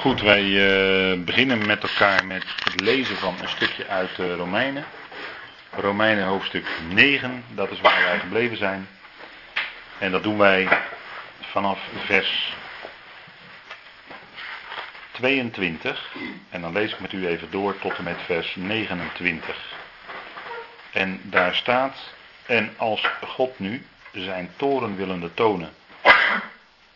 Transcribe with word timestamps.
Goed, 0.00 0.20
wij 0.20 0.42
uh, 0.42 1.24
beginnen 1.24 1.66
met 1.66 1.82
elkaar 1.82 2.26
met 2.26 2.44
het 2.64 2.80
lezen 2.80 3.16
van 3.16 3.34
een 3.40 3.48
stukje 3.48 3.86
uit 3.86 4.18
uh, 4.18 4.34
Romeinen. 4.34 4.84
Romeinen 5.70 6.24
hoofdstuk 6.24 6.66
9, 6.88 7.44
dat 7.54 7.70
is 7.70 7.80
waar 7.80 8.02
wij 8.02 8.18
gebleven 8.18 8.56
zijn. 8.56 8.88
En 9.98 10.10
dat 10.10 10.22
doen 10.22 10.38
wij 10.38 10.68
vanaf 11.40 11.78
vers 12.04 12.54
22. 15.10 16.12
En 16.50 16.60
dan 16.60 16.72
lees 16.72 16.92
ik 16.92 17.00
met 17.00 17.12
u 17.12 17.26
even 17.26 17.50
door 17.50 17.78
tot 17.78 17.96
en 17.96 18.04
met 18.04 18.18
vers 18.24 18.54
29. 18.54 19.56
En 20.92 21.20
daar 21.22 21.54
staat, 21.54 21.96
en 22.46 22.74
als 22.76 23.10
God 23.26 23.58
nu 23.58 23.86
zijn 24.12 24.50
toren 24.56 24.96
willende 24.96 25.34
tonen 25.34 25.72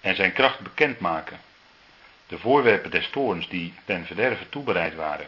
en 0.00 0.16
zijn 0.16 0.32
kracht 0.32 0.60
bekendmaken 0.60 1.38
de 2.26 2.38
voorwerpen 2.38 2.90
des 2.90 3.10
toorns 3.10 3.48
die 3.48 3.74
ten 3.84 4.06
verderven 4.06 4.48
toebereid 4.48 4.94
waren, 4.94 5.26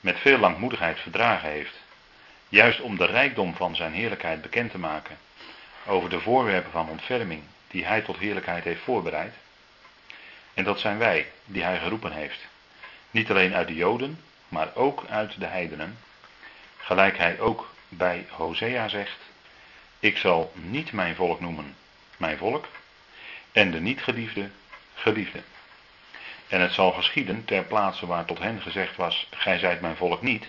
met 0.00 0.18
veel 0.18 0.38
langmoedigheid 0.38 1.00
verdragen 1.00 1.50
heeft, 1.50 1.74
juist 2.48 2.80
om 2.80 2.96
de 2.96 3.06
rijkdom 3.06 3.54
van 3.54 3.76
zijn 3.76 3.92
heerlijkheid 3.92 4.42
bekend 4.42 4.70
te 4.70 4.78
maken, 4.78 5.18
over 5.86 6.10
de 6.10 6.20
voorwerpen 6.20 6.70
van 6.70 6.88
ontferming 6.88 7.42
die 7.68 7.84
hij 7.84 8.00
tot 8.00 8.18
heerlijkheid 8.18 8.64
heeft 8.64 8.82
voorbereid. 8.82 9.34
En 10.54 10.64
dat 10.64 10.80
zijn 10.80 10.98
wij, 10.98 11.26
die 11.44 11.62
hij 11.62 11.78
geroepen 11.78 12.12
heeft, 12.12 12.46
niet 13.10 13.30
alleen 13.30 13.54
uit 13.54 13.68
de 13.68 13.74
Joden, 13.74 14.20
maar 14.48 14.74
ook 14.74 15.04
uit 15.08 15.40
de 15.40 15.46
heidenen, 15.46 15.98
gelijk 16.76 17.18
hij 17.18 17.40
ook 17.40 17.74
bij 17.88 18.26
Hosea 18.30 18.88
zegt, 18.88 19.18
ik 20.00 20.16
zal 20.16 20.52
niet 20.54 20.92
mijn 20.92 21.14
volk 21.14 21.40
noemen 21.40 21.76
mijn 22.16 22.38
volk, 22.38 22.66
en 23.52 23.70
de 23.70 23.80
niet 23.80 24.02
geliefde 24.02 24.50
geliefde. 24.94 25.42
En 26.48 26.60
het 26.60 26.72
zal 26.72 26.92
geschieden 26.92 27.44
ter 27.44 27.64
plaatse 27.64 28.06
waar 28.06 28.24
tot 28.24 28.38
hen 28.38 28.60
gezegd 28.60 28.96
was: 28.96 29.28
Gij 29.30 29.58
zijt 29.58 29.80
mijn 29.80 29.96
volk 29.96 30.22
niet. 30.22 30.46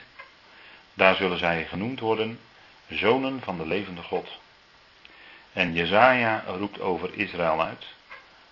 Daar 0.93 1.15
zullen 1.15 1.37
zij 1.37 1.65
genoemd 1.65 1.99
worden 1.99 2.39
zonen 2.87 3.41
van 3.41 3.57
de 3.57 3.67
levende 3.67 4.01
God. 4.01 4.29
En 5.53 5.73
Jezaja 5.73 6.43
roept 6.47 6.79
over 6.79 7.13
Israël 7.13 7.61
uit. 7.61 7.85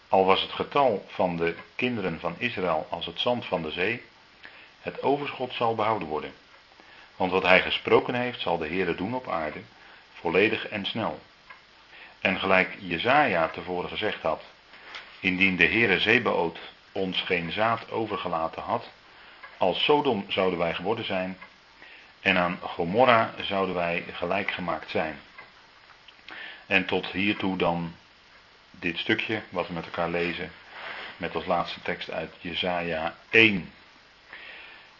Al 0.09 0.25
was 0.25 0.41
het 0.41 0.51
getal 0.51 1.05
van 1.07 1.37
de 1.37 1.55
kinderen 1.75 2.19
van 2.19 2.35
Israël 2.37 2.87
als 2.89 3.05
het 3.05 3.19
zand 3.19 3.45
van 3.45 3.61
de 3.61 3.71
zee, 3.71 4.03
het 4.81 5.03
overschot 5.03 5.53
zal 5.53 5.75
behouden 5.75 6.07
worden. 6.07 6.33
Want 7.15 7.31
wat 7.31 7.43
hij 7.43 7.61
gesproken 7.61 8.13
heeft, 8.13 8.41
zal 8.41 8.57
de 8.57 8.67
Heere 8.67 8.95
doen 8.95 9.15
op 9.15 9.29
aarde, 9.29 9.59
volledig 10.13 10.67
en 10.67 10.85
snel. 10.85 11.19
En 12.19 12.39
gelijk 12.39 12.77
Jezaja 12.79 13.47
tevoren 13.47 13.89
gezegd 13.89 14.21
had, 14.21 14.43
indien 15.19 15.55
de 15.55 15.65
Heere 15.65 15.99
Zebaoot 15.99 16.59
ons 16.95 17.21
geen 17.21 17.51
zaad 17.51 17.91
overgelaten 17.91 18.61
had, 18.61 18.89
als 19.57 19.83
Sodom 19.83 20.25
zouden 20.27 20.59
wij 20.59 20.73
geworden 20.73 21.05
zijn 21.05 21.37
en 22.21 22.37
aan 22.37 22.59
Gomorra 22.61 23.33
zouden 23.41 23.75
wij 23.75 24.05
gelijk 24.11 24.51
gemaakt 24.51 24.89
zijn. 24.89 25.19
En 26.65 26.85
tot 26.85 27.07
hiertoe 27.07 27.57
dan 27.57 27.95
dit 28.71 28.97
stukje 28.97 29.41
wat 29.49 29.67
we 29.67 29.73
met 29.73 29.85
elkaar 29.85 30.09
lezen 30.09 30.51
met 31.17 31.35
als 31.35 31.45
laatste 31.45 31.81
tekst 31.81 32.11
uit 32.11 32.33
Jesaja 32.39 33.15
1. 33.29 33.71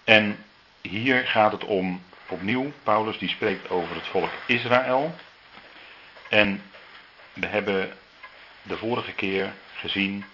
En 0.04 0.46
hier 0.82 1.28
gaat 1.28 1.52
het 1.52 1.64
om 1.64 2.04
opnieuw, 2.28 2.72
Paulus 2.84 3.18
die 3.18 3.30
spreekt 3.30 3.70
over 3.70 3.96
het 3.96 4.08
volk 4.08 4.32
Israël. 4.46 5.16
En 6.30 6.64
we 7.34 7.46
hebben 7.46 7.98
de 8.62 8.78
vorige 8.78 9.12
keer 9.12 9.54
gezien 9.76 10.26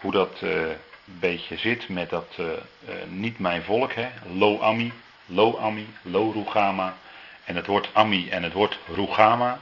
hoe 0.00 0.12
dat 0.12 0.40
uh, 0.42 0.50
een 0.50 0.76
beetje 1.04 1.56
zit 1.56 1.88
met 1.88 2.10
dat 2.10 2.36
uh, 2.40 2.46
uh, 2.46 2.94
niet 3.08 3.38
mijn 3.38 3.62
volk, 3.62 3.92
hè? 3.92 4.08
Lo 4.32 4.60
Ami, 4.60 4.92
Lo 5.26 5.58
Ami, 5.58 5.86
Lo 6.02 6.30
Rugama. 6.30 6.96
En 7.44 7.56
het 7.56 7.66
woord 7.66 7.90
Ami 7.92 8.28
en 8.28 8.42
het 8.42 8.52
woord 8.52 8.78
Rugama. 8.94 9.60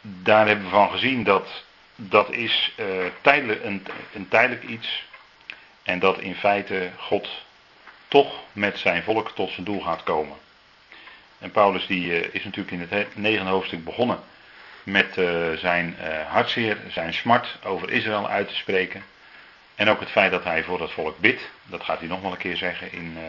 Daar 0.00 0.46
hebben 0.46 0.64
we 0.64 0.70
van 0.70 0.90
gezien 0.90 1.24
dat 1.24 1.64
dat 1.96 2.30
is 2.30 2.74
tijdelijk, 3.20 3.64
een, 3.64 3.86
een 4.12 4.28
tijdelijk 4.28 4.62
iets. 4.62 5.04
En 5.82 5.98
dat 5.98 6.18
in 6.18 6.34
feite 6.34 6.90
God 6.96 7.28
toch 8.08 8.32
met 8.52 8.78
zijn 8.78 9.02
volk 9.02 9.30
tot 9.30 9.50
zijn 9.50 9.64
doel 9.64 9.80
gaat 9.80 10.02
komen. 10.02 10.36
En 11.38 11.50
Paulus 11.50 11.86
die 11.86 12.30
is 12.30 12.44
natuurlijk 12.44 12.70
in 12.70 12.86
het 12.88 13.16
negende 13.16 13.50
hoofdstuk 13.50 13.84
begonnen 13.84 14.20
met 14.82 15.16
uh, 15.16 15.52
zijn 15.52 15.96
uh, 16.00 16.30
hartzeer, 16.30 16.76
zijn 16.88 17.14
smart 17.14 17.58
over 17.64 17.90
Israël 17.90 18.28
uit 18.28 18.48
te 18.48 18.54
spreken. 18.54 19.02
En 19.74 19.88
ook 19.88 20.00
het 20.00 20.10
feit 20.10 20.30
dat 20.30 20.44
hij 20.44 20.64
voor 20.64 20.80
het 20.80 20.90
volk 20.90 21.18
bidt. 21.18 21.50
Dat 21.64 21.84
gaat 21.84 21.98
hij 21.98 22.08
nog 22.08 22.20
wel 22.20 22.30
een 22.30 22.36
keer 22.36 22.56
zeggen 22.56 22.92
in, 22.92 23.16
uh, 23.16 23.22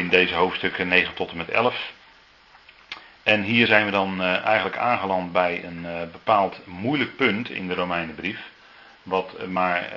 in 0.00 0.08
deze 0.08 0.34
hoofdstukken 0.34 0.88
9 0.88 1.14
tot 1.14 1.30
en 1.30 1.36
met 1.36 1.50
11. 1.50 1.92
En 3.22 3.42
hier 3.42 3.66
zijn 3.66 3.84
we 3.84 3.90
dan 3.90 4.22
eigenlijk 4.22 4.76
aangeland 4.76 5.32
bij 5.32 5.64
een 5.64 6.10
bepaald 6.12 6.66
moeilijk 6.66 7.16
punt 7.16 7.50
in 7.50 7.68
de 7.68 7.74
Romeinenbrief. 7.74 8.40
Wat 9.02 9.46
maar 9.46 9.88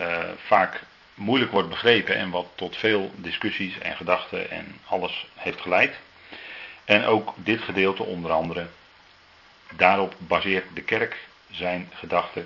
vaak 0.45 0.81
moeilijk 1.13 1.51
wordt 1.51 1.69
begrepen 1.69 2.15
en 2.15 2.29
wat 2.29 2.47
tot 2.55 2.77
veel 2.77 3.11
discussies 3.15 3.79
en 3.79 3.95
gedachten 3.95 4.51
en 4.51 4.79
alles 4.85 5.27
heeft 5.35 5.61
geleid. 5.61 5.99
En 6.85 7.05
ook 7.05 7.33
dit 7.35 7.61
gedeelte 7.61 8.03
onder 8.03 8.31
andere 8.31 8.67
Daarop 9.75 10.15
baseert 10.17 10.75
de 10.75 10.81
kerk 10.81 11.27
zijn 11.49 11.89
gedachte 11.93 12.45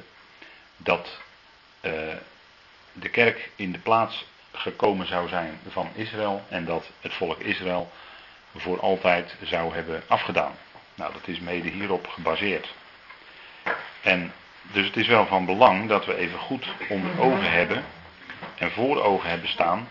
dat 0.77 1.19
uh, 1.81 1.91
de 2.93 3.09
kerk 3.09 3.49
in 3.55 3.71
de 3.71 3.79
plaats 3.79 4.25
gekomen 4.51 5.07
zou 5.07 5.27
zijn 5.27 5.59
van 5.69 5.89
Israël 5.93 6.43
en 6.49 6.65
dat 6.65 6.89
het 7.01 7.13
volk 7.13 7.39
Israël 7.39 7.91
voor 8.55 8.79
altijd 8.79 9.35
zou 9.43 9.73
hebben 9.73 10.03
afgedaan. 10.07 10.55
Nou, 10.95 11.13
dat 11.13 11.27
is 11.27 11.39
mede 11.39 11.69
hierop 11.69 12.07
gebaseerd. 12.07 12.73
En 14.01 14.33
dus 14.61 14.85
het 14.85 14.97
is 14.97 15.07
wel 15.07 15.25
van 15.25 15.45
belang 15.45 15.87
dat 15.87 16.05
we 16.05 16.15
even 16.15 16.39
goed 16.39 16.67
onder 16.89 17.19
ogen 17.19 17.51
hebben 17.51 17.83
en 18.57 18.71
voor 18.71 19.03
ogen 19.03 19.29
hebben 19.29 19.49
staan 19.49 19.89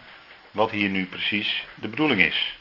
wat 0.50 0.70
hier 0.70 0.88
nu 0.88 1.06
precies 1.06 1.64
de 1.74 1.88
bedoeling 1.88 2.20
is. 2.20 2.58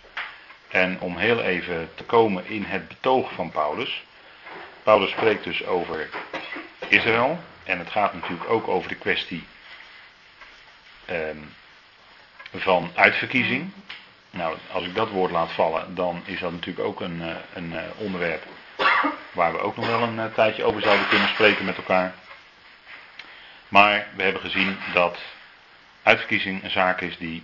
En 0.67 0.99
om 0.99 1.17
heel 1.17 1.41
even 1.41 1.89
te 1.95 2.03
komen 2.03 2.47
in 2.47 2.63
het 2.63 2.87
betoog 2.87 3.33
van 3.33 3.51
Paulus, 3.51 4.03
Paulus 4.85 5.11
spreekt 5.11 5.43
dus 5.43 5.65
over 5.65 6.09
Israël. 6.87 7.39
En 7.63 7.79
het 7.79 7.89
gaat 7.89 8.13
natuurlijk 8.13 8.49
ook 8.49 8.67
over 8.67 8.89
de 8.89 8.95
kwestie 8.95 9.47
um, 11.09 11.53
van 12.53 12.91
uitverkiezing. 12.95 13.71
Nou, 14.29 14.57
als 14.71 14.83
ik 14.85 14.95
dat 14.95 15.09
woord 15.09 15.31
laat 15.31 15.51
vallen, 15.51 15.95
dan 15.95 16.21
is 16.25 16.39
dat 16.39 16.51
natuurlijk 16.51 16.87
ook 16.87 17.01
een, 17.01 17.21
eh, 17.21 17.35
een 17.53 17.71
uh, 17.71 17.81
onderwerp 17.97 18.43
waar 19.31 19.51
we 19.51 19.59
ook 19.59 19.75
nog 19.75 19.87
wel 19.87 20.01
een 20.01 20.15
uh, 20.15 20.25
tijdje 20.33 20.63
over 20.63 20.81
zouden 20.81 21.07
kunnen 21.07 21.29
spreken 21.29 21.65
met 21.65 21.77
elkaar. 21.77 22.13
Maar 23.67 24.07
we 24.15 24.23
hebben 24.23 24.41
gezien 24.41 24.77
dat 24.93 25.19
uitverkiezing 26.03 26.63
een 26.63 26.71
zaak 26.71 27.01
is 27.01 27.17
die 27.17 27.43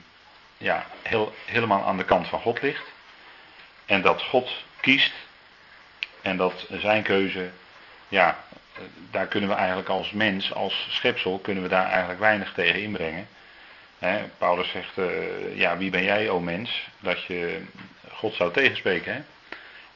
ja, 0.57 0.85
heel, 1.01 1.33
helemaal 1.45 1.85
aan 1.85 1.97
de 1.97 2.05
kant 2.05 2.27
van 2.27 2.39
God 2.39 2.61
ligt. 2.61 2.91
En 3.85 4.01
dat 4.01 4.21
God 4.21 4.51
kiest 4.79 5.13
en 6.21 6.37
dat 6.37 6.67
zijn 6.69 7.03
keuze, 7.03 7.49
ja, 8.07 8.37
daar 9.11 9.27
kunnen 9.27 9.49
we 9.49 9.55
eigenlijk 9.55 9.89
als 9.89 10.11
mens, 10.11 10.53
als 10.53 10.87
schepsel, 10.89 11.39
kunnen 11.39 11.63
we 11.63 11.69
daar 11.69 11.89
eigenlijk 11.89 12.19
weinig 12.19 12.53
tegen 12.53 12.81
inbrengen. 12.81 13.27
Paulus 14.37 14.69
zegt, 14.69 14.97
uh, 14.97 15.57
ja, 15.57 15.77
wie 15.77 15.89
ben 15.89 16.03
jij, 16.03 16.29
o 16.29 16.39
mens, 16.39 16.87
dat 16.99 17.23
je 17.23 17.61
God 18.11 18.33
zou 18.33 18.51
tegenspreken. 18.53 19.25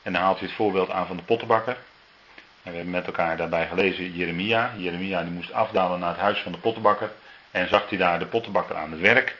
En 0.01 0.13
dan 0.13 0.21
haalt 0.21 0.39
hij 0.39 0.47
het 0.47 0.55
voorbeeld 0.55 0.89
aan 0.89 1.07
van 1.07 1.17
de 1.17 1.23
pottenbakker. 1.23 1.77
En 2.63 2.71
we 2.71 2.75
hebben 2.75 2.89
met 2.89 3.05
elkaar 3.05 3.37
daarbij 3.37 3.67
gelezen 3.67 4.11
Jeremia. 4.11 4.73
Jeremia 4.77 5.21
die 5.21 5.31
moest 5.31 5.53
afdalen 5.53 5.99
naar 5.99 6.09
het 6.09 6.19
huis 6.19 6.39
van 6.39 6.51
de 6.51 6.57
pottenbakker. 6.57 7.11
En 7.51 7.67
zag 7.67 7.89
hij 7.89 7.97
daar 7.97 8.19
de 8.19 8.25
pottenbakker 8.25 8.75
aan 8.75 8.91
het 8.91 8.99
werk. 8.99 9.35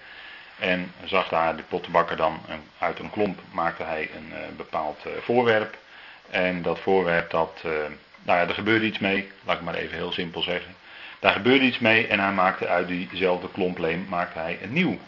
En 0.60 0.92
zag 1.04 1.28
daar 1.28 1.56
de 1.56 1.64
pottenbakker 1.64 2.18
dan 2.18 2.42
uit 2.78 3.00
een 3.00 3.10
klomp 3.10 3.40
maakte 3.52 3.84
hij 3.84 4.10
een 4.16 4.30
uh, 4.30 4.38
bepaald 4.58 5.06
uh, 5.08 5.14
voorwerp. 5.22 5.78
En 6.30 6.62
dat 6.62 6.80
voorwerp, 6.80 7.30
dat, 7.30 7.62
uh, 7.66 7.72
nou 8.24 8.40
ja, 8.40 8.48
er 8.48 8.54
gebeurde 8.54 8.86
iets 8.86 9.00
mee, 9.00 9.32
laat 9.44 9.58
ik 9.58 9.64
maar 9.64 9.76
even 9.76 9.96
heel 9.96 10.12
simpel 10.12 10.42
zeggen. 10.42 10.76
Daar 11.20 11.34
gebeurde 11.34 11.66
iets 11.66 11.80
mee 11.80 12.08
en 12.08 12.20
hij 12.20 12.32
maakte 12.32 12.68
uit 12.68 12.88
diezelfde 12.88 13.52
klompleem 13.52 14.06
maakte 14.10 14.40
hij 14.40 14.60
een 14.62 14.74
nieuw 14.74 15.00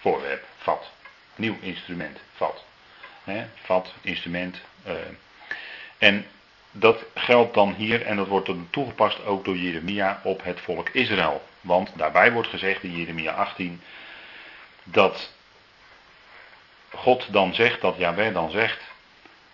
voorwerp, 0.00 0.44
vat. 0.56 0.90
Nieuw 1.36 1.56
instrument, 1.60 2.18
vat. 2.34 2.64
Vat, 3.54 3.92
instrument. 4.00 4.60
Uh, 4.86 4.92
en 5.98 6.26
dat 6.70 7.04
geldt 7.14 7.54
dan 7.54 7.74
hier 7.74 8.02
en 8.02 8.16
dat 8.16 8.26
wordt 8.26 8.46
dan 8.46 8.68
toegepast 8.70 9.24
ook 9.24 9.44
door 9.44 9.56
Jeremia 9.56 10.20
op 10.22 10.44
het 10.44 10.60
volk 10.60 10.88
Israël. 10.88 11.42
Want 11.60 11.90
daarbij 11.96 12.32
wordt 12.32 12.48
gezegd 12.48 12.82
in 12.82 12.96
Jeremia 12.96 13.32
18 13.32 13.82
dat 14.82 15.32
God 16.90 17.32
dan 17.32 17.54
zegt, 17.54 17.80
dat 17.80 17.96
Jahweh 17.96 18.34
dan 18.34 18.50
zegt, 18.50 18.80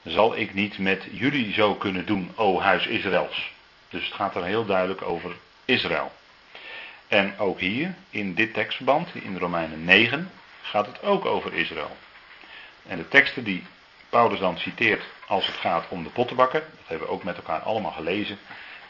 zal 0.04 0.36
ik 0.36 0.54
niet 0.54 0.78
met 0.78 1.06
jullie 1.10 1.52
zo 1.52 1.74
kunnen 1.74 2.06
doen, 2.06 2.32
o 2.34 2.60
huis 2.60 2.86
Israëls. 2.86 3.52
Dus 3.88 4.04
het 4.04 4.14
gaat 4.14 4.34
er 4.34 4.44
heel 4.44 4.66
duidelijk 4.66 5.02
over 5.02 5.36
Israël. 5.64 6.12
En 7.08 7.38
ook 7.38 7.60
hier, 7.60 7.94
in 8.10 8.34
dit 8.34 8.54
tekstverband, 8.54 9.08
in 9.14 9.38
Romeinen 9.38 9.84
9, 9.84 10.30
gaat 10.62 10.86
het 10.86 11.02
ook 11.02 11.24
over 11.24 11.54
Israël. 11.54 11.96
En 12.86 12.96
de 12.96 13.08
teksten 13.08 13.44
die 13.44 13.64
Paulus 14.08 14.38
dan 14.38 14.58
citeert 14.58 15.04
als 15.26 15.46
het 15.46 15.56
gaat 15.56 15.84
om 15.88 16.02
de 16.02 16.10
pottenbakken, 16.10 16.60
dat 16.60 16.86
hebben 16.86 17.06
we 17.06 17.12
ook 17.12 17.24
met 17.24 17.36
elkaar 17.36 17.60
allemaal 17.60 17.90
gelezen, 17.90 18.38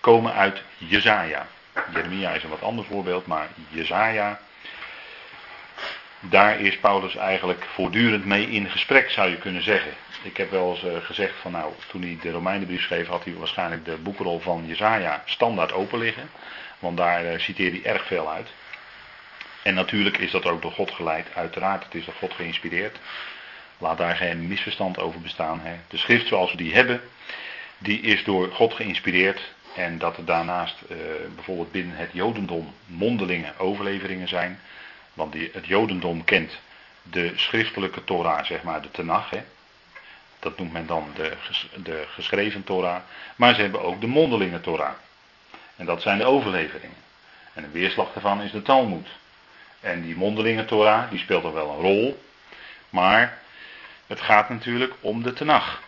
komen 0.01 0.33
uit 0.33 0.62
Jezaja. 0.77 1.47
Jeremia 1.93 2.31
is 2.31 2.43
een 2.43 2.51
wat 2.51 2.62
ander 2.62 2.85
voorbeeld, 2.85 3.27
maar 3.27 3.49
Jezaja, 3.69 4.41
daar 6.20 6.61
is 6.61 6.78
Paulus 6.78 7.17
eigenlijk 7.17 7.64
voortdurend 7.64 8.25
mee 8.25 8.50
in 8.50 8.70
gesprek, 8.70 9.11
zou 9.11 9.31
je 9.31 9.37
kunnen 9.37 9.62
zeggen. 9.62 9.93
Ik 10.22 10.37
heb 10.37 10.50
wel 10.50 10.70
eens 10.70 10.84
eh, 10.84 11.05
gezegd 11.05 11.34
van 11.40 11.52
nou, 11.52 11.72
toen 11.88 12.02
hij 12.02 12.19
de 12.22 12.31
Romeinenbrief 12.31 12.82
schreef, 12.82 13.06
had 13.06 13.25
hij 13.25 13.34
waarschijnlijk 13.34 13.84
de 13.84 13.96
boekrol 13.96 14.40
van 14.40 14.67
Jezaja 14.67 15.22
standaard 15.25 15.72
open 15.72 15.99
liggen. 15.99 16.31
Want 16.78 16.96
daar 16.96 17.25
uh, 17.25 17.38
citeert 17.38 17.72
hij 17.72 17.93
erg 17.93 18.06
veel 18.06 18.31
uit. 18.31 18.49
En 19.62 19.75
natuurlijk 19.75 20.19
is 20.19 20.31
dat 20.31 20.46
ook 20.46 20.62
door 20.62 20.72
God 20.72 20.90
geleid, 20.90 21.26
uiteraard. 21.34 21.84
Het 21.84 21.94
is 21.94 22.05
door 22.05 22.14
God 22.14 22.32
geïnspireerd. 22.32 22.99
Laat 23.78 23.99
daar 23.99 24.16
geen 24.16 24.49
misverstand 24.49 24.99
over 24.99 25.20
bestaan. 25.20 25.61
Hè. 25.62 25.75
De 25.88 25.96
schrift 25.96 26.26
zoals 26.26 26.50
we 26.50 26.56
die 26.56 26.75
hebben, 26.75 27.00
die 27.78 28.00
is 28.00 28.25
door 28.25 28.52
God 28.52 28.75
geïnspireerd. 28.75 29.40
En 29.76 29.99
dat 29.99 30.16
er 30.16 30.25
daarnaast 30.25 30.76
uh, 30.88 30.96
bijvoorbeeld 31.34 31.73
binnen 31.73 31.96
het 31.96 32.11
Jodendom 32.12 32.75
mondelinge 32.87 33.52
overleveringen 33.58 34.28
zijn. 34.28 34.61
Want 35.20 35.32
die, 35.32 35.50
het 35.52 35.67
Jodendom 35.67 36.25
kent 36.25 36.58
de 37.02 37.32
schriftelijke 37.37 38.05
Torah, 38.05 38.44
zeg 38.44 38.62
maar 38.62 38.82
de 38.82 38.90
Tenach. 38.90 39.31
Hè. 39.31 39.43
Dat 40.38 40.58
noemt 40.58 40.72
men 40.72 40.87
dan 40.87 41.11
de, 41.14 41.32
de 41.75 42.05
geschreven 42.08 42.64
Torah. 42.64 43.00
Maar 43.37 43.55
ze 43.55 43.61
hebben 43.61 43.82
ook 43.82 44.00
de 44.00 44.06
mondelinge 44.06 44.61
Torah. 44.61 44.93
En 45.76 45.87
dat 45.87 46.02
zijn 46.02 46.19
de 46.19 46.25
overleveringen. 46.25 46.96
En 47.52 47.64
een 47.64 47.72
weerslag 47.72 48.12
daarvan 48.12 48.40
is 48.40 48.50
de 48.50 48.62
Talmud. 48.62 49.08
En 49.81 50.02
die 50.02 50.17
mondelinge 50.17 50.64
Torah, 50.64 51.11
die 51.11 51.19
speelt 51.19 51.44
er 51.44 51.52
wel 51.52 51.70
een 51.70 51.81
rol. 51.81 52.23
Maar 52.90 53.38
het 54.06 54.20
gaat 54.20 54.49
natuurlijk 54.49 54.94
om 55.00 55.23
de 55.23 55.32
Tenach. 55.32 55.82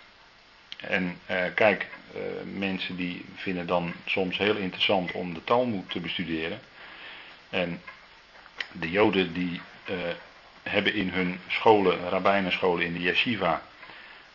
En 0.76 1.18
eh, 1.26 1.36
kijk, 1.54 1.86
eh, 2.14 2.20
mensen 2.44 2.96
die 2.96 3.24
vinden 3.34 3.66
dan 3.66 3.92
soms 4.04 4.38
heel 4.38 4.56
interessant 4.56 5.12
om 5.12 5.34
de 5.34 5.44
Talmud 5.44 5.90
te 5.90 6.00
bestuderen. 6.00 6.60
En 7.50 7.82
de 8.72 8.90
Joden 8.90 9.32
die 9.32 9.60
eh, 9.84 9.94
hebben 10.62 10.94
in 10.94 11.08
hun 11.08 11.40
scholen, 11.48 12.08
rabbijnenscholen 12.08 12.86
in 12.86 12.92
de 12.92 13.00
yeshiva, 13.00 13.62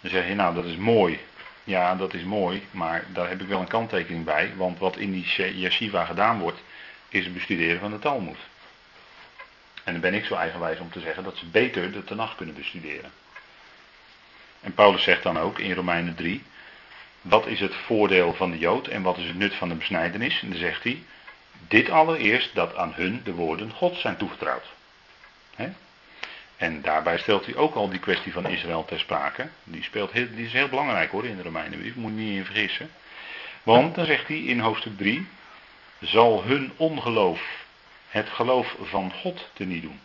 dan 0.01 0.11
zeg 0.11 0.27
je 0.27 0.35
nou 0.35 0.55
dat 0.55 0.65
is 0.65 0.75
mooi. 0.75 1.19
Ja, 1.63 1.95
dat 1.95 2.13
is 2.13 2.23
mooi, 2.23 2.63
maar 2.71 3.05
daar 3.13 3.29
heb 3.29 3.41
ik 3.41 3.47
wel 3.47 3.59
een 3.59 3.67
kanttekening 3.67 4.25
bij. 4.25 4.53
Want 4.55 4.79
wat 4.79 4.97
in 4.97 5.11
die 5.11 5.25
yeshiva 5.55 6.05
gedaan 6.05 6.39
wordt, 6.39 6.61
is 7.09 7.23
het 7.23 7.33
bestuderen 7.33 7.79
van 7.79 7.91
de 7.91 7.99
Talmud. 7.99 8.37
En 9.83 9.91
dan 9.93 10.01
ben 10.01 10.13
ik 10.13 10.25
zo 10.25 10.35
eigenwijs 10.35 10.79
om 10.79 10.91
te 10.91 10.99
zeggen 10.99 11.23
dat 11.23 11.37
ze 11.37 11.45
beter 11.45 11.91
de 11.91 12.03
Tanach 12.03 12.35
kunnen 12.35 12.55
bestuderen. 12.55 13.11
En 14.61 14.73
Paulus 14.73 15.03
zegt 15.03 15.23
dan 15.23 15.39
ook 15.39 15.59
in 15.59 15.73
Romeinen 15.73 16.15
3, 16.15 16.43
wat 17.21 17.47
is 17.47 17.59
het 17.59 17.75
voordeel 17.75 18.33
van 18.33 18.51
de 18.51 18.57
Jood 18.57 18.87
en 18.87 19.01
wat 19.01 19.17
is 19.17 19.27
het 19.27 19.37
nut 19.37 19.53
van 19.55 19.69
de 19.69 19.75
besnijdenis? 19.75 20.41
En 20.41 20.49
dan 20.49 20.59
zegt 20.59 20.83
hij, 20.83 21.03
dit 21.67 21.89
allereerst 21.89 22.55
dat 22.55 22.75
aan 22.75 22.93
hun 22.95 23.21
de 23.23 23.33
woorden 23.33 23.71
God 23.71 23.97
zijn 23.97 24.17
toevertrouwd. 24.17 24.75
En 26.57 26.81
daarbij 26.81 27.17
stelt 27.17 27.45
hij 27.45 27.55
ook 27.55 27.75
al 27.75 27.89
die 27.89 27.99
kwestie 27.99 28.31
van 28.31 28.45
Israël 28.45 28.85
ter 28.85 28.99
sprake. 28.99 29.49
Die, 29.63 29.83
speelt 29.83 30.13
die 30.13 30.45
is 30.45 30.53
heel 30.53 30.69
belangrijk 30.69 31.11
hoor 31.11 31.25
in 31.25 31.37
de 31.37 31.43
Romeinenbrief, 31.43 31.95
moet 31.95 32.11
je 32.11 32.17
niet 32.17 32.37
in 32.37 32.45
vergissen. 32.45 32.91
Want 33.63 33.95
dan 33.95 34.05
zegt 34.05 34.27
hij 34.27 34.37
in 34.37 34.59
hoofdstuk 34.59 34.97
3, 34.97 35.27
zal 35.99 36.43
hun 36.43 36.71
ongeloof 36.75 37.65
het 38.09 38.29
geloof 38.29 38.75
van 38.81 39.11
God 39.13 39.49
te 39.53 39.63
niet 39.63 39.81
doen. 39.81 39.99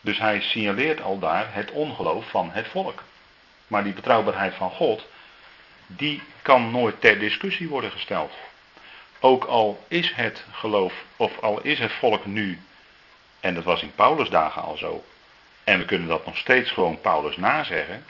Dus 0.00 0.18
hij 0.18 0.40
signaleert 0.40 1.02
al 1.02 1.18
daar 1.18 1.54
het 1.54 1.70
ongeloof 1.70 2.30
van 2.30 2.50
het 2.52 2.68
volk. 2.68 3.02
Maar 3.66 3.84
die 3.84 3.92
betrouwbaarheid 3.92 4.54
van 4.54 4.70
God, 4.70 5.06
die 5.86 6.22
kan 6.42 6.70
nooit 6.70 7.00
ter 7.00 7.18
discussie 7.18 7.68
worden 7.68 7.90
gesteld. 7.90 8.32
Ook 9.20 9.44
al 9.44 9.84
is 9.88 10.12
het 10.14 10.44
geloof, 10.52 11.04
of 11.16 11.38
al 11.38 11.60
is 11.60 11.78
het 11.78 11.92
volk 11.92 12.26
nu, 12.26 12.58
en 13.40 13.54
dat 13.54 13.64
was 13.64 13.82
in 13.82 13.94
Paulus 13.94 14.28
dagen 14.28 14.62
al 14.62 14.76
zo, 14.76 15.04
en 15.64 15.78
we 15.78 15.84
kunnen 15.84 16.08
dat 16.08 16.26
nog 16.26 16.36
steeds 16.36 16.70
gewoon 16.70 17.00
Paulus 17.00 17.36
nazeggen, 17.36 18.04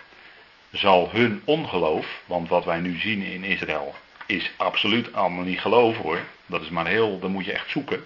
zal 0.71 1.11
hun 1.11 1.43
ongeloof, 1.45 2.07
want 2.25 2.49
wat 2.49 2.65
wij 2.65 2.79
nu 2.79 2.99
zien 2.99 3.23
in 3.23 3.45
Israël 3.45 3.95
is 4.27 4.51
absoluut 4.57 5.12
allemaal 5.12 5.45
niet 5.45 5.61
geloof 5.61 5.97
hoor, 5.97 6.21
dat 6.47 6.62
is 6.62 6.69
maar 6.69 6.87
heel, 6.87 7.19
dan 7.19 7.31
moet 7.31 7.45
je 7.45 7.53
echt 7.53 7.71
zoeken, 7.71 8.05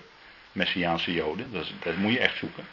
Messiaanse 0.52 1.12
Joden, 1.12 1.52
dat, 1.52 1.66
dat 1.82 1.96
moet 1.96 2.12
je 2.12 2.18
echt 2.18 2.38
zoeken. 2.38 2.66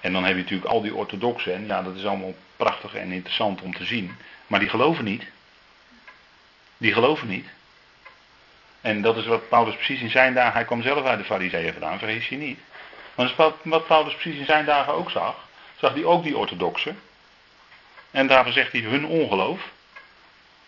En 0.00 0.12
dan 0.12 0.24
heb 0.24 0.36
je 0.36 0.42
natuurlijk 0.42 0.70
al 0.70 0.82
die 0.82 0.94
orthodoxen, 0.94 1.54
en 1.54 1.66
ja 1.66 1.82
dat 1.82 1.96
is 1.96 2.04
allemaal 2.04 2.34
prachtig 2.56 2.94
en 2.94 3.12
interessant 3.12 3.62
om 3.62 3.74
te 3.74 3.84
zien, 3.84 4.16
maar 4.46 4.60
die 4.60 4.68
geloven 4.68 5.04
niet. 5.04 5.24
Die 6.76 6.92
geloven 6.92 7.28
niet. 7.28 7.46
En 8.84 9.02
dat 9.02 9.16
is 9.16 9.26
wat 9.26 9.48
Paulus 9.48 9.74
precies 9.74 10.00
in 10.00 10.10
zijn 10.10 10.34
dagen, 10.34 10.52
hij 10.52 10.64
kwam 10.64 10.82
zelf 10.82 11.04
uit 11.04 11.18
de 11.18 11.24
fariseeën 11.24 11.72
vandaan, 11.72 11.98
vergis 11.98 12.28
je 12.28 12.36
niet. 12.36 12.58
Maar 13.14 13.26
is 13.26 13.36
wat 13.62 13.86
Paulus 13.86 14.14
precies 14.14 14.38
in 14.38 14.44
zijn 14.44 14.64
dagen 14.64 14.92
ook 14.92 15.10
zag 15.10 15.44
zag 15.84 15.94
hij 15.94 16.04
ook 16.04 16.22
die 16.22 16.36
orthodoxen. 16.36 17.00
En 18.10 18.26
daarvoor 18.26 18.52
zegt 18.52 18.72
hij 18.72 18.80
hun 18.80 19.06
ongeloof. 19.06 19.72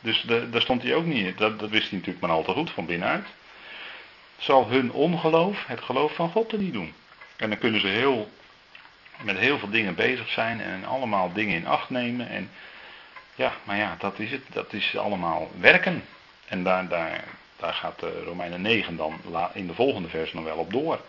Dus 0.01 0.23
daar 0.51 0.61
stond 0.61 0.83
hij 0.83 0.95
ook 0.95 1.05
niet 1.05 1.27
in. 1.27 1.35
Dat, 1.37 1.59
dat 1.59 1.71
wist 1.71 1.89
hij 1.89 1.99
natuurlijk 1.99 2.27
maar 2.27 2.37
al 2.37 2.43
te 2.43 2.53
goed 2.53 2.71
van 2.71 2.87
binnenuit. 2.87 3.27
Zal 4.37 4.69
hun 4.69 4.93
ongeloof 4.93 5.67
het 5.67 5.81
geloof 5.81 6.15
van 6.15 6.31
God 6.31 6.53
er 6.53 6.59
niet 6.59 6.73
doen. 6.73 6.95
En 7.37 7.49
dan 7.49 7.59
kunnen 7.59 7.81
ze 7.81 7.87
heel, 7.87 8.31
met 9.23 9.39
heel 9.39 9.59
veel 9.59 9.71
dingen 9.71 9.95
bezig 9.95 10.29
zijn 10.29 10.61
en 10.61 10.85
allemaal 10.85 11.33
dingen 11.33 11.57
in 11.57 11.67
acht 11.67 11.91
nemen. 11.91 12.29
En 12.29 12.51
ja, 13.35 13.53
maar 13.65 13.77
ja, 13.77 13.97
dat 13.99 14.19
is 14.19 14.31
het. 14.31 14.43
Dat 14.49 14.73
is 14.73 14.97
allemaal 14.97 15.51
werken. 15.59 16.05
En 16.49 16.63
daar, 16.63 16.89
daar, 16.89 17.25
daar 17.57 17.75
gaat 17.75 18.01
de 18.01 18.23
Romeinen 18.25 18.61
9 18.61 18.97
dan 18.97 19.21
in 19.53 19.67
de 19.67 19.75
volgende 19.75 20.09
vers 20.09 20.33
nog 20.33 20.45
wel 20.45 20.57
op 20.57 20.73
door. 20.73 21.01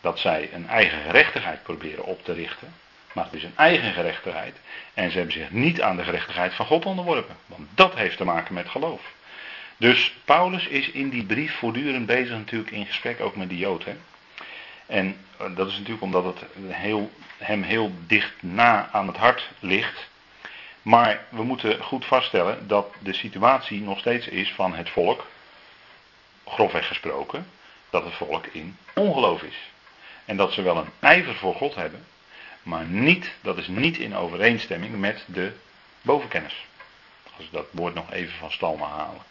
Dat 0.00 0.18
zij 0.18 0.50
een 0.52 0.68
eigen 0.68 1.02
gerechtigheid 1.02 1.62
proberen 1.62 2.04
op 2.04 2.24
te 2.24 2.32
richten 2.32 2.72
maar 3.12 3.24
het 3.24 3.34
is 3.34 3.42
een 3.42 3.56
eigen 3.56 3.92
gerechtigheid. 3.92 4.56
En 4.94 5.10
ze 5.10 5.16
hebben 5.16 5.34
zich 5.34 5.50
niet 5.50 5.82
aan 5.82 5.96
de 5.96 6.04
gerechtigheid 6.04 6.54
van 6.54 6.66
God 6.66 6.86
onderworpen. 6.86 7.36
Want 7.46 7.68
dat 7.74 7.94
heeft 7.94 8.16
te 8.16 8.24
maken 8.24 8.54
met 8.54 8.68
geloof. 8.68 9.02
Dus 9.76 10.14
Paulus 10.24 10.66
is 10.66 10.90
in 10.90 11.08
die 11.08 11.24
brief 11.24 11.54
voortdurend 11.54 12.06
bezig 12.06 12.36
natuurlijk 12.36 12.70
in 12.70 12.86
gesprek 12.86 13.20
ook 13.20 13.36
met 13.36 13.48
die 13.48 13.58
Jood. 13.58 13.84
Hè? 13.84 13.96
En 14.86 15.16
eh, 15.36 15.46
dat 15.56 15.68
is 15.68 15.72
natuurlijk 15.72 16.02
omdat 16.02 16.24
het 16.24 16.44
heel, 16.66 17.10
hem 17.38 17.62
heel 17.62 17.92
dicht 18.06 18.42
na 18.42 18.88
aan 18.92 19.06
het 19.06 19.16
hart 19.16 19.50
ligt. 19.58 20.08
Maar 20.82 21.24
we 21.28 21.42
moeten 21.42 21.82
goed 21.82 22.04
vaststellen 22.04 22.68
dat 22.68 22.94
de 22.98 23.12
situatie 23.12 23.80
nog 23.80 23.98
steeds 23.98 24.28
is 24.28 24.52
van 24.52 24.74
het 24.74 24.90
volk, 24.90 25.26
grofweg 26.50 26.86
gesproken, 26.86 27.46
dat 27.90 28.04
het 28.04 28.14
volk 28.14 28.46
in 28.46 28.76
ongeloof 28.94 29.42
is. 29.42 29.56
En 30.24 30.36
dat 30.36 30.52
ze 30.52 30.62
wel 30.62 30.76
een 30.76 30.90
ijver 31.00 31.34
voor 31.34 31.54
God 31.54 31.74
hebben, 31.74 32.06
maar 32.62 32.84
niet, 32.84 33.30
dat 33.40 33.58
is 33.58 33.68
niet 33.68 33.98
in 33.98 34.16
overeenstemming 34.16 34.96
met 34.98 35.24
de 35.26 35.52
bovenkennis. 36.02 36.64
Als 37.36 37.44
ik 37.44 37.52
dat 37.52 37.66
woord 37.70 37.94
nog 37.94 38.12
even 38.12 38.38
van 38.38 38.50
stal 38.50 38.76
mag 38.76 38.90
halen. 38.90 39.22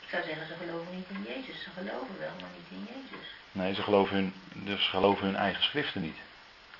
Ik 0.00 0.08
zou 0.10 0.22
zeggen, 0.24 0.46
ze 0.46 0.54
geloven 0.66 0.94
niet 0.96 1.08
in 1.08 1.26
Jezus. 1.28 1.62
Ze 1.62 1.70
geloven 1.70 2.18
wel, 2.18 2.32
maar 2.40 2.50
niet 2.56 2.70
in 2.70 2.88
Jezus. 2.94 3.26
Nee, 3.52 3.74
ze 3.74 3.82
geloven 3.82 4.16
hun, 4.16 4.34
dus 4.52 4.84
ze 4.84 4.90
geloven 4.90 5.24
hun 5.24 5.36
eigen 5.36 5.62
schriften 5.62 6.02
niet. 6.02 6.18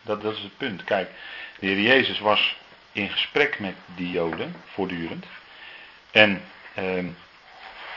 Dat, 0.02 0.22
dat 0.22 0.36
is 0.36 0.42
het 0.42 0.56
punt. 0.56 0.84
Kijk, 0.84 1.10
de 1.58 1.66
Heer 1.66 1.80
Jezus 1.80 2.18
was 2.18 2.56
in 2.92 3.08
gesprek 3.08 3.58
met 3.58 3.74
die 3.94 4.10
Joden, 4.10 4.54
voortdurend. 4.72 5.26
En 6.10 6.42
eh, 6.74 7.04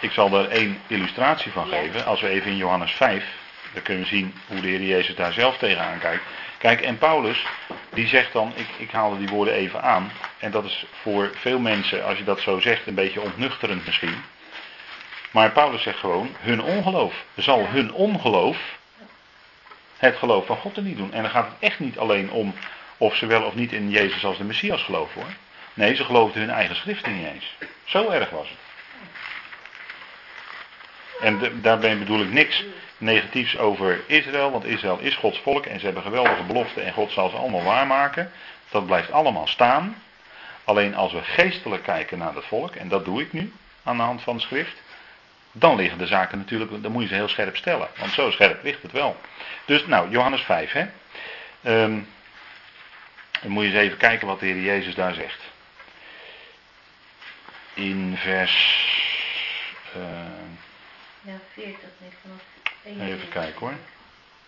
ik 0.03 0.12
zal 0.12 0.33
er 0.33 0.50
één 0.50 0.81
illustratie 0.88 1.51
van 1.51 1.67
geven. 1.67 2.05
Als 2.05 2.22
we 2.22 2.29
even 2.29 2.51
in 2.51 2.57
Johannes 2.57 2.91
5 2.91 3.25
dan 3.74 3.81
kunnen 3.81 4.03
we 4.03 4.10
zien 4.10 4.33
hoe 4.48 4.62
de 4.62 4.67
Heer 4.67 4.81
Jezus 4.81 5.15
daar 5.15 5.33
zelf 5.33 5.57
tegenaan 5.57 6.00
kijkt. 6.00 6.24
Kijk, 6.57 6.81
en 6.81 6.98
Paulus, 6.98 7.45
die 7.93 8.07
zegt 8.07 8.33
dan, 8.33 8.51
ik, 8.55 8.67
ik 8.77 8.91
haalde 8.91 9.17
die 9.17 9.27
woorden 9.27 9.53
even 9.53 9.81
aan. 9.81 10.12
En 10.39 10.51
dat 10.51 10.65
is 10.65 10.86
voor 11.01 11.31
veel 11.33 11.60
mensen, 11.60 12.05
als 12.05 12.17
je 12.17 12.24
dat 12.24 12.39
zo 12.39 12.60
zegt, 12.60 12.88
een 12.88 12.95
beetje 12.95 13.22
ontnuchterend 13.22 13.86
misschien. 13.86 14.24
Maar 15.31 15.51
Paulus 15.51 15.81
zegt 15.81 16.00
gewoon, 16.00 16.36
hun 16.39 16.62
ongeloof. 16.62 17.13
Zal 17.36 17.67
hun 17.67 17.93
ongeloof 17.93 18.57
het 19.98 20.17
geloof 20.17 20.45
van 20.45 20.57
God 20.57 20.77
er 20.77 20.83
niet 20.83 20.98
doen. 20.98 21.13
En 21.13 21.22
dan 21.22 21.31
gaat 21.31 21.45
het 21.45 21.55
echt 21.60 21.79
niet 21.79 21.98
alleen 21.98 22.31
om 22.31 22.53
of 22.98 23.15
ze 23.15 23.25
wel 23.25 23.43
of 23.43 23.55
niet 23.55 23.72
in 23.72 23.89
Jezus 23.89 24.25
als 24.25 24.38
de 24.38 24.43
Messias 24.43 24.81
geloven 24.81 25.22
hoor. 25.22 25.31
Nee, 25.74 25.95
ze 25.95 26.03
geloofden 26.03 26.41
hun 26.41 26.51
eigen 26.51 26.75
schriften 26.75 27.15
niet 27.15 27.27
eens. 27.27 27.55
Zo 27.83 28.10
erg 28.10 28.29
was 28.29 28.50
het. 28.50 28.57
En 31.24 31.62
daarbij 31.62 31.98
bedoel 31.98 32.22
ik 32.22 32.32
niks 32.32 32.63
negatiefs 32.98 33.58
over 33.58 34.01
Israël, 34.06 34.51
want 34.51 34.65
Israël 34.65 35.00
is 35.00 35.15
Gods 35.15 35.39
volk 35.39 35.65
en 35.65 35.80
ze 35.80 35.86
hebben 35.86 36.03
geweldige 36.03 36.44
beloften 36.44 36.86
en 36.86 36.94
God 36.94 37.12
zal 37.12 37.30
ze 37.30 37.36
allemaal 37.36 37.63
waarmaken. 37.63 38.32
Dat 38.70 38.86
blijft 38.86 39.12
allemaal 39.12 39.48
staan. 39.48 39.96
Alleen 40.63 40.96
als 40.96 41.13
we 41.13 41.22
geestelijk 41.22 41.84
kijken 41.84 42.18
naar 42.18 42.36
het 42.36 42.46
volk, 42.46 42.75
en 42.75 42.88
dat 42.88 43.06
doe 43.06 43.22
ik 43.22 43.34
nu 43.34 43.53
aan 43.84 43.98
de 43.98 44.03
hand 44.03 44.22
van 44.22 44.36
de 44.36 44.42
schrift, 44.42 44.82
dan 45.51 45.75
liggen 45.75 45.98
de 45.98 46.08
zaken 46.08 46.38
natuurlijk, 46.38 46.84
dan 46.84 46.92
moet 46.92 47.01
je 47.01 47.08
ze 47.08 47.13
heel 47.13 47.27
scherp 47.27 47.58
stellen. 47.58 47.88
Want 47.98 48.12
zo 48.12 48.32
scherp 48.32 48.63
ligt 48.63 48.82
het 48.82 48.92
wel. 48.92 49.18
Dus 49.65 49.86
nou, 49.86 50.10
Johannes 50.10 50.42
5, 50.42 50.72
hè. 50.72 50.86
Ehm, 51.62 52.00
dan 53.42 53.51
moet 53.51 53.63
je 53.63 53.70
eens 53.70 53.80
even 53.80 53.98
kijken 53.98 54.27
wat 54.27 54.39
de 54.39 54.46
Heer 54.46 54.62
Jezus 54.62 54.96
daar 54.96 55.13
zegt. 55.13 55.39
In 57.74 58.18
vers. 58.18 58.82
Uh, 59.98 60.42
ja, 61.25 61.34
40, 61.53 61.80
nee, 61.98 62.10
vanaf 62.22 62.42
1. 62.84 63.01
Even 63.01 63.30
kijken 63.30 63.60
hoor. 63.60 63.74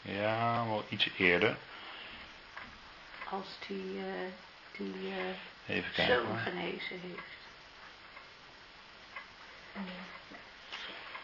Ja, 0.02 0.66
wel 0.68 0.86
iets 0.90 1.10
eerder. 1.18 1.56
Als 3.30 3.48
die, 3.68 3.94
uh, 3.96 4.04
die 4.78 5.12
uh, 5.68 5.76
even 5.76 5.92
kijken, 5.92 6.16
zoon 6.16 6.38
genezen 6.38 7.00
heeft. 7.02 7.34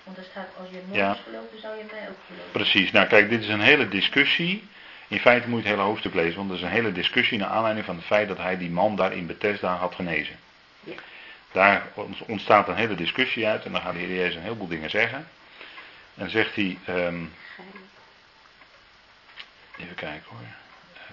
Want 0.04 0.18
er 0.18 0.24
staat, 0.24 0.48
als 0.58 0.70
je 0.70 0.82
Mozes 0.88 0.98
Ja. 0.98 1.14
gelooft, 1.14 1.52
dan 1.52 1.60
zou 1.60 1.78
je 1.78 1.84
mij 1.92 2.10
ook 2.10 2.18
geloven. 2.28 2.52
Precies. 2.52 2.92
Nou 2.92 3.08
kijk, 3.08 3.30
dit 3.30 3.42
is 3.42 3.48
een 3.48 3.62
hele 3.62 3.88
discussie. 3.88 4.68
In 5.08 5.20
feite 5.20 5.48
moet 5.50 5.62
je 5.62 5.68
het 5.68 5.76
hele 5.76 5.88
hoofdstuk 5.88 6.14
lezen, 6.14 6.38
want 6.38 6.50
er 6.50 6.56
is 6.56 6.62
een 6.62 6.70
hele 6.70 6.92
discussie 6.92 7.38
naar 7.38 7.50
aanleiding 7.50 7.86
van 7.86 7.96
het 7.96 8.06
feit 8.06 8.28
dat 8.28 8.38
hij 8.38 8.58
die 8.58 8.70
man 8.70 8.96
daar 8.96 9.14
in 9.14 9.26
Bethesda 9.28 9.76
had 9.76 9.96
genezen. 9.96 10.40
Ja. 10.80 10.94
Daar 11.52 11.88
ontstaat 12.28 12.68
een 12.68 12.76
hele 12.76 12.96
discussie 12.96 13.48
uit 13.48 13.66
en 13.66 13.72
dan 13.72 13.82
gaat 13.82 13.94
de 13.94 14.00
Heer 14.00 14.16
Jezus 14.16 14.36
een 14.36 14.42
heleboel 14.42 14.68
dingen 14.68 14.90
zeggen. 14.90 15.28
En 16.22 16.30
zegt 16.30 16.56
hij, 16.56 16.78
ehm, 16.86 17.24
even 19.78 19.96
kijken 19.96 20.30
hoor. 20.30 20.40
Eh, 20.94 21.08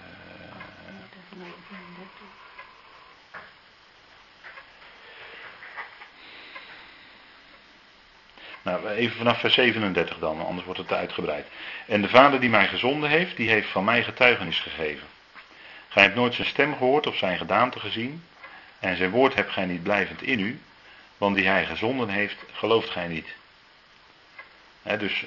de 1.29 1.35
39. 1.35 2.09
Nou, 8.61 8.87
even 8.87 9.17
vanaf 9.17 9.39
vers 9.39 9.53
37 9.53 10.19
dan, 10.19 10.45
anders 10.45 10.65
wordt 10.65 10.79
het 10.79 10.87
te 10.87 10.95
uitgebreid. 10.95 11.47
En 11.85 12.01
de 12.01 12.09
Vader 12.09 12.39
die 12.39 12.49
mij 12.49 12.67
gezonden 12.67 13.09
heeft, 13.09 13.35
die 13.35 13.49
heeft 13.49 13.69
van 13.69 13.83
mij 13.83 14.03
getuigenis 14.03 14.59
gegeven. 14.59 15.07
Gij 15.87 16.03
hebt 16.03 16.15
nooit 16.15 16.33
zijn 16.33 16.47
stem 16.47 16.77
gehoord 16.77 17.07
of 17.07 17.17
zijn 17.17 17.37
gedaante 17.37 17.79
gezien. 17.79 18.23
En 18.79 18.97
zijn 18.97 19.09
woord 19.09 19.35
hebt 19.35 19.51
gij 19.51 19.65
niet 19.65 19.83
blijvend 19.83 20.21
in 20.21 20.39
u. 20.39 20.61
Want 21.17 21.35
die 21.35 21.47
hij 21.47 21.65
gezonden 21.65 22.09
heeft, 22.09 22.43
gelooft 22.51 22.89
gij 22.89 23.07
niet. 23.07 23.37
Dus 24.83 25.23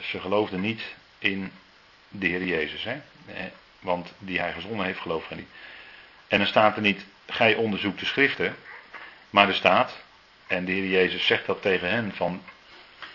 ze, 0.00 0.20
geloofden 0.20 0.60
niet 0.60 0.82
in 1.18 1.52
de 2.08 2.26
Heer 2.26 2.44
Jezus. 2.44 2.84
Hè? 2.84 3.00
Eh, 3.26 3.44
Want 3.80 4.12
die 4.18 4.38
hij 4.38 4.52
gezonden 4.52 4.86
heeft, 4.86 5.00
gelooft 5.00 5.26
gij 5.26 5.36
niet. 5.36 5.48
En 6.28 6.38
dan 6.38 6.46
staat 6.46 6.76
er 6.76 6.82
niet, 6.82 7.04
gij 7.26 7.54
onderzoekt 7.54 8.00
de 8.00 8.06
schriften. 8.06 8.56
Maar 9.30 9.48
er 9.48 9.54
staat, 9.54 10.02
en 10.46 10.64
de 10.64 10.72
Heer 10.72 10.86
Jezus 10.86 11.26
zegt 11.26 11.46
dat 11.46 11.62
tegen 11.62 11.90
hen 11.90 12.14
van, 12.14 12.42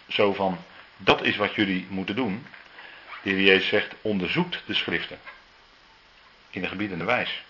zo 0.07 0.33
van, 0.33 0.57
dat 0.97 1.23
is 1.23 1.35
wat 1.35 1.55
jullie 1.55 1.87
moeten 1.89 2.15
doen. 2.15 2.45
De 3.21 3.29
Heer 3.29 3.41
Jezus 3.41 3.67
zegt, 3.67 3.93
onderzoekt 4.01 4.61
de 4.65 4.73
schriften. 4.73 5.19
In 6.49 6.61
de 6.61 6.67
gebiedende 6.67 7.05
wijs. 7.05 7.43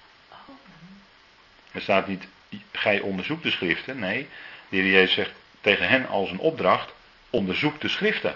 Er 1.72 1.82
staat 1.82 2.08
niet, 2.08 2.28
gij 2.72 3.00
onderzoekt 3.00 3.44
de 3.44 3.52
schriften. 3.52 4.00
Nee, 4.00 4.28
de 4.70 4.78
Heer 4.78 4.92
Jezus 4.92 5.14
zegt 5.14 5.32
tegen 5.62 5.88
hen 5.88 6.08
als 6.08 6.32
een 6.32 6.40
opdracht, 6.40 6.94
onderzoek 7.30 7.82
de 7.82 7.88
schriften. 7.88 8.36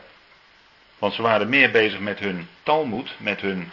Want 1.00 1.14
ze 1.14 1.22
waren 1.22 1.50
meer 1.50 1.72
bezig 1.72 2.00
met 2.00 2.20
hun 2.20 2.48
Talmud, 2.64 3.12
met 3.18 3.42
hun 3.42 3.72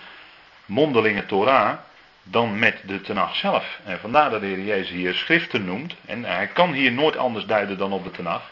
mondelinge 0.66 1.26
Torah, 1.26 1.78
dan 2.22 2.58
met 2.58 2.80
de 2.84 3.00
Tenach 3.00 3.36
zelf. 3.36 3.78
En 3.84 4.00
vandaar 4.00 4.30
dat 4.30 4.40
de 4.40 4.46
Heer 4.46 4.64
Jezus 4.64 4.90
hier 4.90 5.14
schriften 5.14 5.64
noemt. 5.64 5.94
En 6.06 6.24
hij 6.24 6.46
kan 6.46 6.72
hier 6.72 6.92
nooit 6.92 7.16
anders 7.16 7.44
duiden 7.44 7.78
dan 7.78 7.92
op 7.92 8.04
de 8.04 8.10
Tenach. 8.10 8.50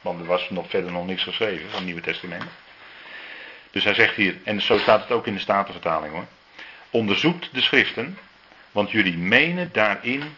Want 0.00 0.20
er 0.20 0.26
was 0.26 0.50
nog 0.50 0.70
verder 0.70 0.92
nog 0.92 1.06
niks 1.06 1.22
geschreven 1.22 1.64
van 1.64 1.76
het 1.76 1.84
Nieuwe 1.84 2.00
Testament. 2.00 2.50
Dus 3.70 3.84
hij 3.84 3.94
zegt 3.94 4.14
hier, 4.14 4.36
en 4.44 4.60
zo 4.60 4.78
staat 4.78 5.00
het 5.00 5.10
ook 5.10 5.26
in 5.26 5.34
de 5.34 5.40
Statenvertaling 5.40 6.12
hoor. 6.12 6.26
Onderzoekt 6.90 7.48
de 7.52 7.60
schriften, 7.60 8.18
want 8.72 8.90
jullie 8.90 9.16
menen 9.16 9.68
daarin 9.72 10.36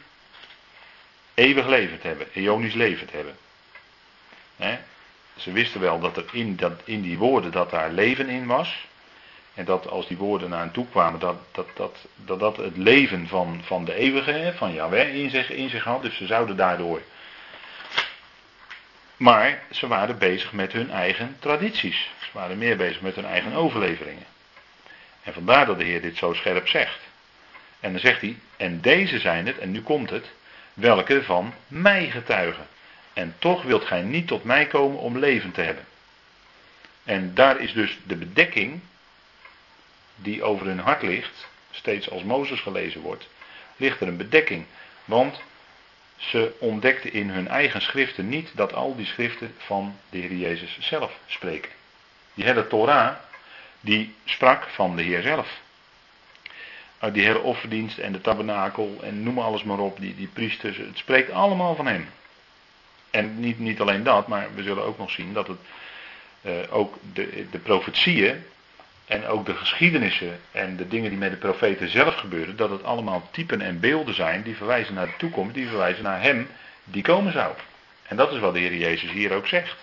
eeuwig 1.34 1.66
leven 1.66 2.00
te 2.00 2.06
hebben, 2.06 2.26
eonisch 2.32 2.74
leven 2.74 3.06
te 3.06 3.16
hebben. 3.16 3.36
Hè? 4.56 4.78
Ze 5.36 5.52
wisten 5.52 5.80
wel 5.80 6.00
dat 6.00 6.16
er 6.16 6.24
in, 6.32 6.56
dat, 6.56 6.80
in 6.84 7.02
die 7.02 7.18
woorden 7.18 7.50
dat 7.50 7.70
daar 7.70 7.90
leven 7.90 8.28
in 8.28 8.46
was. 8.46 8.86
En 9.54 9.64
dat 9.64 9.88
als 9.88 10.06
die 10.06 10.16
woorden 10.16 10.50
naar 10.50 10.60
hen 10.60 10.70
toe 10.70 10.86
kwamen, 10.88 11.20
dat 11.20 11.36
dat, 11.52 11.66
dat, 11.74 11.96
dat, 12.16 12.38
dat 12.38 12.56
het 12.56 12.76
leven 12.76 13.28
van, 13.28 13.60
van 13.64 13.84
de 13.84 13.94
eeuwige, 13.94 14.52
van 14.56 14.72
Yahweh 14.72 15.14
in 15.14 15.30
zich, 15.30 15.50
in 15.50 15.68
zich 15.68 15.84
had. 15.84 16.02
Dus 16.02 16.16
ze 16.16 16.26
zouden 16.26 16.56
daardoor. 16.56 17.02
Maar 19.16 19.62
ze 19.70 19.86
waren 19.86 20.18
bezig 20.18 20.52
met 20.52 20.72
hun 20.72 20.90
eigen 20.90 21.36
tradities. 21.38 22.10
Ze 22.20 22.28
waren 22.32 22.58
meer 22.58 22.76
bezig 22.76 23.00
met 23.00 23.14
hun 23.14 23.24
eigen 23.24 23.52
overleveringen. 23.52 24.26
En 25.22 25.32
vandaar 25.32 25.66
dat 25.66 25.78
de 25.78 25.84
Heer 25.84 26.00
dit 26.00 26.16
zo 26.16 26.32
scherp 26.32 26.68
zegt. 26.68 26.98
En 27.80 27.90
dan 27.90 28.00
zegt 28.00 28.20
hij, 28.20 28.36
en 28.56 28.80
deze 28.80 29.18
zijn 29.18 29.46
het, 29.46 29.58
en 29.58 29.70
nu 29.70 29.82
komt 29.82 30.10
het, 30.10 30.30
welke 30.74 31.22
van 31.22 31.54
mij 31.66 32.10
getuigen. 32.10 32.66
En 33.14 33.34
toch 33.38 33.62
wilt 33.62 33.84
gij 33.84 34.02
niet 34.02 34.26
tot 34.26 34.44
mij 34.44 34.66
komen 34.66 34.98
om 34.98 35.18
leven 35.18 35.52
te 35.52 35.60
hebben. 35.60 35.84
En 37.04 37.34
daar 37.34 37.60
is 37.60 37.72
dus 37.72 37.98
de 38.06 38.16
bedekking 38.16 38.80
die 40.16 40.42
over 40.42 40.66
hun 40.66 40.78
hart 40.78 41.02
ligt, 41.02 41.48
steeds 41.70 42.10
als 42.10 42.22
Mozes 42.22 42.60
gelezen 42.60 43.00
wordt, 43.00 43.28
ligt 43.76 44.00
er 44.00 44.08
een 44.08 44.16
bedekking. 44.16 44.64
Want 45.04 45.40
ze 46.16 46.52
ontdekten 46.58 47.12
in 47.12 47.30
hun 47.30 47.48
eigen 47.48 47.82
schriften 47.82 48.28
niet 48.28 48.50
dat 48.54 48.74
al 48.74 48.96
die 48.96 49.06
schriften 49.06 49.54
van 49.58 49.96
de 50.10 50.18
Heer 50.18 50.32
Jezus 50.32 50.78
zelf 50.80 51.12
spreken. 51.26 51.70
Die 52.34 52.44
hele 52.44 52.66
Torah, 52.66 53.14
die 53.80 54.14
sprak 54.24 54.68
van 54.68 54.96
de 54.96 55.02
Heer 55.02 55.22
zelf. 55.22 55.60
Uit 56.98 57.14
die 57.14 57.24
hele 57.24 57.40
offerdienst 57.40 57.98
en 57.98 58.12
de 58.12 58.20
tabernakel 58.20 58.98
en 59.02 59.22
noem 59.22 59.38
alles 59.38 59.62
maar 59.62 59.78
op, 59.78 60.00
die, 60.00 60.14
die 60.14 60.28
priesters, 60.28 60.76
het 60.76 60.98
spreekt 60.98 61.30
allemaal 61.30 61.74
van 61.74 61.86
hem. 61.86 62.08
En 63.14 63.40
niet, 63.40 63.58
niet 63.58 63.80
alleen 63.80 64.02
dat, 64.02 64.26
maar 64.26 64.48
we 64.54 64.62
zullen 64.62 64.84
ook 64.84 64.98
nog 64.98 65.10
zien 65.10 65.32
dat 65.32 65.46
het 65.46 65.58
eh, 66.42 66.52
ook 66.70 66.98
de, 67.12 67.46
de 67.50 67.58
profetieën 67.58 68.44
en 69.06 69.26
ook 69.26 69.46
de 69.46 69.54
geschiedenissen 69.54 70.40
en 70.50 70.76
de 70.76 70.88
dingen 70.88 71.10
die 71.10 71.18
met 71.18 71.30
de 71.30 71.36
profeten 71.36 71.88
zelf 71.88 72.14
gebeuren, 72.14 72.56
dat 72.56 72.70
het 72.70 72.84
allemaal 72.84 73.28
typen 73.30 73.60
en 73.60 73.80
beelden 73.80 74.14
zijn 74.14 74.42
die 74.42 74.56
verwijzen 74.56 74.94
naar 74.94 75.06
de 75.06 75.16
toekomst, 75.16 75.54
die 75.54 75.68
verwijzen 75.68 76.02
naar 76.02 76.22
hem 76.22 76.48
die 76.84 77.02
komen 77.02 77.32
zou. 77.32 77.54
En 78.02 78.16
dat 78.16 78.32
is 78.32 78.38
wat 78.38 78.52
de 78.54 78.60
Heer 78.60 78.76
Jezus 78.76 79.10
hier 79.10 79.32
ook 79.32 79.46
zegt. 79.46 79.76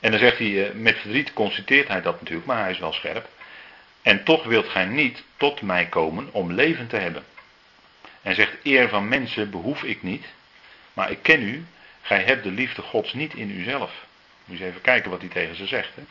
En 0.00 0.10
dan 0.10 0.20
zegt 0.20 0.38
hij, 0.38 0.68
eh, 0.68 0.74
met 0.74 0.98
verdriet 0.98 1.32
constateert 1.32 1.88
hij 1.88 2.02
dat 2.02 2.20
natuurlijk, 2.20 2.46
maar 2.46 2.62
hij 2.62 2.70
is 2.70 2.78
wel 2.78 2.92
scherp. 2.92 3.28
En 4.02 4.24
toch 4.24 4.44
wilt 4.44 4.68
gij 4.68 4.84
niet 4.84 5.22
tot 5.36 5.62
mij 5.62 5.86
komen 5.86 6.28
om 6.32 6.52
leven 6.52 6.86
te 6.86 6.96
hebben. 6.96 7.24
En 8.22 8.34
zegt, 8.34 8.56
eer 8.62 8.88
van 8.88 9.08
mensen 9.08 9.50
behoef 9.50 9.82
ik 9.82 10.02
niet, 10.02 10.24
maar 10.92 11.10
ik 11.10 11.22
ken 11.22 11.42
u, 11.42 11.66
gij 12.00 12.22
hebt 12.22 12.42
de 12.42 12.50
liefde 12.50 12.82
Gods 12.82 13.12
niet 13.12 13.34
in 13.34 13.50
uzelf. 13.50 13.92
Moet 14.44 14.58
je 14.58 14.64
eens 14.64 14.72
even 14.72 14.84
kijken 14.84 15.10
wat 15.10 15.20
hij 15.20 15.28
tegen 15.28 15.56
ze 15.56 15.66
zegt. 15.66 15.94
Hè? 15.94 16.02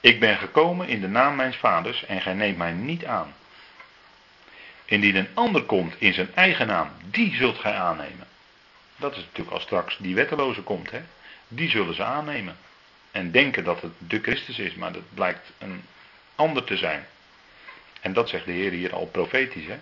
Ik 0.00 0.20
ben 0.20 0.36
gekomen 0.36 0.88
in 0.88 1.00
de 1.00 1.08
naam 1.08 1.36
mijns 1.36 1.56
vaders 1.56 2.04
en 2.04 2.20
gij 2.20 2.34
neemt 2.34 2.56
mij 2.56 2.72
niet 2.72 3.04
aan. 3.04 3.34
Indien 4.84 5.16
een 5.16 5.28
ander 5.34 5.62
komt 5.62 5.94
in 5.98 6.14
zijn 6.14 6.34
eigen 6.34 6.66
naam, 6.66 6.90
die 7.04 7.34
zult 7.34 7.58
gij 7.58 7.74
aannemen. 7.74 8.26
Dat 8.96 9.16
is 9.16 9.22
natuurlijk 9.22 9.50
als 9.50 9.62
straks 9.62 9.96
die 9.98 10.14
wetteloze 10.14 10.62
komt, 10.62 10.90
hè? 10.90 11.02
die 11.48 11.70
zullen 11.70 11.94
ze 11.94 12.04
aannemen. 12.04 12.56
En 13.10 13.30
denken 13.30 13.64
dat 13.64 13.82
het 13.82 13.92
de 13.98 14.20
Christus 14.22 14.58
is, 14.58 14.74
maar 14.74 14.92
dat 14.92 15.14
blijkt 15.14 15.52
een 15.58 15.84
ander 16.34 16.64
te 16.64 16.76
zijn. 16.76 17.06
En 18.00 18.12
dat 18.12 18.28
zegt 18.28 18.44
de 18.44 18.52
Heer 18.52 18.70
hier 18.70 18.94
al 18.94 19.06
profetisch. 19.06 19.66
Hè? 19.66 19.78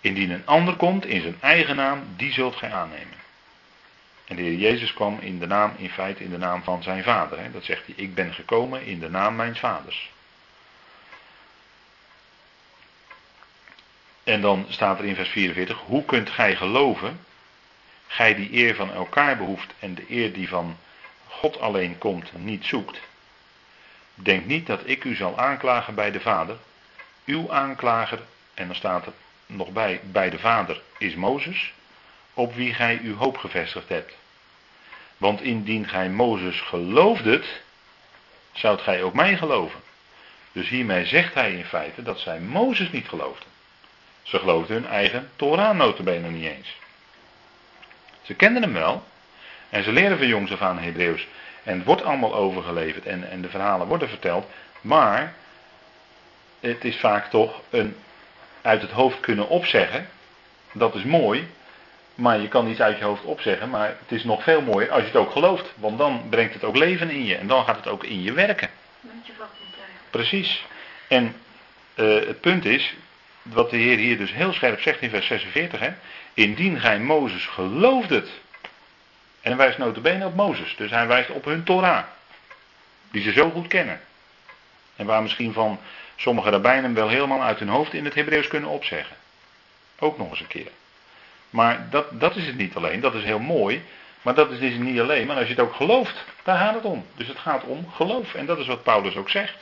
Indien 0.00 0.30
een 0.30 0.46
ander 0.46 0.76
komt 0.76 1.06
in 1.06 1.20
zijn 1.20 1.36
eigen 1.40 1.76
naam, 1.76 2.02
die 2.16 2.32
zult 2.32 2.56
gij 2.56 2.72
aannemen. 2.72 3.18
En 4.24 4.36
de 4.36 4.42
Heer 4.42 4.58
Jezus 4.58 4.92
kwam 4.92 5.18
in 5.20 5.38
de 5.38 5.46
naam, 5.46 5.74
in 5.76 5.90
feite 5.90 6.24
in 6.24 6.30
de 6.30 6.38
naam 6.38 6.62
van 6.62 6.82
zijn 6.82 7.02
vader. 7.02 7.38
Hè? 7.38 7.50
Dat 7.50 7.64
zegt 7.64 7.86
hij, 7.86 7.94
ik 7.96 8.14
ben 8.14 8.34
gekomen 8.34 8.84
in 8.84 9.00
de 9.00 9.10
naam 9.10 9.36
mijns 9.36 9.58
vaders. 9.58 10.10
En 14.24 14.40
dan 14.40 14.66
staat 14.68 14.98
er 14.98 15.04
in 15.04 15.14
vers 15.14 15.28
44, 15.28 15.78
hoe 15.78 16.04
kunt 16.04 16.30
gij 16.30 16.56
geloven, 16.56 17.20
gij 18.06 18.34
die 18.34 18.52
eer 18.52 18.74
van 18.74 18.92
elkaar 18.92 19.36
behoeft 19.36 19.72
en 19.78 19.94
de 19.94 20.04
eer 20.08 20.32
die 20.32 20.48
van 20.48 20.76
God 21.26 21.60
alleen 21.60 21.98
komt 21.98 22.32
niet 22.36 22.64
zoekt. 22.64 23.00
Denk 24.14 24.44
niet 24.44 24.66
dat 24.66 24.80
ik 24.84 25.04
u 25.04 25.14
zal 25.14 25.38
aanklagen 25.38 25.94
bij 25.94 26.10
de 26.10 26.20
Vader. 26.20 26.56
Uw 27.24 27.52
aanklager, 27.52 28.20
en 28.54 28.66
dan 28.66 28.76
staat 28.76 29.06
er 29.06 29.12
nog 29.50 29.70
bij, 29.70 30.00
bij 30.02 30.30
de 30.30 30.38
Vader 30.38 30.80
is 30.98 31.14
Mozes, 31.14 31.72
op 32.34 32.54
wie 32.54 32.74
gij 32.74 33.00
uw 33.02 33.16
hoop 33.16 33.36
gevestigd 33.36 33.88
hebt. 33.88 34.14
Want 35.16 35.40
indien 35.40 35.88
gij 35.88 36.08
Mozes 36.08 36.60
geloofdet, 36.60 37.46
zoudt 38.52 38.82
gij 38.82 39.02
ook 39.02 39.14
mij 39.14 39.36
geloven. 39.36 39.80
Dus 40.52 40.68
hiermee 40.68 41.06
zegt 41.06 41.34
hij 41.34 41.52
in 41.52 41.64
feite 41.64 42.02
dat 42.02 42.18
zij 42.18 42.40
Mozes 42.40 42.90
niet 42.90 43.08
geloofden. 43.08 43.48
Ze 44.22 44.38
geloofden 44.38 44.76
hun 44.76 44.90
eigen 44.90 45.30
Torah 45.36 45.76
notabene 45.76 46.30
niet 46.30 46.46
eens. 46.46 46.76
Ze 48.22 48.34
kenden 48.34 48.62
hem 48.62 48.72
wel, 48.72 49.04
En 49.68 49.84
ze 49.84 49.92
leren 49.92 50.18
van 50.18 50.26
jongs 50.26 50.52
af 50.52 50.62
aan 50.62 50.78
Hebreeuws. 50.78 51.26
En 51.62 51.76
het 51.76 51.86
wordt 51.86 52.02
allemaal 52.02 52.34
overgeleverd 52.34 53.06
en, 53.06 53.30
en 53.30 53.42
de 53.42 53.48
verhalen 53.48 53.86
worden 53.86 54.08
verteld. 54.08 54.46
Maar 54.80 55.34
het 56.60 56.84
is 56.84 56.96
vaak 56.96 57.30
toch 57.30 57.60
een 57.70 57.96
uit 58.62 58.82
het 58.82 58.90
hoofd 58.90 59.20
kunnen 59.20 59.48
opzeggen. 59.48 60.08
Dat 60.72 60.94
is 60.94 61.02
mooi. 61.02 61.48
Maar 62.14 62.40
je 62.40 62.48
kan 62.48 62.68
iets 62.68 62.80
uit 62.80 62.98
je 62.98 63.04
hoofd 63.04 63.24
opzeggen. 63.24 63.70
Maar 63.70 63.88
het 63.88 64.12
is 64.18 64.24
nog 64.24 64.42
veel 64.42 64.60
mooier 64.60 64.90
als 64.90 65.00
je 65.00 65.06
het 65.06 65.16
ook 65.16 65.30
gelooft. 65.30 65.72
Want 65.76 65.98
dan 65.98 66.26
brengt 66.30 66.54
het 66.54 66.64
ook 66.64 66.76
leven 66.76 67.10
in 67.10 67.24
je. 67.24 67.36
En 67.36 67.46
dan 67.46 67.64
gaat 67.64 67.76
het 67.76 67.88
ook 67.88 68.04
in 68.04 68.22
je 68.22 68.32
werken. 68.32 68.70
je 69.00 69.08
niet 69.12 69.36
Precies. 70.10 70.64
En 71.08 71.34
uh, 71.94 72.26
het 72.26 72.40
punt 72.40 72.64
is, 72.64 72.94
wat 73.42 73.70
de 73.70 73.76
Heer 73.76 73.96
hier 73.96 74.18
dus 74.18 74.32
heel 74.32 74.52
scherp 74.52 74.80
zegt 74.80 75.00
in 75.00 75.10
vers 75.10 75.26
46. 75.26 75.80
Hè, 75.80 75.92
Indien 76.34 76.80
gij 76.80 76.98
Mozes 76.98 77.46
geloofdet. 77.46 78.28
En 79.40 79.50
hij 79.50 79.56
wijst 79.56 79.78
notabene 79.78 80.26
op 80.26 80.34
Mozes. 80.34 80.76
Dus 80.76 80.90
hij 80.90 81.06
wijst 81.06 81.30
op 81.30 81.44
hun 81.44 81.64
Torah. 81.64 82.04
Die 83.10 83.22
ze 83.22 83.32
zo 83.32 83.50
goed 83.50 83.66
kennen. 83.66 84.00
En 84.96 85.06
waar 85.06 85.22
misschien 85.22 85.52
van 85.52 85.80
sommige 86.20 86.50
rabbijnen 86.50 86.94
wel 86.94 87.08
helemaal 87.08 87.42
uit 87.42 87.58
hun 87.58 87.68
hoofd 87.68 87.94
in 87.94 88.04
het 88.04 88.14
Hebreeuws 88.14 88.48
kunnen 88.48 88.70
opzeggen. 88.70 89.16
Ook 89.98 90.18
nog 90.18 90.30
eens 90.30 90.40
een 90.40 90.46
keer. 90.46 90.70
Maar 91.50 91.86
dat, 91.90 92.20
dat 92.20 92.36
is 92.36 92.46
het 92.46 92.56
niet 92.56 92.76
alleen. 92.76 93.00
Dat 93.00 93.14
is 93.14 93.24
heel 93.24 93.38
mooi. 93.38 93.84
Maar 94.22 94.34
dat 94.34 94.50
is 94.50 94.58
dus 94.58 94.74
niet 94.74 95.00
alleen. 95.00 95.26
Maar 95.26 95.36
als 95.36 95.46
je 95.46 95.54
het 95.54 95.62
ook 95.62 95.74
gelooft, 95.74 96.24
daar 96.42 96.58
gaat 96.58 96.74
het 96.74 96.84
om. 96.84 97.06
Dus 97.14 97.28
het 97.28 97.38
gaat 97.38 97.64
om 97.64 97.90
geloof. 97.90 98.34
En 98.34 98.46
dat 98.46 98.58
is 98.58 98.66
wat 98.66 98.82
Paulus 98.82 99.16
ook 99.16 99.30
zegt. 99.30 99.56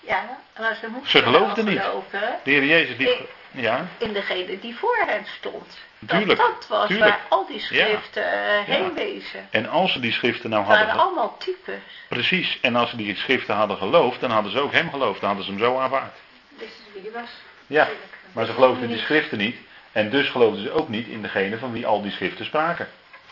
Ja, 0.00 0.38
maar 0.58 0.76
ze 0.80 0.86
moesten 0.88 1.10
Ze 1.10 1.22
geloofden 1.22 1.64
niet. 1.64 1.80
Geloven, 1.80 2.38
de 2.44 2.50
Heer 2.50 2.64
Jezus 2.64 2.96
die, 2.96 3.16
ja. 3.60 3.86
in 3.98 4.12
degene 4.12 4.60
die 4.60 4.76
voor 4.76 5.04
hen 5.06 5.24
stond. 5.36 5.78
Tuurlijk, 6.06 6.38
dat, 6.38 6.38
dat 6.38 6.66
was 6.68 6.88
tuurlijk. 6.88 7.10
waar 7.10 7.20
al 7.28 7.46
die 7.46 7.60
schriften 7.60 8.22
ja. 8.22 8.58
uh, 8.60 8.64
heen 8.64 8.94
wezen. 8.94 9.48
En 9.50 9.68
als 9.68 9.92
ze 9.92 10.00
die 10.00 10.12
schriften 10.12 10.50
nou 10.50 10.62
Het 10.62 10.70
hadden... 10.70 10.86
waren 10.86 11.02
allemaal 11.06 11.36
types. 11.38 11.82
Precies. 12.08 12.58
En 12.60 12.76
als 12.76 12.90
ze 12.90 12.96
die 12.96 13.16
schriften 13.16 13.54
hadden 13.54 13.76
geloofd, 13.76 14.20
dan 14.20 14.30
hadden 14.30 14.52
ze 14.52 14.60
ook 14.60 14.72
hem 14.72 14.90
geloofd. 14.90 15.20
Dan 15.20 15.28
hadden 15.28 15.46
ze 15.46 15.50
hem 15.50 15.60
zo 15.60 15.78
aanvaard. 15.78 16.16
Dit 16.48 16.68
is 16.68 16.92
wie 16.92 17.02
die 17.02 17.10
was. 17.10 17.30
Ja, 17.66 17.88
maar 18.32 18.46
ze 18.46 18.52
geloofden 18.52 18.82
in 18.82 18.88
die 18.88 18.98
schriften 18.98 19.38
niet. 19.38 19.56
En 19.92 20.10
dus 20.10 20.28
geloofden 20.28 20.62
ze 20.62 20.70
ook 20.70 20.88
niet 20.88 21.06
in 21.06 21.22
degene 21.22 21.58
van 21.58 21.72
wie 21.72 21.86
al 21.86 22.02
die 22.02 22.12
schriften 22.12 22.44
spraken. 22.44 22.88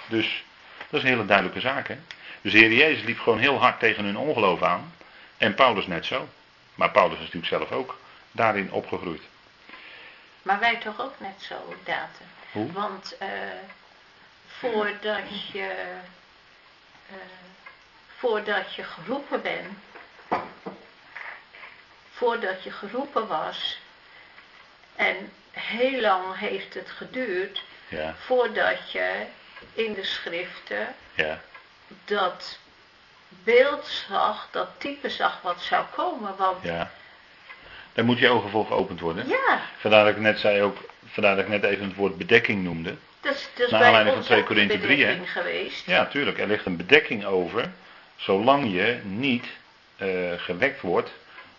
Dus 0.08 0.44
dat 0.90 1.00
is 1.00 1.02
een 1.02 1.14
hele 1.14 1.26
duidelijke 1.26 1.60
zaak. 1.60 1.88
Hè? 1.88 1.96
Dus 2.40 2.52
de 2.52 2.58
Heer 2.58 2.72
Jezus 2.72 3.04
liep 3.04 3.18
gewoon 3.18 3.38
heel 3.38 3.58
hard 3.58 3.78
tegen 3.78 4.04
hun 4.04 4.16
ongeloof 4.16 4.62
aan. 4.62 4.92
En 5.38 5.54
Paulus 5.54 5.86
net 5.86 6.06
zo. 6.06 6.28
Maar 6.74 6.90
Paulus 6.90 7.14
is 7.14 7.24
natuurlijk 7.24 7.46
zelf 7.46 7.72
ook 7.72 7.98
daarin 8.32 8.72
opgegroeid. 8.72 9.22
Maar 10.46 10.58
wij 10.58 10.76
toch 10.76 11.00
ook 11.00 11.14
net 11.18 11.42
zo, 11.42 11.74
Daten. 11.84 12.26
Hoe? 12.52 12.72
Want 12.72 13.16
uh, 13.22 13.28
voordat 14.46 15.50
je 15.52 15.98
uh, 17.10 17.16
voordat 18.16 18.74
je 18.74 18.84
geroepen 18.84 19.42
bent, 19.42 19.78
voordat 22.10 22.62
je 22.62 22.70
geroepen 22.70 23.26
was, 23.26 23.78
en 24.96 25.32
heel 25.50 26.00
lang 26.00 26.38
heeft 26.38 26.74
het 26.74 26.90
geduurd, 26.90 27.62
ja. 27.88 28.14
voordat 28.14 28.90
je 28.90 29.26
in 29.72 29.94
de 29.94 30.04
schriften 30.04 30.94
ja. 31.14 31.40
dat 32.04 32.58
beeld 33.28 33.86
zag, 33.86 34.48
dat 34.50 34.68
type 34.78 35.10
zag 35.10 35.40
wat 35.42 35.60
zou 35.60 35.84
komen. 35.94 36.36
Want 36.36 36.62
ja. 36.62 36.90
Daar 37.96 38.04
moet 38.04 38.18
je 38.18 38.28
ogen 38.28 38.50
voor 38.50 38.66
geopend 38.66 39.00
worden. 39.00 39.28
Ja. 39.28 39.60
Vandaar 39.76 40.04
dat 40.04 40.14
ik 40.14 40.20
net 40.20 40.38
zei 40.38 40.62
ook, 40.62 40.76
vandaar 41.06 41.36
dat 41.36 41.44
ik 41.44 41.50
net 41.50 41.64
even 41.64 41.84
het 41.84 41.94
woord 41.94 42.18
bedekking 42.18 42.62
noemde. 42.62 42.94
Dus, 43.20 43.48
dus 43.54 43.70
Naar 43.70 43.84
aanleiding 43.84 44.08
van 44.08 44.16
ons 44.16 44.26
2 44.26 44.40
ook 44.40 44.46
Korinthe 44.46 44.74
een 44.74 44.80
3, 44.80 44.96
hè? 44.96 45.04
bedekking 45.04 45.32
geweest. 45.32 45.86
Ja, 45.86 46.06
tuurlijk. 46.06 46.38
Er 46.38 46.46
ligt 46.46 46.66
een 46.66 46.76
bedekking 46.76 47.24
over, 47.24 47.70
zolang 48.16 48.72
je 48.72 48.98
niet 49.02 49.46
uh, 50.02 50.08
gewekt 50.36 50.80
wordt 50.80 51.10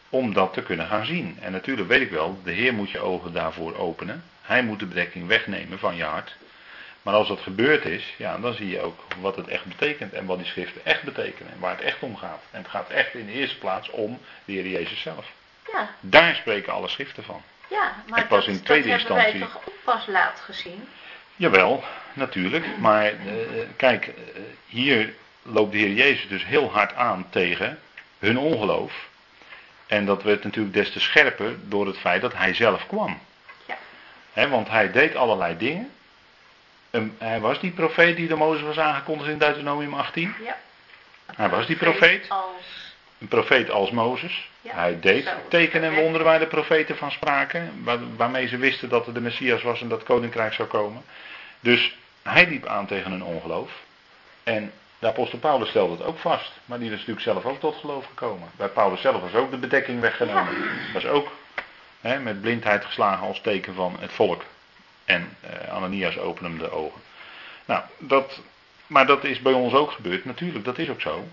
om 0.10 0.34
dat 0.34 0.54
te 0.54 0.62
kunnen 0.62 0.88
gaan 0.88 1.06
zien. 1.06 1.38
En 1.42 1.52
natuurlijk 1.52 1.88
weet 1.88 2.02
ik 2.02 2.12
wel, 2.12 2.40
de 2.44 2.52
Heer 2.52 2.74
moet 2.74 2.92
je 2.92 3.00
ogen 3.00 3.34
daarvoor 3.34 3.78
openen. 3.78 4.24
Hij 4.42 4.64
moet 4.64 4.80
de 4.80 4.86
bedekking 4.86 5.28
wegnemen 5.28 5.80
van 5.80 5.96
je 5.96 6.04
hart. 6.04 6.36
Maar 7.02 7.14
als 7.14 7.28
dat 7.28 7.40
gebeurd 7.40 7.86
is, 7.86 8.14
ja, 8.18 8.38
dan 8.38 8.54
zie 8.54 8.70
je 8.70 8.82
ook 8.82 9.00
wat 9.22 9.36
het 9.36 9.48
echt 9.48 9.66
betekent 9.66 10.14
en 10.14 10.26
wat 10.26 10.38
die 10.38 10.48
schriften 10.48 10.86
echt 10.86 11.04
betekenen 11.04 11.52
en 11.52 11.60
waar 11.60 11.76
het 11.76 11.86
echt 11.86 12.04
om 12.04 12.16
gaat. 12.16 12.42
En 12.52 12.62
het 12.62 12.72
gaat 12.72 12.90
echt 12.90 13.14
in 13.14 13.26
de 13.26 13.32
eerste 13.32 13.58
plaats 13.58 13.90
om 13.90 14.20
de 14.46 14.52
Heer 14.52 14.68
Jezus 14.68 15.02
zelf. 15.02 15.26
Ja. 15.74 15.90
Daar 16.00 16.36
spreken 16.36 16.74
alle 16.74 16.88
schriften 16.88 17.24
van. 17.24 17.42
Ja, 17.70 17.96
maar 18.08 18.20
En 18.20 18.28
pas 18.28 18.46
dat, 18.46 18.56
in 18.56 18.64
tweede 18.64 18.88
dat 18.90 18.98
hebben 18.98 19.16
wij 19.16 19.32
instantie- 19.32 19.56
toch 19.56 19.68
ook 19.68 19.84
pas 19.84 20.06
laat 20.08 20.40
gezien. 20.46 20.88
Jawel, 21.36 21.84
natuurlijk. 22.14 22.66
Maar 22.78 23.06
eh, 23.06 23.14
kijk, 23.76 24.08
eh, 24.08 24.14
hier 24.66 25.14
loopt 25.42 25.72
de 25.72 25.78
Heer 25.78 25.92
Jezus 25.94 26.28
dus 26.28 26.46
heel 26.46 26.72
hard 26.72 26.96
aan 26.96 27.28
tegen 27.30 27.80
hun 28.20 28.38
ongeloof. 28.38 28.94
En 29.88 30.06
dat 30.06 30.24
werd 30.24 30.44
natuurlijk 30.44 30.74
des 30.74 30.92
te 30.92 31.00
scherper 31.00 31.56
door 31.70 31.86
het 31.88 31.98
feit 31.98 32.22
dat 32.22 32.34
hij 32.34 32.54
zelf 32.54 32.88
kwam. 32.88 33.20
Ja. 34.34 34.48
Want 34.48 34.70
hij 34.70 34.92
deed 34.92 35.16
allerlei 35.16 35.58
dingen. 35.58 35.92
Een- 36.90 37.16
hij 37.20 37.40
was 37.40 37.60
die 37.60 37.72
profeet 37.72 38.16
die 38.16 38.28
door 38.28 38.38
Mozes 38.38 38.62
was 38.66 38.80
aangekondigd 38.80 39.30
in 39.30 39.38
Deuteronomium 39.38 39.94
18. 39.94 40.36
Ja. 40.44 40.58
Hij 41.36 41.50
was 41.50 41.66
die 41.68 41.76
profeet. 41.76 42.26
Als, 42.30 42.87
Een 43.20 43.28
profeet 43.28 43.72
als 43.72 43.92
Mozes. 43.92 44.50
Ja, 44.62 44.74
hij 44.74 45.00
deed 45.00 45.36
tekenen 45.48 45.90
en 45.90 46.02
wonderen 46.02 46.26
waar 46.26 46.40
de 46.40 46.48
profeten 46.48 46.98
van 46.98 47.12
spraken. 47.12 47.84
Waar, 47.84 47.98
waarmee 48.16 48.48
ze 48.48 48.58
wisten 48.58 48.90
dat 48.90 49.08
er 49.08 49.14
de 49.14 49.22
Messias 49.22 49.62
was 49.62 49.82
en 49.82 49.88
dat 49.88 49.98
het 49.98 50.08
koninkrijk 50.08 50.54
zou 50.54 50.68
komen. 50.68 51.04
Dus 51.60 51.98
hij 52.22 52.48
liep 52.48 52.66
aan 52.66 52.86
tegen 52.86 53.12
hun 53.12 53.24
ongeloof. 53.24 53.72
En 54.44 54.72
de 55.00 55.08
apostel 55.08 55.40
Paulus 55.40 55.70
stelde 55.70 55.94
het 55.94 56.04
ook 56.04 56.18
vast. 56.18 56.52
Maar 56.66 56.80
die 56.80 56.88
is 56.88 56.98
natuurlijk 56.98 57.22
zelf 57.22 57.46
ook 57.46 57.60
tot 57.60 57.76
geloof 57.76 58.06
gekomen. 58.06 58.50
Bij 58.56 58.68
Paulus 58.68 59.02
zelf 59.02 59.22
was 59.22 59.34
ook 59.34 59.52
de 59.52 59.58
bedekking 59.58 60.02
weggenomen. 60.02 60.54
Was 60.94 61.06
ook 61.06 61.32
hè, 62.02 62.20
met 62.20 62.42
blindheid 62.42 62.86
geslagen 62.86 63.28
als 63.28 63.42
teken 63.42 63.74
van 63.74 63.96
het 64.00 64.12
volk. 64.12 64.44
En 65.06 65.38
eh, 65.42 65.74
Ananias 65.74 66.18
opende 66.18 66.50
hem 66.50 66.58
de 66.58 66.72
ogen. 66.72 67.02
Nou, 67.66 67.84
dat, 67.98 68.42
maar 68.88 69.06
dat 69.06 69.24
is 69.24 69.42
bij 69.42 69.54
ons 69.54 69.74
ook 69.74 69.92
gebeurd. 69.92 70.26
Natuurlijk, 70.26 70.66
dat 70.66 70.78
is 70.78 70.90
ook 70.90 71.02
zo. 71.02 71.28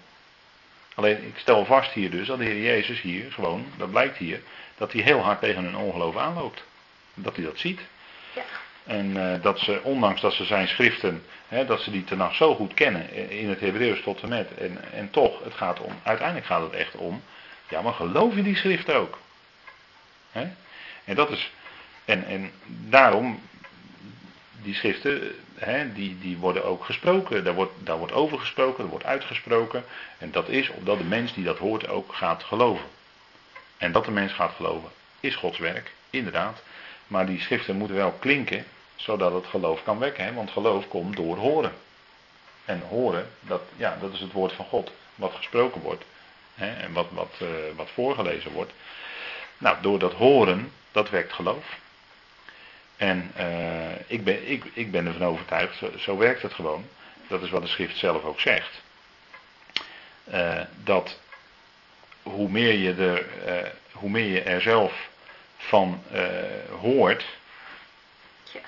Alleen, 0.94 1.24
ik 1.26 1.38
stel 1.38 1.64
vast 1.64 1.92
hier 1.92 2.10
dus 2.10 2.26
dat 2.26 2.38
de 2.38 2.44
Heer 2.44 2.62
Jezus 2.62 3.00
hier 3.00 3.32
gewoon, 3.32 3.66
dat 3.76 3.90
blijkt 3.90 4.16
hier, 4.16 4.40
dat 4.76 4.92
hij 4.92 5.02
heel 5.02 5.20
hard 5.20 5.40
tegen 5.40 5.64
hun 5.64 5.76
ongeloof 5.76 6.16
aanloopt. 6.16 6.64
Dat 7.14 7.36
hij 7.36 7.44
dat 7.44 7.58
ziet. 7.58 7.80
ja. 8.34 8.42
En 8.84 9.16
eh, 9.16 9.42
dat 9.42 9.58
ze, 9.58 9.80
ondanks 9.82 10.20
dat 10.20 10.32
ze 10.32 10.44
zijn 10.44 10.68
schriften, 10.68 11.22
hè, 11.48 11.66
dat 11.66 11.80
ze 11.80 11.90
die 11.90 12.04
tenag 12.04 12.34
zo 12.34 12.54
goed 12.54 12.74
kennen, 12.74 13.10
eh, 13.10 13.40
in 13.40 13.48
het 13.48 13.60
Hebreeuws 13.60 14.02
tot 14.02 14.22
en 14.22 14.28
met, 14.28 14.54
en, 14.54 14.92
en 14.92 15.10
toch, 15.10 15.44
het 15.44 15.54
gaat 15.54 15.80
om, 15.80 15.92
uiteindelijk 16.02 16.46
gaat 16.46 16.62
het 16.62 16.72
echt 16.72 16.96
om, 16.96 17.22
ja 17.68 17.82
maar 17.82 17.92
geloof 17.92 18.34
je 18.34 18.42
die 18.42 18.56
schriften 18.56 18.94
ook? 18.94 19.18
Hè? 20.30 20.48
En 21.04 21.14
dat 21.14 21.30
is, 21.30 21.52
en, 22.04 22.24
en 22.26 22.50
daarom, 22.66 23.40
die 24.62 24.74
schriften, 24.74 25.34
hè, 25.54 25.92
die, 25.92 26.18
die 26.18 26.38
worden 26.38 26.64
ook 26.64 26.84
gesproken, 26.84 27.44
daar 27.44 27.54
wordt, 27.54 27.72
daar 27.78 27.98
wordt 27.98 28.12
over 28.12 28.38
gesproken, 28.38 28.84
er 28.84 28.90
wordt 28.90 29.04
uitgesproken, 29.04 29.84
en 30.18 30.30
dat 30.30 30.48
is 30.48 30.70
opdat 30.70 30.98
de 30.98 31.04
mens 31.04 31.34
die 31.34 31.44
dat 31.44 31.58
hoort 31.58 31.88
ook 31.88 32.14
gaat 32.14 32.42
geloven. 32.42 32.86
En 33.76 33.92
dat 33.92 34.04
de 34.04 34.10
mens 34.10 34.32
gaat 34.32 34.52
geloven, 34.56 34.90
is 35.20 35.34
Gods 35.34 35.58
werk, 35.58 35.92
inderdaad. 36.10 36.62
Maar 37.06 37.26
die 37.26 37.40
schriften 37.40 37.76
moeten 37.76 37.96
wel 37.96 38.12
klinken, 38.12 38.64
zodat 38.96 39.32
het 39.32 39.46
geloof 39.46 39.82
kan 39.82 39.98
wekken. 39.98 40.34
Want 40.34 40.50
geloof 40.50 40.88
komt 40.88 41.16
door 41.16 41.36
horen. 41.36 41.72
En 42.64 42.82
horen, 42.88 43.30
dat, 43.40 43.62
ja, 43.76 43.96
dat 44.00 44.12
is 44.12 44.20
het 44.20 44.32
woord 44.32 44.52
van 44.52 44.64
God, 44.64 44.92
wat 45.14 45.32
gesproken 45.32 45.80
wordt. 45.80 46.04
Hè? 46.54 46.72
En 46.74 46.92
wat, 46.92 47.06
wat, 47.10 47.34
eh, 47.38 47.46
wat 47.76 47.90
voorgelezen 47.90 48.52
wordt. 48.52 48.72
Nou, 49.58 49.76
door 49.80 49.98
dat 49.98 50.12
horen, 50.12 50.72
dat 50.92 51.10
wekt 51.10 51.32
geloof. 51.32 51.78
En 52.96 53.30
eh, 53.34 54.00
ik, 54.06 54.24
ben, 54.24 54.50
ik, 54.50 54.64
ik 54.72 54.90
ben 54.90 55.06
ervan 55.06 55.26
overtuigd, 55.26 55.76
zo, 55.76 55.90
zo 55.98 56.16
werkt 56.16 56.42
het 56.42 56.54
gewoon. 56.54 56.86
Dat 57.28 57.42
is 57.42 57.50
wat 57.50 57.62
de 57.62 57.68
schrift 57.68 57.96
zelf 57.96 58.24
ook 58.24 58.40
zegt. 58.40 58.82
Eh, 60.24 60.60
dat 60.84 61.20
hoe 62.22 62.48
meer 62.48 62.72
je 62.72 62.94
er, 62.94 63.46
eh, 63.46 63.70
hoe 63.92 64.10
meer 64.10 64.26
je 64.26 64.42
er 64.42 64.60
zelf 64.60 65.08
van 65.56 66.02
hoort. 66.80 67.24
Tja. 68.42 68.60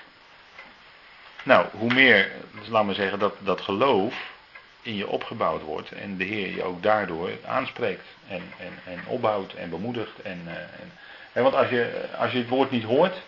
Nou, 1.43 1.65
hoe 1.71 1.93
meer, 1.93 2.31
dus 2.59 2.67
laat 2.67 2.85
maar 2.85 2.95
zeggen, 2.95 3.19
dat, 3.19 3.35
dat 3.39 3.61
geloof 3.61 4.35
in 4.81 4.95
je 4.95 5.07
opgebouwd 5.07 5.61
wordt 5.61 5.91
en 5.91 6.17
de 6.17 6.23
Heer 6.23 6.55
je 6.55 6.63
ook 6.63 6.83
daardoor 6.83 7.29
aanspreekt 7.45 8.05
en, 8.27 8.41
en, 8.59 8.93
en 8.93 9.03
opbouwt 9.07 9.53
en 9.53 9.69
bemoedigt. 9.69 10.21
En, 10.21 10.41
en, 10.45 10.91
hè, 11.31 11.41
want 11.41 11.55
als 11.55 11.69
je, 11.69 12.09
als 12.17 12.31
je 12.31 12.37
het 12.37 12.47
woord 12.47 12.71
niet 12.71 12.83
hoort, 12.83 13.21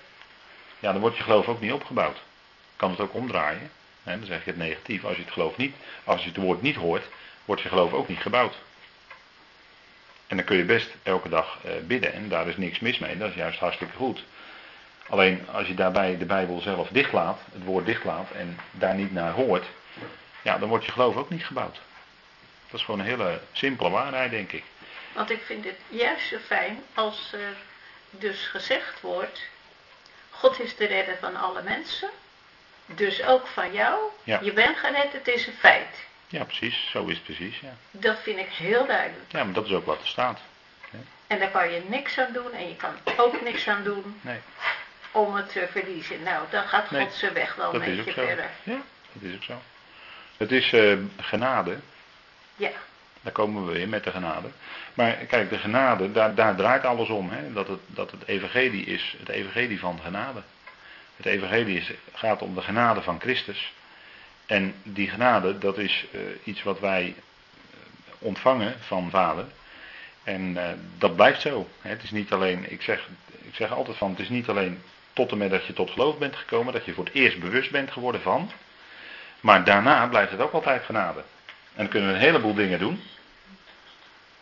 ja, 0.79 0.91
dan 0.91 1.01
wordt 1.01 1.17
je 1.17 1.23
geloof 1.23 1.47
ook 1.47 1.61
niet 1.61 1.71
opgebouwd. 1.71 2.17
Kan 2.75 2.91
het 2.91 2.99
ook 2.99 3.13
omdraaien. 3.13 3.71
Hè, 4.03 4.17
dan 4.17 4.27
zeg 4.27 4.43
je 4.43 4.49
het 4.49 4.59
negatief. 4.59 5.03
Als 5.05 5.15
je 5.15 5.23
het 5.23 5.31
geloof 5.31 5.57
niet, 5.57 5.75
als 6.03 6.21
je 6.21 6.27
het 6.27 6.37
woord 6.37 6.61
niet 6.61 6.75
hoort, 6.75 7.07
wordt 7.45 7.61
je 7.61 7.69
geloof 7.69 7.93
ook 7.93 8.07
niet 8.07 8.19
gebouwd. 8.19 8.55
En 10.27 10.35
dan 10.35 10.45
kun 10.45 10.57
je 10.57 10.65
best 10.65 10.95
elke 11.03 11.29
dag 11.29 11.57
eh, 11.63 11.71
bidden 11.87 12.13
en 12.13 12.29
daar 12.29 12.47
is 12.47 12.57
niks 12.57 12.79
mis 12.79 12.99
mee, 12.99 13.17
dat 13.17 13.29
is 13.29 13.35
juist 13.35 13.59
hartstikke 13.59 13.95
goed. 13.95 14.23
Alleen 15.09 15.49
als 15.51 15.67
je 15.67 15.73
daarbij 15.73 16.17
de 16.17 16.25
Bijbel 16.25 16.59
zelf 16.59 16.87
dichtlaat, 16.87 17.39
het 17.51 17.63
woord 17.63 17.85
dichtlaat 17.85 18.31
en 18.31 18.59
daar 18.71 18.95
niet 18.95 19.13
naar 19.13 19.31
hoort, 19.31 19.65
ja, 20.41 20.57
dan 20.57 20.69
wordt 20.69 20.85
je 20.85 20.91
geloof 20.91 21.15
ook 21.15 21.29
niet 21.29 21.45
gebouwd. 21.45 21.79
Dat 22.69 22.79
is 22.79 22.85
gewoon 22.85 22.99
een 22.99 23.05
hele 23.05 23.39
simpele 23.51 23.89
waarheid, 23.89 24.31
denk 24.31 24.51
ik. 24.51 24.63
Want 25.13 25.29
ik 25.29 25.41
vind 25.41 25.65
het 25.65 25.77
juist 25.87 26.27
zo 26.27 26.37
fijn 26.37 26.83
als 26.93 27.33
er 27.33 27.55
dus 28.09 28.47
gezegd 28.47 29.01
wordt, 29.01 29.41
God 30.39 30.59
is 30.59 30.75
de 30.75 30.85
redder 30.85 31.17
van 31.19 31.35
alle 31.35 31.61
mensen, 31.61 32.09
dus 32.85 33.23
ook 33.23 33.47
van 33.47 33.73
jou. 33.73 33.99
Ja. 34.23 34.39
Je 34.41 34.53
bent 34.53 34.77
gered, 34.77 35.13
het 35.13 35.27
is 35.27 35.47
een 35.47 35.53
feit. 35.53 36.07
Ja, 36.27 36.43
precies. 36.43 36.89
Zo 36.91 37.05
is 37.05 37.15
het 37.15 37.23
precies, 37.23 37.59
ja. 37.59 37.73
Dat 37.91 38.17
vind 38.19 38.39
ik 38.39 38.49
heel 38.49 38.85
duidelijk. 38.85 39.31
Ja, 39.31 39.43
maar 39.43 39.53
dat 39.53 39.65
is 39.65 39.71
ook 39.71 39.85
wat 39.85 40.01
er 40.01 40.07
staat. 40.07 40.39
En 41.27 41.39
daar 41.39 41.49
kan 41.49 41.71
je 41.71 41.81
niks 41.87 42.17
aan 42.17 42.33
doen 42.33 42.51
en 42.53 42.67
je 42.67 42.75
kan 42.75 42.93
ook 43.17 43.41
niks 43.41 43.67
aan 43.67 43.83
doen 43.83 44.19
Nee, 44.21 44.39
om 45.11 45.35
het 45.35 45.51
te 45.51 45.67
verliezen. 45.71 46.23
Nou, 46.23 46.45
dan 46.49 46.63
gaat 46.63 46.87
God 46.87 46.97
Nee, 46.97 47.07
zijn 47.11 47.33
weg 47.33 47.55
wel 47.55 47.71
dat 47.71 47.81
een 47.81 47.95
beetje 47.95 48.11
verder. 48.11 48.49
Ja, 48.63 48.81
dat 49.11 49.23
is 49.23 49.35
ook 49.35 49.43
zo. 49.43 49.61
Het 50.37 50.51
is 50.51 50.73
eh, 50.73 50.97
genade. 51.17 51.77
Ja, 52.55 52.69
Daar 53.21 53.31
komen 53.33 53.65
we 53.65 53.71
weer 53.71 53.89
met 53.89 54.03
de 54.03 54.11
genade. 54.11 54.47
Maar 54.93 55.11
kijk, 55.11 55.49
de 55.49 55.57
genade, 55.57 56.11
daar, 56.11 56.35
daar 56.35 56.55
draait 56.55 56.85
alles 56.85 57.09
om. 57.09 57.29
Hè? 57.29 57.53
Dat, 57.53 57.67
het, 57.67 57.79
dat 57.85 58.11
het 58.11 58.27
evangelie 58.27 58.85
is 58.85 59.15
het 59.19 59.29
evangelie 59.29 59.79
van 59.79 59.99
genade. 60.03 60.41
Het 61.15 61.25
evangelie 61.25 61.77
is, 61.77 61.91
gaat 62.13 62.41
om 62.41 62.55
de 62.55 62.61
genade 62.61 63.01
van 63.01 63.19
Christus. 63.19 63.73
En 64.45 64.73
die 64.83 65.09
genade, 65.09 65.57
dat 65.57 65.77
is 65.77 66.05
eh, 66.11 66.19
iets 66.43 66.63
wat 66.63 66.79
wij 66.79 67.15
eh, 67.71 67.77
ontvangen 68.19 68.75
van 68.79 69.09
Vader. 69.09 69.45
En 70.23 70.57
eh, 70.57 70.73
dat 70.97 71.15
blijft 71.15 71.41
zo. 71.41 71.67
Hè? 71.81 71.89
Het 71.89 72.03
is 72.03 72.11
niet 72.11 72.31
alleen, 72.31 72.71
ik 72.71 72.81
zeg, 72.81 73.07
ik 73.41 73.55
zeg 73.55 73.71
altijd 73.71 73.97
van, 73.97 74.09
het 74.09 74.19
is 74.19 74.29
niet 74.29 74.49
alleen 74.49 74.81
tot 75.13 75.31
en 75.31 75.37
met 75.37 75.49
dat 75.49 75.65
je 75.65 75.73
tot 75.73 75.91
geloof 75.91 76.17
bent 76.17 76.35
gekomen, 76.35 76.73
dat 76.73 76.85
je 76.85 76.93
voor 76.93 77.05
het 77.05 77.13
eerst 77.13 77.39
bewust 77.39 77.71
bent 77.71 77.91
geworden 77.91 78.21
van. 78.21 78.51
Maar 79.39 79.63
daarna 79.63 80.07
blijft 80.07 80.31
het 80.31 80.41
ook 80.41 80.51
altijd 80.51 80.83
genade. 80.83 81.23
En 81.79 81.85
dan 81.85 81.93
kunnen 81.93 82.09
we 82.09 82.15
een 82.15 82.21
heleboel 82.21 82.53
dingen 82.53 82.79
doen. 82.79 83.03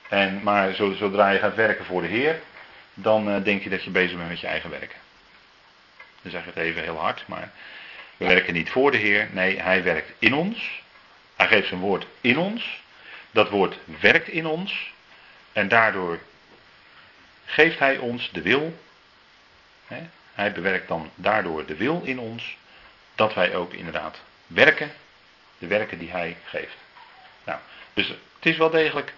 En, 0.10 0.44
maar 0.44 0.74
zo- 0.74 0.94
zodra 0.94 1.30
je 1.30 1.40
gaat 1.40 1.56
werken 1.56 1.86
voor 1.86 2.02
de 2.02 2.08
Heer, 2.08 2.42
dan 2.94 3.30
eh, 3.30 3.44
denk 3.44 3.64
je 3.64 3.70
dat 3.70 3.84
je 3.84 3.90
bezig 3.90 4.18
bent 4.18 4.30
met 4.30 4.40
je 4.40 4.48
eigen 4.48 4.70
werken. 4.70 4.98
Dan 6.22 6.32
zeg 6.32 6.42
ik 6.42 6.54
het 6.54 6.64
even 6.64 6.82
heel 6.84 6.98
hard, 6.98 7.24
maar 7.28 7.52
we 8.18 8.26
werken 8.28 8.54
niet 8.54 8.70
voor 8.70 8.92
de 8.92 8.98
Heer. 8.98 9.28
Nee, 9.32 9.62
Hij 9.62 9.84
werkt 9.84 10.12
in 10.20 10.34
ons. 10.34 10.82
Hij 11.36 11.48
geeft 11.48 11.68
zijn 11.68 11.80
woord 11.80 12.08
in 12.22 12.38
ons. 12.38 12.82
Dat 13.32 13.50
woord 13.50 13.78
werkt 14.00 14.28
in 14.28 14.46
ons. 14.46 14.94
En 15.54 15.68
daardoor 15.68 16.20
geeft 17.46 17.80
Hij 17.80 17.98
ons 17.98 18.32
de 18.32 18.42
wil. 18.42 18.80
Hij 20.34 20.52
bewerkt 20.52 20.88
dan 20.88 21.12
daardoor 21.16 21.66
de 21.66 21.76
wil 21.76 22.02
in 22.04 22.20
ons. 22.20 22.58
Dat 23.16 23.34
wij 23.34 23.56
ook 23.56 23.74
inderdaad 23.74 24.22
werken. 24.48 24.92
De 25.58 25.68
werken 25.68 26.00
die 26.00 26.12
Hij 26.12 26.38
geeft. 26.46 26.86
Nou, 27.48 27.60
dus 27.94 28.08
het 28.08 28.46
is 28.46 28.58
wel 28.58 28.70
degelijk 28.70 29.14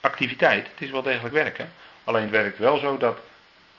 activiteit. 0.00 0.66
Het 0.66 0.80
is 0.80 0.90
wel 0.90 1.02
degelijk 1.02 1.34
werken. 1.34 1.72
Alleen 2.04 2.22
het 2.22 2.30
werkt 2.30 2.58
wel 2.58 2.78
zo 2.78 2.96
dat 2.96 3.18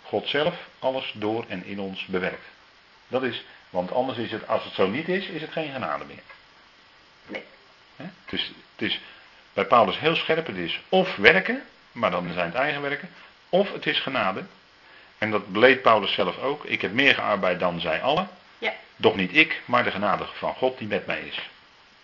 God 0.03 0.27
zelf 0.27 0.55
alles 0.79 1.11
door 1.15 1.45
en 1.47 1.65
in 1.65 1.79
ons 1.79 2.05
bewerkt. 2.05 2.45
Dat 3.07 3.23
is, 3.23 3.45
want 3.69 3.91
anders 3.91 4.17
is 4.17 4.31
het, 4.31 4.47
als 4.47 4.63
het 4.63 4.73
zo 4.73 4.87
niet 4.87 5.07
is, 5.07 5.27
is 5.27 5.41
het 5.41 5.51
geen 5.51 5.71
genade 5.71 6.05
meer. 6.05 6.23
nee. 7.95 8.09
Het, 8.25 8.33
is, 8.33 8.51
het 8.75 8.89
is 8.89 8.99
bij 9.53 9.65
Paulus 9.65 9.99
heel 9.99 10.15
scherp, 10.15 10.47
het 10.47 10.57
is 10.57 10.81
of 10.89 11.15
werken, 11.15 11.63
maar 11.91 12.11
dan 12.11 12.33
zijn 12.33 12.45
het 12.45 12.55
eigen 12.55 12.81
werken, 12.81 13.09
of 13.49 13.71
het 13.71 13.85
is 13.85 13.99
genade. 13.99 14.43
En 15.17 15.31
dat 15.31 15.51
beleed 15.51 15.81
Paulus 15.81 16.13
zelf 16.13 16.37
ook. 16.37 16.65
Ik 16.65 16.81
heb 16.81 16.91
meer 16.91 17.13
gearbeid 17.13 17.59
dan 17.59 17.79
zij 17.79 18.01
allen. 18.01 18.29
Ja, 18.57 18.73
Doch 18.95 19.15
niet 19.15 19.35
ik, 19.35 19.61
maar 19.65 19.83
de 19.83 19.91
genade 19.91 20.25
van 20.33 20.53
God 20.53 20.77
die 20.77 20.87
met 20.87 21.05
mij 21.05 21.21
is. 21.21 21.49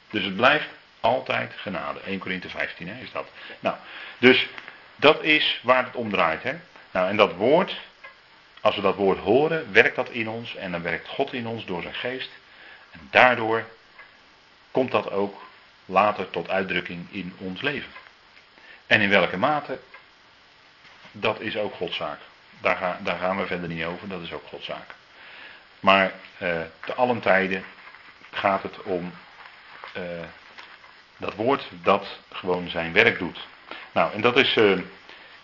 Dus 0.10 0.24
het 0.24 0.36
blijft 0.36 0.68
altijd 1.02 1.54
genade. 1.56 2.00
1 2.00 2.20
Korinthe 2.20 2.50
15 2.50 2.88
hè, 2.88 3.02
is 3.02 3.12
dat. 3.12 3.28
Nou, 3.60 3.76
dus 4.18 4.48
dat 4.96 5.24
is 5.24 5.60
waar 5.64 5.86
het 5.86 5.96
om 5.96 6.12
draait. 6.12 6.44
Hè? 6.44 6.60
Nou, 6.92 7.10
en 7.10 7.16
dat 7.18 7.34
woord, 7.34 7.80
als 8.62 8.76
we 8.76 8.82
dat 8.82 8.96
woord 8.96 9.20
horen, 9.20 9.74
werkt 9.74 9.96
dat 9.96 10.10
in 10.10 10.30
ons. 10.30 10.56
En 10.56 10.72
dan 10.72 10.82
werkt 10.82 11.08
God 11.08 11.34
in 11.34 11.48
ons 11.48 11.66
door 11.66 11.82
zijn 11.82 11.96
geest. 11.96 12.30
En 12.92 13.08
daardoor 13.10 13.66
komt 14.72 14.92
dat 14.92 15.12
ook 15.12 15.42
later 15.86 16.30
tot 16.30 16.50
uitdrukking 16.50 17.08
in 17.12 17.36
ons 17.38 17.62
leven. 17.62 17.92
En 18.88 19.02
in 19.02 19.10
welke 19.10 19.38
mate, 19.38 19.80
dat 21.12 21.40
is 21.40 21.58
ook 21.58 21.74
Gods 21.74 21.96
zaak. 21.96 22.20
Daar, 22.62 22.76
ga, 22.76 23.00
daar 23.04 23.18
gaan 23.18 23.38
we 23.38 23.46
verder 23.46 23.70
niet 23.70 23.84
over, 23.84 24.08
dat 24.08 24.22
is 24.22 24.34
ook 24.34 24.48
Gods 24.48 24.66
zaak. 24.66 24.96
Maar 25.80 26.12
eh, 26.38 26.62
te 26.80 26.94
allen 26.94 27.20
tijden 27.20 27.64
gaat 28.32 28.64
het 28.64 28.84
om 28.84 29.14
eh, 29.94 30.02
dat 31.22 31.36
woord 31.36 31.64
dat 31.84 32.20
gewoon 32.32 32.70
zijn 32.70 32.94
werk 32.94 33.20
doet. 33.20 33.48
Nou, 33.92 34.14
en 34.14 34.22
dat 34.22 34.38
is 34.38 34.56
eh, 34.56 34.72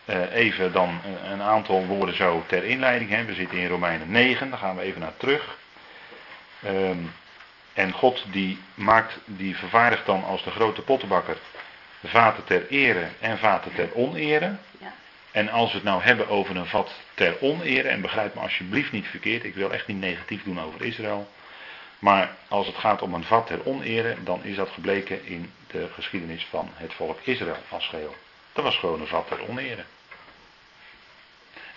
eh, 0.05 0.33
even 0.33 0.71
dan 0.71 1.01
een, 1.05 1.31
een 1.31 1.41
aantal 1.41 1.85
woorden 1.85 2.15
zo 2.15 2.43
ter 2.47 2.63
inleiding. 2.63 3.09
Hè. 3.09 3.25
We 3.25 3.33
zitten 3.33 3.57
in 3.57 3.67
Romeinen 3.67 4.11
9, 4.11 4.49
daar 4.49 4.59
gaan 4.59 4.75
we 4.75 4.81
even 4.81 5.01
naar 5.01 5.17
terug. 5.17 5.57
Ehm, 6.63 6.97
en 7.73 7.91
God 7.91 8.25
die 8.31 8.59
maakt, 8.73 9.19
die 9.25 9.57
vervaardigt 9.57 10.05
dan 10.05 10.23
als 10.23 10.43
de 10.43 10.51
grote 10.51 10.81
pottenbakker 10.81 11.37
vaten 12.03 12.43
ter 12.43 12.67
ere 12.67 13.07
en 13.19 13.37
vaten 13.37 13.73
ter 13.73 13.89
onere. 13.93 14.55
Ja. 14.79 14.93
En 15.31 15.49
als 15.49 15.69
we 15.71 15.75
het 15.75 15.85
nou 15.85 16.01
hebben 16.01 16.27
over 16.29 16.55
een 16.55 16.65
vat 16.65 16.91
ter 17.13 17.41
onere, 17.41 17.87
en 17.87 18.01
begrijp 18.01 18.35
me 18.35 18.41
alsjeblieft 18.41 18.91
niet 18.91 19.07
verkeerd, 19.07 19.43
ik 19.43 19.55
wil 19.55 19.71
echt 19.71 19.87
niet 19.87 19.99
negatief 19.99 20.43
doen 20.43 20.61
over 20.61 20.81
Israël. 20.81 21.29
Maar 21.99 22.35
als 22.47 22.67
het 22.67 22.75
gaat 22.75 23.01
om 23.01 23.13
een 23.13 23.23
vat 23.23 23.47
ter 23.47 23.65
onere, 23.65 24.23
dan 24.23 24.43
is 24.43 24.55
dat 24.55 24.69
gebleken 24.69 25.25
in 25.25 25.51
de 25.67 25.89
geschiedenis 25.93 26.45
van 26.49 26.69
het 26.73 26.93
volk 26.93 27.19
Israël 27.23 27.57
als 27.69 27.87
geheel. 27.87 28.15
Dat 28.53 28.63
was 28.63 28.77
gewoon 28.77 29.01
een 29.01 29.07
vat 29.07 29.27
ter 29.27 29.47
onere. 29.47 29.83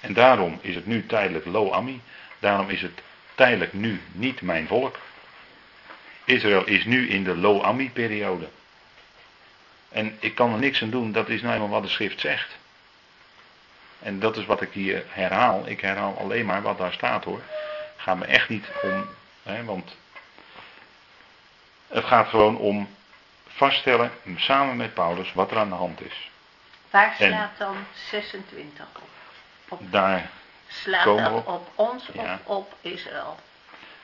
En 0.00 0.12
daarom 0.12 0.58
is 0.60 0.74
het 0.74 0.86
nu 0.86 1.06
tijdelijk 1.06 1.44
lo 1.44 1.72
ami. 1.72 2.00
Daarom 2.38 2.68
is 2.68 2.82
het 2.82 3.00
tijdelijk 3.34 3.72
nu 3.72 4.00
niet 4.12 4.40
mijn 4.40 4.66
volk. 4.66 4.98
Israël 6.24 6.66
is 6.66 6.84
nu 6.84 7.08
in 7.08 7.24
de 7.24 7.36
lo 7.36 7.62
ami 7.62 7.90
periode. 7.90 8.48
En 9.88 10.16
ik 10.20 10.34
kan 10.34 10.52
er 10.52 10.58
niks 10.58 10.82
aan 10.82 10.90
doen, 10.90 11.12
dat 11.12 11.28
is 11.28 11.42
nou 11.42 11.54
eenmaal 11.54 11.68
wat 11.68 11.82
de 11.82 11.88
schrift 11.88 12.20
zegt. 12.20 12.58
En 13.98 14.20
dat 14.20 14.36
is 14.36 14.46
wat 14.46 14.62
ik 14.62 14.72
hier 14.72 15.04
herhaal. 15.08 15.66
Ik 15.66 15.80
herhaal 15.80 16.16
alleen 16.18 16.46
maar 16.46 16.62
wat 16.62 16.78
daar 16.78 16.92
staat 16.92 17.24
hoor. 17.24 17.40
Gaat 17.96 18.18
me 18.18 18.24
echt 18.24 18.48
niet 18.48 18.66
om, 18.82 19.08
hè, 19.42 19.64
want 19.64 19.96
het 21.90 22.04
gaat 22.04 22.28
gewoon 22.28 22.56
om 22.56 22.88
vaststellen, 23.48 24.10
samen 24.36 24.76
met 24.76 24.94
Paulus, 24.94 25.32
wat 25.32 25.50
er 25.50 25.58
aan 25.58 25.68
de 25.68 25.74
hand 25.74 26.00
is. 26.00 26.30
waar 26.90 27.16
En- 27.18 27.28
slaat 27.32 27.58
dan 27.58 27.76
26 28.10 28.86
op? 28.96 29.08
op 29.68 29.92
Daar, 29.92 30.30
slaat 30.68 31.04
komen 31.04 31.22
dat 31.24 31.32
we 31.32 31.38
op. 31.38 31.46
op 31.48 31.70
ons 31.74 32.08
Ja. 32.12 32.40
of 32.44 32.56
op 32.56 32.74
Israël? 32.80 33.38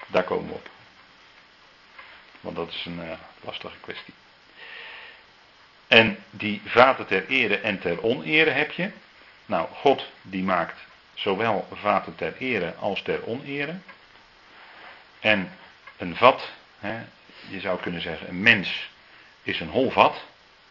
daar 0.07 0.22
komen 0.25 0.49
we 0.49 0.55
op. 0.55 0.68
Want 2.40 2.57
dat 2.57 2.68
is 2.68 2.85
een 2.87 3.03
eh, 3.03 3.18
lastige 3.40 3.77
kwestie. 3.81 4.14
En 5.88 6.18
die 6.31 6.62
vaten 6.64 7.07
ter 7.07 7.27
ere 7.27 7.59
en 7.61 7.79
ter 7.81 8.03
onere 8.03 8.51
heb 8.51 8.70
je. 8.70 8.90
Nou, 9.46 9.68
God 9.72 10.07
die 10.22 10.42
maakt 10.42 10.81
zowel 11.14 11.68
vaten 11.72 12.14
ter 12.14 12.37
ere 12.38 12.75
als 12.75 13.03
ter 13.03 13.27
onere. 13.27 13.75
En 15.20 15.53
een 15.96 16.16
vat, 16.16 16.51
hè, 16.79 17.05
je 17.48 17.61
zou 17.61 17.80
kunnen 17.80 18.00
zeggen, 18.00 18.28
een 18.28 18.42
mens 18.42 18.90
is 19.42 19.61
een 19.61 19.68
hol 19.68 19.90
vat. 19.90 20.24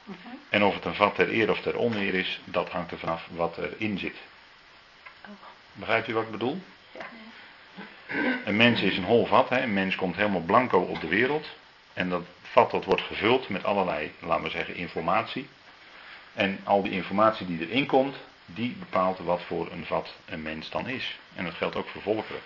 Mhm. 0.04 0.18
En 0.50 0.64
of 0.64 0.76
het 0.76 0.86
een 0.86 0.96
vat 0.96 1.16
ter 1.16 1.30
ere 1.30 1.52
of 1.52 1.62
ter 1.62 1.78
onere 1.78 2.18
is, 2.18 2.42
dat 2.46 2.70
hangt 2.70 2.92
er 2.92 3.00
vanaf 3.00 3.28
wat 3.32 3.58
erin 3.58 3.98
zit. 3.98 4.16
Oh. 5.26 5.32
Begrijpt 5.74 6.08
u 6.08 6.14
wat 6.14 6.24
ik 6.24 6.32
bedoel? 6.32 6.62
Ja. 6.92 7.06
Een 8.46 8.56
mens 8.56 8.82
is 8.82 8.98
een 8.98 9.04
hol 9.04 9.26
vat. 9.26 9.50
Hè. 9.50 9.62
Een 9.62 9.74
mens 9.74 9.96
komt 9.96 10.16
helemaal 10.16 10.42
blanco 10.42 10.80
op 10.80 11.02
de 11.02 11.08
wereld. 11.08 11.48
En 11.94 12.10
dat 12.10 12.24
vat 12.42 12.72
dat 12.72 12.86
wordt 12.86 13.02
gevuld 13.02 13.50
met 13.50 13.64
allerlei, 13.64 14.12
laten 14.20 14.44
we 14.44 14.50
zeggen, 14.50 14.76
informatie. 14.76 15.48
En 16.34 16.60
al 16.64 16.82
die 16.82 16.92
informatie 16.92 17.46
die 17.46 17.68
erin 17.68 17.86
komt, 17.86 18.16
die 18.46 18.76
bepaalt 18.80 19.20
wat 19.20 19.42
voor 19.42 19.72
een 19.72 19.86
vat 19.86 20.16
een 20.26 20.42
mens 20.42 20.70
dan 20.70 20.88
is. 20.88 21.20
En 21.36 21.44
dat 21.44 21.54
geldt 21.54 21.76
ook 21.76 21.88
voor 21.88 22.02
volkeren. 22.02 22.42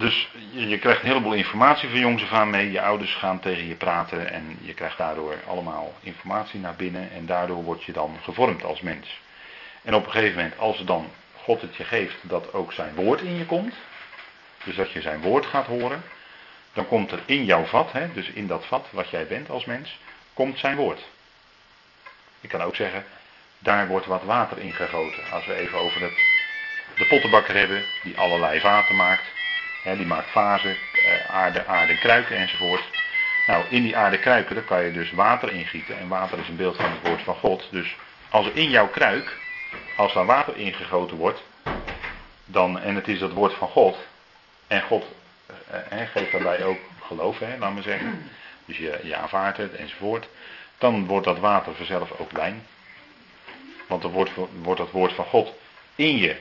Dus 0.00 0.28
je, 0.50 0.78
krijgt 0.78 1.02
een 1.02 1.08
heleboel 1.08 1.32
informatie 1.32 1.88
van 1.88 1.98
jongs 1.98 2.30
af 2.30 2.44
mee. 2.44 2.70
Je 2.70 2.80
ouders 2.80 3.14
gaan 3.14 3.40
tegen 3.40 3.66
je 3.66 3.74
praten 3.74 4.30
en 4.30 4.58
je 4.60 4.74
krijgt 4.74 4.98
daardoor 4.98 5.34
allemaal 5.46 5.94
informatie 6.00 6.60
naar 6.60 6.74
binnen. 6.74 7.10
En 7.12 7.26
daardoor 7.26 7.62
word 7.62 7.84
je 7.84 7.92
dan 7.92 8.16
gevormd 8.22 8.64
als 8.64 8.80
mens. 8.80 9.20
En 9.82 9.94
op 9.94 10.04
een 10.04 10.10
gegeven 10.10 10.36
moment, 10.36 10.58
als 10.58 10.84
dan 10.84 11.10
God 11.36 11.60
het 11.60 11.76
je 11.76 11.84
geeft 11.84 12.16
dat 12.22 12.52
ook 12.52 12.72
zijn 12.72 12.94
woord 12.94 13.20
in 13.20 13.36
je 13.36 13.46
komt. 13.46 13.74
Dus 14.64 14.76
dat 14.76 14.90
je 14.90 15.00
zijn 15.00 15.20
woord 15.20 15.46
gaat 15.46 15.66
horen. 15.66 16.02
Dan 16.72 16.86
komt 16.86 17.10
er 17.10 17.20
in 17.26 17.44
jouw 17.44 17.64
vat, 17.64 17.92
hè, 17.92 18.12
dus 18.12 18.28
in 18.28 18.46
dat 18.46 18.66
vat 18.66 18.86
wat 18.90 19.10
jij 19.10 19.26
bent 19.26 19.50
als 19.50 19.64
mens, 19.64 19.98
komt 20.34 20.58
zijn 20.58 20.76
woord. 20.76 21.00
Ik 22.40 22.48
kan 22.48 22.62
ook 22.62 22.76
zeggen, 22.76 23.04
daar 23.58 23.88
wordt 23.88 24.06
wat 24.06 24.24
water 24.24 24.58
in 24.58 24.72
gegoten. 24.72 25.30
Als 25.30 25.46
we 25.46 25.54
even 25.54 25.78
over 25.78 26.00
de 26.96 27.06
pottenbakker 27.08 27.56
hebben, 27.56 27.84
die 28.02 28.18
allerlei 28.18 28.60
vaten 28.60 28.96
maakt. 28.96 29.38
Die 29.84 30.06
maakt 30.06 30.30
vazen, 30.30 30.76
eh, 30.92 31.34
aarde, 31.34 31.66
aarde, 31.66 31.98
kruiken 31.98 32.36
enzovoort. 32.36 32.82
Nou, 33.46 33.64
in 33.68 33.82
die 33.82 33.96
aarde 33.96 34.18
kruiken, 34.18 34.54
daar 34.54 34.64
kan 34.64 34.84
je 34.84 34.92
dus 34.92 35.12
water 35.12 35.52
ingieten. 35.52 35.98
En 35.98 36.08
water 36.08 36.38
is 36.38 36.48
een 36.48 36.56
beeld 36.56 36.76
van 36.76 36.90
het 36.90 37.08
woord 37.08 37.22
van 37.22 37.34
God. 37.34 37.68
Dus 37.70 37.96
als 38.30 38.46
er 38.46 38.56
in 38.56 38.70
jouw 38.70 38.88
kruik, 38.88 39.36
als 39.96 40.12
daar 40.12 40.26
water 40.26 40.56
ingegoten 40.56 41.16
wordt, 41.16 41.42
dan, 42.44 42.80
en 42.80 42.94
het 42.94 43.08
is 43.08 43.20
het 43.20 43.32
woord 43.32 43.54
van 43.54 43.68
God, 43.68 43.96
en 44.66 44.82
God 44.82 45.04
eh, 45.70 45.98
geeft 46.12 46.32
daarbij 46.32 46.64
ook 46.64 46.78
geloof, 47.02 47.38
hè, 47.38 47.58
laat 47.58 47.74
maar 47.74 47.82
zeggen. 47.82 48.30
Dus 48.64 48.76
je, 48.76 49.00
je 49.02 49.16
aanvaardt 49.16 49.58
het 49.58 49.74
enzovoort. 49.74 50.28
Dan 50.78 51.06
wordt 51.06 51.26
dat 51.26 51.38
water 51.38 51.74
vanzelf 51.74 52.10
ook 52.18 52.30
wijn. 52.30 52.66
Want 53.86 54.02
dan 54.02 54.10
wordt, 54.10 54.30
wordt 54.62 54.80
het 54.80 54.90
woord 54.90 55.12
van 55.12 55.24
God 55.24 55.52
in 55.94 56.18
je 56.18 56.36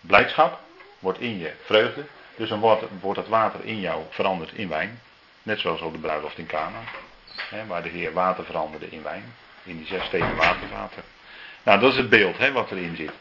blijdschap, 0.00 0.60
wordt 0.98 1.20
in 1.20 1.38
je 1.38 1.52
vreugde. 1.64 2.04
Dus 2.36 2.48
dan 2.48 2.60
wordt, 2.60 2.84
wordt 3.00 3.18
het 3.18 3.28
water 3.28 3.64
in 3.64 3.80
jou 3.80 4.02
veranderd 4.10 4.52
in 4.52 4.68
wijn. 4.68 5.00
Net 5.42 5.60
zoals 5.60 5.80
op 5.80 5.92
de 5.92 5.98
bruiloft 5.98 6.38
in 6.38 6.46
Cana. 6.46 6.80
Hè, 7.50 7.66
waar 7.66 7.82
de 7.82 7.88
Heer 7.88 8.12
water 8.12 8.44
veranderde 8.44 8.90
in 8.90 9.02
wijn. 9.02 9.34
In 9.62 9.76
die 9.76 9.86
zes 9.86 10.04
stenen 10.04 10.36
watervaten. 10.36 11.02
Nou, 11.62 11.80
dat 11.80 11.92
is 11.92 11.96
het 11.96 12.08
beeld 12.08 12.38
hè, 12.38 12.52
wat 12.52 12.70
erin 12.70 12.96
zit. 12.96 13.12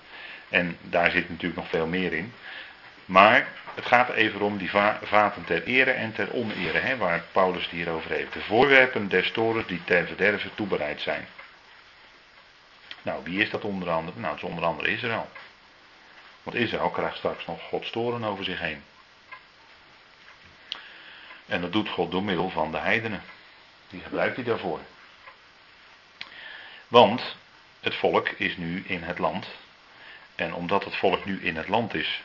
En 0.49 0.77
daar 0.81 1.11
zit 1.11 1.29
natuurlijk 1.29 1.61
nog 1.61 1.69
veel 1.69 1.87
meer 1.87 2.13
in. 2.13 2.33
Maar 3.05 3.47
het 3.75 3.85
gaat 3.85 4.09
even 4.09 4.41
om 4.41 4.57
die 4.57 4.71
vaten 5.01 5.45
ter 5.45 5.63
ere 5.63 5.91
en 5.91 6.13
ter 6.13 6.33
onere, 6.33 6.77
hè, 6.77 6.97
waar 6.97 7.23
Paulus 7.31 7.61
het 7.61 7.71
hier 7.71 7.89
over 7.89 8.11
heeft. 8.11 8.33
De 8.33 8.41
voorwerpen 8.41 9.09
des 9.09 9.31
torens 9.31 9.67
die 9.67 9.83
ter 9.83 10.07
verderven 10.07 10.55
toebereid 10.55 11.01
zijn. 11.01 11.27
Nou, 13.01 13.23
wie 13.23 13.41
is 13.41 13.49
dat 13.49 13.63
onder 13.63 13.89
andere? 13.89 14.19
Nou, 14.19 14.33
het 14.33 14.43
is 14.43 14.49
onder 14.49 14.65
andere 14.65 14.89
Israël. 14.89 15.29
Want 16.43 16.57
Israël 16.57 16.89
krijgt 16.89 17.17
straks 17.17 17.45
nog 17.45 17.61
Gods 17.61 17.89
toren 17.89 18.23
over 18.23 18.43
zich 18.43 18.59
heen. 18.59 18.83
En 21.45 21.61
dat 21.61 21.71
doet 21.71 21.89
God 21.89 22.11
door 22.11 22.23
middel 22.23 22.49
van 22.49 22.71
de 22.71 22.77
heidenen. 22.77 23.23
Die 23.89 24.01
gebruikt 24.01 24.35
hij 24.35 24.45
daarvoor. 24.45 24.79
Want 26.87 27.35
het 27.79 27.95
volk 27.95 28.29
is 28.29 28.57
nu 28.57 28.83
in 28.87 29.03
het 29.03 29.19
land. 29.19 29.47
En 30.35 30.53
omdat 30.53 30.83
het 30.83 30.95
volk 30.95 31.25
nu 31.25 31.41
in 31.41 31.55
het 31.55 31.67
land 31.67 31.93
is, 31.93 32.21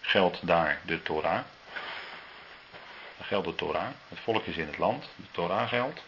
geldt 0.00 0.46
daar 0.46 0.80
de 0.84 1.02
Torah. 1.02 1.40
Dan 3.16 3.26
geldt 3.26 3.46
de 3.46 3.54
Torah. 3.54 3.88
Het 4.08 4.18
volk 4.18 4.46
is 4.46 4.56
in 4.56 4.66
het 4.66 4.78
land, 4.78 5.08
de 5.16 5.30
Torah 5.30 5.68
geldt. 5.68 6.02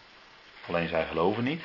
Alleen 0.67 0.89
zij 0.89 1.07
geloven 1.07 1.45
niet. 1.45 1.63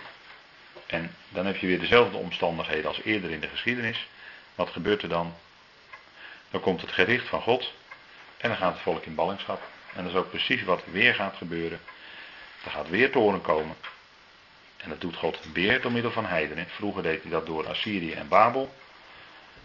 En 0.85 1.15
dan 1.29 1.45
heb 1.45 1.57
je 1.57 1.67
weer 1.67 1.79
dezelfde 1.79 2.17
omstandigheden 2.17 2.87
als 2.87 3.01
eerder 3.01 3.31
in 3.31 3.39
de 3.39 3.47
geschiedenis. 3.47 4.07
Wat 4.55 4.69
gebeurt 4.69 5.01
er 5.01 5.09
dan? 5.09 5.35
Dan 6.49 6.61
komt 6.61 6.81
het 6.81 6.91
gericht 6.91 7.27
van 7.27 7.41
God 7.41 7.73
en 8.37 8.49
dan 8.49 8.57
gaat 8.57 8.73
het 8.73 8.81
volk 8.81 9.05
in 9.05 9.15
ballingschap. 9.15 9.61
En 9.93 10.03
dat 10.03 10.11
is 10.11 10.17
ook 10.17 10.29
precies 10.29 10.63
wat 10.63 10.83
weer 10.91 11.15
gaat 11.15 11.35
gebeuren. 11.37 11.79
Er 12.63 12.71
gaat 12.71 12.89
weer 12.89 13.11
toren 13.11 13.41
komen. 13.41 13.75
En 14.77 14.89
dat 14.89 15.01
doet 15.01 15.15
God 15.15 15.39
weer 15.53 15.81
door 15.81 15.91
middel 15.91 16.11
van 16.11 16.25
heidenen. 16.25 16.67
Vroeger 16.69 17.03
deed 17.03 17.21
hij 17.21 17.31
dat 17.31 17.45
door 17.45 17.67
Assyrië 17.67 18.11
en 18.11 18.27
Babel. 18.27 18.75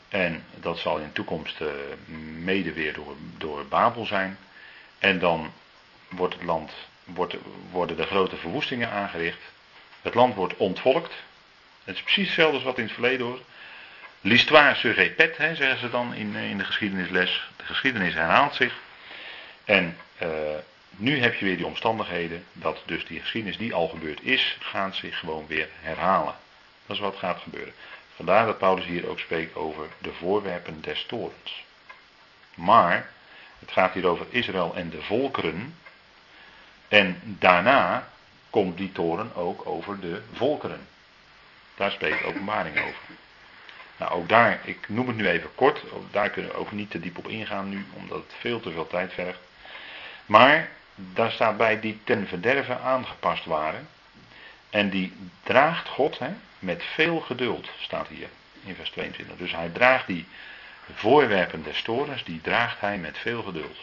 En 0.08 0.44
dat 0.54 0.78
zal 0.78 0.98
in 0.98 1.06
de 1.06 1.12
toekomst 1.12 1.60
uh, 1.60 1.68
mede 2.42 2.72
weer 2.72 2.92
door, 2.92 3.16
door 3.38 3.66
Babel 3.66 4.06
zijn. 4.06 4.38
En 4.98 5.18
dan 5.18 5.52
wordt 6.08 6.34
het 6.34 6.42
land, 6.42 6.72
wordt, 7.04 7.36
worden 7.70 7.96
de 7.96 8.06
grote 8.06 8.36
verwoestingen 8.36 8.90
aangericht. 8.90 9.40
Het 10.02 10.14
land 10.14 10.34
wordt 10.34 10.56
ontvolkt. 10.56 11.12
Het 11.84 11.96
is 11.96 12.02
precies 12.02 12.26
hetzelfde 12.26 12.54
als 12.54 12.64
wat 12.64 12.78
in 12.78 12.84
het 12.84 12.92
verleden 12.92 13.26
hoort. 13.26 13.42
L'histoire 14.20 14.74
se 14.74 14.90
répète, 14.90 15.54
zeggen 15.54 15.78
ze 15.78 15.90
dan 15.90 16.14
in, 16.14 16.34
in 16.34 16.58
de 16.58 16.64
geschiedenisles. 16.64 17.50
De 17.56 17.64
geschiedenis 17.64 18.14
herhaalt 18.14 18.54
zich. 18.54 18.74
En 19.64 19.96
uh, 20.22 20.28
nu 20.90 21.20
heb 21.20 21.34
je 21.34 21.44
weer 21.44 21.56
die 21.56 21.66
omstandigheden 21.66 22.44
dat 22.52 22.82
dus 22.86 23.06
die 23.06 23.20
geschiedenis 23.20 23.56
die 23.56 23.74
al 23.74 23.88
gebeurd 23.88 24.22
is, 24.22 24.56
gaat 24.60 24.94
zich 24.94 25.18
gewoon 25.18 25.46
weer 25.46 25.68
herhalen. 25.80 26.34
Dat 26.86 26.96
is 26.96 27.02
wat 27.02 27.16
gaat 27.16 27.40
gebeuren. 27.40 27.74
Vandaar 28.14 28.46
dat 28.46 28.58
Paulus 28.58 28.84
hier 28.84 29.08
ook 29.08 29.18
spreekt 29.18 29.56
over 29.56 29.86
de 29.98 30.12
voorwerpen 30.12 30.80
des 30.80 31.04
torens. 31.06 31.64
Maar 32.54 33.10
het 33.58 33.72
gaat 33.72 33.94
hier 33.94 34.06
over 34.06 34.26
Israël 34.30 34.74
en 34.74 34.90
de 34.90 35.02
volkeren. 35.02 35.76
En 36.88 37.20
daarna 37.22 38.08
komt 38.50 38.76
die 38.76 38.92
toren 38.92 39.34
ook 39.34 39.66
over 39.66 40.00
de 40.00 40.22
volkeren. 40.32 40.86
Daar 41.74 41.90
spreekt 41.90 42.24
openbaring 42.24 42.78
over. 42.78 43.02
Nou, 43.96 44.12
ook 44.12 44.28
daar, 44.28 44.60
ik 44.64 44.88
noem 44.88 45.06
het 45.06 45.16
nu 45.16 45.28
even 45.28 45.54
kort, 45.54 45.82
daar 46.10 46.30
kunnen 46.30 46.50
we 46.50 46.56
ook 46.56 46.72
niet 46.72 46.90
te 46.90 47.00
diep 47.00 47.18
op 47.18 47.28
ingaan 47.28 47.68
nu, 47.68 47.86
omdat 47.92 48.18
het 48.18 48.34
veel 48.38 48.60
te 48.60 48.70
veel 48.70 48.86
tijd 48.86 49.12
vergt. 49.12 49.38
Maar 50.26 50.68
daar 50.94 51.30
staat 51.30 51.56
bij 51.56 51.80
die 51.80 52.00
ten 52.04 52.26
verderve 52.28 52.78
aangepast 52.78 53.44
waren. 53.44 53.88
En 54.70 54.90
die 54.90 55.12
draagt 55.42 55.88
God 55.88 56.18
hè, 56.18 56.30
met 56.58 56.82
veel 56.94 57.20
geduld, 57.20 57.68
staat 57.80 58.08
hier 58.08 58.28
in 58.64 58.74
vers 58.74 58.90
22. 58.90 59.36
Dus 59.36 59.52
hij 59.52 59.68
draagt 59.68 60.06
die 60.06 60.26
voorwerpen 60.94 61.62
des 61.62 61.82
torens, 61.82 62.24
die 62.24 62.40
draagt 62.40 62.80
hij 62.80 62.98
met 62.98 63.18
veel 63.18 63.42
geduld. 63.42 63.78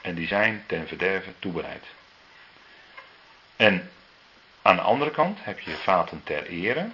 En 0.00 0.14
die 0.14 0.26
zijn 0.26 0.64
ten 0.66 0.88
verderve 0.88 1.32
toebereid. 1.38 1.84
En 3.56 3.90
aan 4.62 4.76
de 4.76 4.82
andere 4.82 5.10
kant 5.10 5.38
heb 5.42 5.60
je 5.60 5.76
vaten 5.76 6.20
ter 6.24 6.46
ere. 6.46 6.88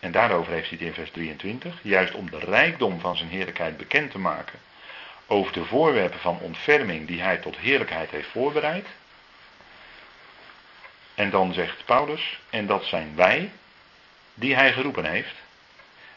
En 0.00 0.12
daarover 0.12 0.52
heeft 0.52 0.68
hij 0.68 0.78
het 0.78 0.86
in 0.86 0.94
vers 0.94 1.10
23. 1.10 1.74
Juist 1.82 2.14
om 2.14 2.30
de 2.30 2.38
rijkdom 2.38 3.00
van 3.00 3.16
zijn 3.16 3.28
heerlijkheid 3.28 3.76
bekend 3.76 4.10
te 4.10 4.18
maken. 4.18 4.58
Over 5.32 5.52
de 5.52 5.64
voorwerpen 5.64 6.20
van 6.20 6.38
ontferming 6.38 7.06
die 7.06 7.22
hij 7.22 7.36
tot 7.36 7.56
heerlijkheid 7.56 8.10
heeft 8.10 8.28
voorbereid. 8.28 8.86
En 11.14 11.30
dan 11.30 11.52
zegt 11.52 11.84
Paulus, 11.84 12.40
en 12.50 12.66
dat 12.66 12.84
zijn 12.84 13.14
wij 13.14 13.52
die 14.34 14.54
hij 14.54 14.72
geroepen 14.72 15.04
heeft. 15.04 15.34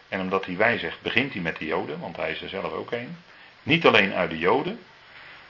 En 0.07 0.19
omdat 0.19 0.45
hij 0.45 0.57
wij 0.57 0.77
zegt, 0.77 1.01
begint 1.01 1.33
hij 1.33 1.41
met 1.41 1.57
de 1.57 1.65
Joden, 1.65 1.99
want 1.99 2.15
hij 2.15 2.31
is 2.31 2.41
er 2.41 2.49
zelf 2.49 2.71
ook 2.71 2.91
een. 2.91 3.17
Niet 3.63 3.85
alleen 3.85 4.13
uit 4.13 4.29
de 4.29 4.37
Joden, 4.37 4.83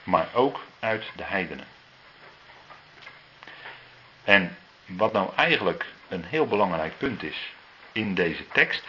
maar 0.02 0.28
ook 0.32 0.64
uit 0.78 1.04
de 1.16 1.24
heidenen. 1.24 1.66
En 4.24 4.56
wat 4.84 5.12
nou 5.12 5.30
eigenlijk 5.36 5.86
een 6.08 6.24
heel 6.24 6.46
belangrijk 6.46 6.98
punt 6.98 7.22
is 7.22 7.52
in 7.92 8.14
deze 8.14 8.48
tekst, 8.48 8.84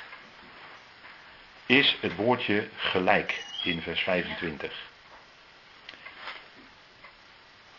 is 1.65 1.97
het 2.01 2.15
woordje 2.15 2.67
gelijk 2.75 3.45
in 3.67 3.81
vers 3.81 4.01
25. 4.01 4.73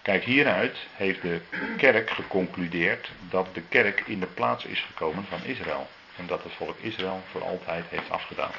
Kijk, 0.03 0.25
hieruit 0.25 0.77
heeft 0.93 1.23
de 1.23 1.41
kerk 1.77 2.11
geconcludeerd 2.11 3.11
dat 3.31 3.55
de 3.55 3.63
kerk 3.63 4.01
in 4.07 4.21
de 4.21 4.27
plaats 4.27 4.65
is 4.65 4.81
gekomen 4.81 5.25
van 5.25 5.45
Israël. 5.45 5.89
En 6.17 6.27
dat 6.27 6.43
het 6.43 6.53
volk 6.53 6.79
Israël 6.79 7.23
voor 7.31 7.43
altijd 7.45 7.85
heeft 7.89 8.11
afgedaan. 8.11 8.53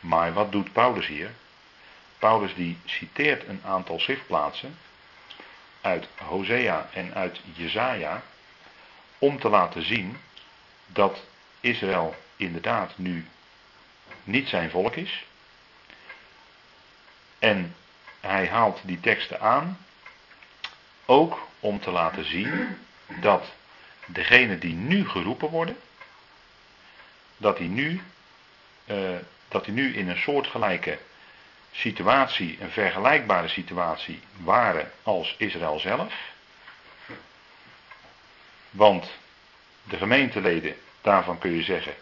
Maar 0.00 0.32
wat 0.32 0.52
doet 0.52 0.72
Paulus 0.72 1.06
hier? 1.06 1.30
Paulus 2.18 2.54
die 2.54 2.78
citeert 2.84 3.48
een 3.48 3.60
aantal 3.64 4.00
schriftplaatsen 4.00 4.78
uit 5.80 6.08
Hosea 6.16 6.88
en 6.92 7.14
uit 7.14 7.40
Jezaja 7.52 8.22
om 9.18 9.40
te 9.40 9.48
laten 9.48 9.82
zien 9.82 10.16
dat 10.86 11.24
Israël 11.60 12.14
inderdaad 12.36 12.98
nu 12.98 13.26
niet 14.24 14.48
zijn 14.48 14.70
volk 14.70 14.96
is. 14.96 15.24
En 17.44 17.74
hij 18.20 18.48
haalt 18.48 18.80
die 18.82 19.00
teksten 19.00 19.40
aan 19.40 19.78
ook 21.04 21.46
om 21.60 21.80
te 21.80 21.90
laten 21.90 22.24
zien 22.24 22.78
dat 23.06 23.52
degenen 24.06 24.60
die 24.60 24.74
nu 24.74 25.08
geroepen 25.08 25.48
worden, 25.48 25.76
dat 27.36 27.56
die 27.56 27.68
nu, 27.68 28.02
uh, 28.86 29.16
dat 29.48 29.64
die 29.64 29.74
nu 29.74 29.96
in 29.96 30.08
een 30.08 30.18
soortgelijke 30.18 30.98
situatie, 31.72 32.58
een 32.60 32.70
vergelijkbare 32.70 33.48
situatie 33.48 34.20
waren 34.36 34.90
als 35.02 35.34
Israël 35.38 35.78
zelf. 35.78 36.14
Want 38.70 39.10
de 39.82 39.96
gemeenteleden, 39.96 40.76
daarvan 41.00 41.38
kun 41.38 41.52
je 41.52 41.62
zeggen, 41.62 41.94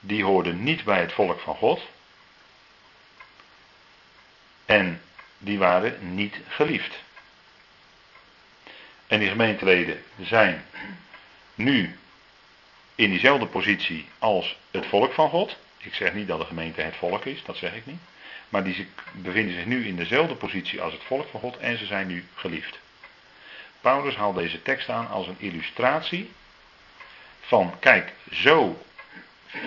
die 0.00 0.24
hoorden 0.24 0.62
niet 0.62 0.84
bij 0.84 1.00
het 1.00 1.12
volk 1.12 1.40
van 1.40 1.56
God. 1.56 1.80
En 4.70 5.00
die 5.38 5.58
waren 5.58 6.14
niet 6.14 6.36
geliefd. 6.48 7.02
En 9.06 9.18
die 9.18 9.28
gemeenteleden 9.28 10.02
zijn 10.20 10.64
nu 11.54 11.98
in 12.94 13.10
diezelfde 13.10 13.46
positie 13.46 14.08
als 14.18 14.56
het 14.70 14.86
volk 14.86 15.12
van 15.12 15.28
God. 15.28 15.56
Ik 15.78 15.94
zeg 15.94 16.14
niet 16.14 16.28
dat 16.28 16.38
de 16.38 16.46
gemeente 16.46 16.80
het 16.80 16.96
volk 16.96 17.24
is, 17.24 17.44
dat 17.44 17.56
zeg 17.56 17.74
ik 17.74 17.86
niet. 17.86 18.00
Maar 18.48 18.64
die 18.64 18.88
bevinden 19.12 19.54
zich 19.54 19.66
nu 19.66 19.86
in 19.86 19.96
dezelfde 19.96 20.34
positie 20.34 20.80
als 20.80 20.92
het 20.92 21.02
volk 21.02 21.28
van 21.30 21.40
God 21.40 21.56
en 21.56 21.78
ze 21.78 21.86
zijn 21.86 22.06
nu 22.06 22.24
geliefd. 22.34 22.78
Paulus 23.80 24.16
haalt 24.16 24.36
deze 24.36 24.62
tekst 24.62 24.88
aan 24.88 25.08
als 25.08 25.26
een 25.26 25.38
illustratie 25.38 26.30
van, 27.40 27.74
kijk, 27.78 28.12
zo 28.32 28.82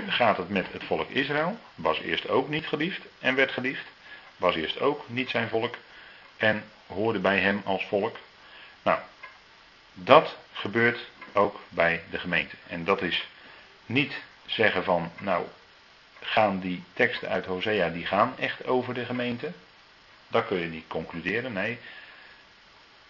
gaat 0.08 0.38
het 0.38 0.50
met 0.50 0.66
het 0.72 0.84
volk 0.84 1.10
Israël. 1.10 1.60
Was 1.76 2.00
eerst 2.00 2.30
ook 2.30 2.50
niet 2.50 2.68
geliefd 2.68 3.02
en 3.20 3.36
werd 3.36 3.52
geliefd. 3.52 3.92
Was 4.38 4.56
eerst 4.56 4.80
ook 4.80 5.10
niet 5.10 5.30
zijn 5.30 5.50
volk 5.50 5.76
en 6.38 6.64
hoorde 6.88 7.20
bij 7.20 7.40
hem 7.40 7.62
als 7.66 7.86
volk. 7.86 8.18
Nou, 8.82 9.00
Dat 9.94 10.38
gebeurt 10.54 11.00
ook 11.34 11.60
bij 11.70 12.04
de 12.10 12.20
gemeente. 12.20 12.56
En 12.68 12.84
dat 12.84 13.02
is 13.02 13.28
niet 13.86 14.14
zeggen 14.46 14.84
van, 14.84 15.12
nou, 15.20 15.46
gaan 16.22 16.60
die 16.60 16.84
teksten 16.94 17.30
uit 17.30 17.46
Hosea, 17.46 17.90
die 17.90 18.06
gaan 18.06 18.38
echt 18.38 18.66
over 18.66 18.94
de 18.94 19.06
gemeente. 19.06 19.52
Dat 20.28 20.48
kun 20.48 20.58
je 20.58 20.68
niet 20.68 20.88
concluderen, 20.88 21.54
nee. 21.54 21.80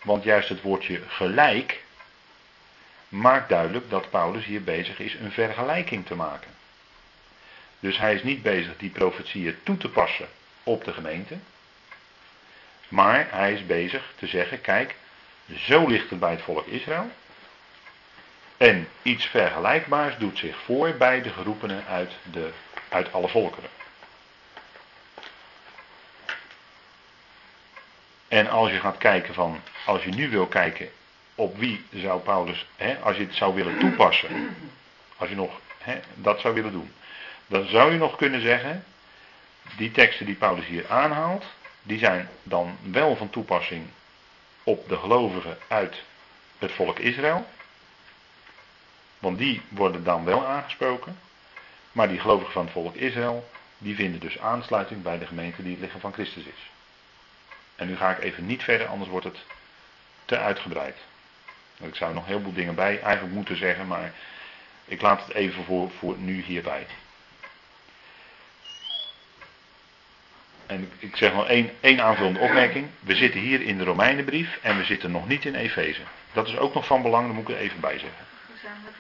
Want 0.02 0.24
juist 0.24 0.50
het 0.50 0.62
woordje 0.62 1.02
gelijk 1.08 1.84
maakt 3.10 3.50
duidelijk 3.50 3.90
dat 3.90 4.10
Paulus 4.10 4.46
hier 4.46 4.64
bezig 4.64 5.00
is 5.00 5.14
een 5.14 5.32
vergelijking 5.32 6.06
te 6.06 6.16
maken. 6.16 6.52
Dus 7.80 7.98
hij 7.98 8.16
is 8.16 8.24
niet 8.24 8.42
bezig 8.42 8.78
die 8.78 8.90
profetieën 8.90 9.58
toe 9.64 9.78
te 9.78 9.90
passen 9.90 10.28
op 10.64 10.84
de 10.84 10.94
gemeente. 10.94 11.38
Maar 12.88 13.28
hij 13.30 13.54
is 13.54 13.66
bezig 13.66 14.14
te 14.16 14.28
zeggen, 14.28 14.62
kijk, 14.62 14.96
zo 15.56 15.88
ligt 15.88 16.10
het 16.10 16.20
bij 16.20 16.32
het 16.32 16.42
volk 16.42 16.66
Israël. 16.66 17.10
En 18.58 18.88
iets 19.02 19.26
vergelijkbaars 19.26 20.18
doet 20.18 20.38
zich 20.38 20.58
voor 20.58 20.94
bij 20.94 21.22
de 21.22 21.30
geroepenen 21.30 21.86
uit, 21.88 22.12
de, 22.32 22.52
uit 22.90 23.14
alle 23.14 23.28
volkeren. 23.28 23.70
En 28.28 28.50
als 28.50 28.72
je 28.72 28.80
gaat 28.80 28.98
kijken 28.98 29.34
van, 29.34 29.62
als 29.86 30.04
je 30.04 30.10
nu 30.10 30.30
wil 30.30 30.48
kijken 30.48 30.90
op 31.36 31.58
wie 31.58 31.86
zou 31.94 32.22
Paulus, 32.22 32.68
hè, 32.76 32.98
als 33.02 33.18
je 33.18 33.24
het 33.24 33.36
zou 33.36 33.56
willen 33.56 33.80
toepassen, 33.80 34.56
als 35.18 35.30
je 35.30 35.36
nog 35.36 35.60
hè, 35.78 36.00
dat 36.14 36.40
zou 36.40 36.54
willen 36.54 36.72
doen, 36.72 36.94
dan 37.48 37.68
zou 37.68 37.92
je 37.92 37.98
nog 37.98 38.16
kunnen 38.16 38.42
zeggen, 38.42 38.84
die 39.78 39.92
teksten 39.92 40.26
die 40.26 40.36
Paulus 40.36 40.66
hier 40.66 40.90
aanhaalt, 40.90 41.46
die 41.84 41.98
zijn 41.98 42.30
dan 42.44 42.78
wel 42.82 43.16
van 43.16 43.30
toepassing 43.30 43.86
op 44.64 44.90
de 44.90 44.98
gelovigen 44.98 45.58
uit 45.68 46.04
het 46.58 46.72
volk 46.72 47.00
Israël. 47.00 47.48
Want 49.20 49.38
die 49.38 49.62
worden 49.70 50.04
dan 50.04 50.26
wel 50.26 50.46
aangesproken. 50.46 51.20
Maar 51.92 52.08
die 52.08 52.20
gelovigen 52.20 52.54
van 52.54 52.64
het 52.64 52.74
volk 52.74 52.96
Israël, 52.96 53.50
die 53.78 53.96
vinden 53.96 54.20
dus 54.20 54.40
aansluiting 54.40 55.02
bij 55.02 55.18
de 55.18 55.26
gemeente 55.26 55.64
die 55.64 55.72
het 55.72 55.82
lichaam 55.82 56.00
van 56.00 56.14
Christus 56.14 56.44
is. 56.44 56.70
En 57.76 57.88
nu 57.88 57.96
ga 57.96 58.12
ik 58.12 58.24
even 58.24 58.46
niet 58.46 58.64
verder, 58.64 58.88
anders 58.88 59.10
wordt 59.10 59.26
het 59.26 59.38
te 60.26 60.38
uitgebreid. 60.38 60.98
Ik 61.78 61.96
zou 61.96 62.14
nog 62.14 62.26
heel 62.26 62.42
veel 62.42 62.54
dingen 62.54 62.76
bij 62.76 63.02
eigenlijk 63.02 63.34
moeten 63.34 63.58
zeggen, 63.58 63.88
maar 63.88 64.14
ik 64.86 65.02
laat 65.02 65.26
het 65.26 65.36
even 65.36 65.64
voor, 65.64 65.92
voor 65.92 66.18
nu 66.18 66.42
hierbij. 66.42 66.86
En 70.66 70.92
ik 71.00 71.16
zeg 71.16 71.34
nog 71.34 71.48
één, 71.48 71.72
één 71.80 72.02
aanvullende 72.02 72.40
opmerking. 72.40 72.88
We 73.00 73.16
zitten 73.16 73.40
hier 73.40 73.62
in 73.62 73.78
de 73.78 73.84
Romeinenbrief 73.84 74.60
en 74.62 74.78
we 74.78 74.84
zitten 74.84 75.12
nog 75.12 75.28
niet 75.28 75.46
in 75.46 75.56
Efeze. 75.56 76.02
Dat 76.34 76.48
is 76.48 76.58
ook 76.58 76.74
nog 76.74 76.86
van 76.86 77.02
belang, 77.02 77.26
daar 77.26 77.36
moet 77.36 77.50
ik 77.50 77.56
er 77.56 77.62
even 77.62 77.80
bij 77.80 78.00
zeggen. 78.00 78.26
Gezamenlijk 78.54 78.98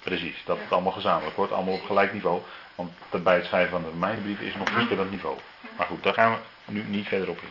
Precies, 0.00 0.42
dat 0.44 0.58
het 0.58 0.72
allemaal 0.72 0.92
gezamenlijk 0.92 1.36
wordt, 1.36 1.52
allemaal 1.52 1.74
op 1.74 1.84
gelijk 1.84 2.12
niveau. 2.12 2.42
Want 2.74 2.92
bij 3.22 3.34
het 3.34 3.44
schrijven 3.44 3.70
van 3.70 3.82
de 3.82 3.88
Romeinenbrief 3.88 4.40
is 4.40 4.54
nog 4.54 4.70
verschillend 4.70 5.10
niveau. 5.10 5.38
Maar 5.76 5.86
goed, 5.86 6.02
daar 6.02 6.14
gaan 6.14 6.38
we 6.64 6.72
nu 6.72 6.82
niet 6.82 7.08
verder 7.08 7.28
op 7.28 7.40
in. 7.42 7.48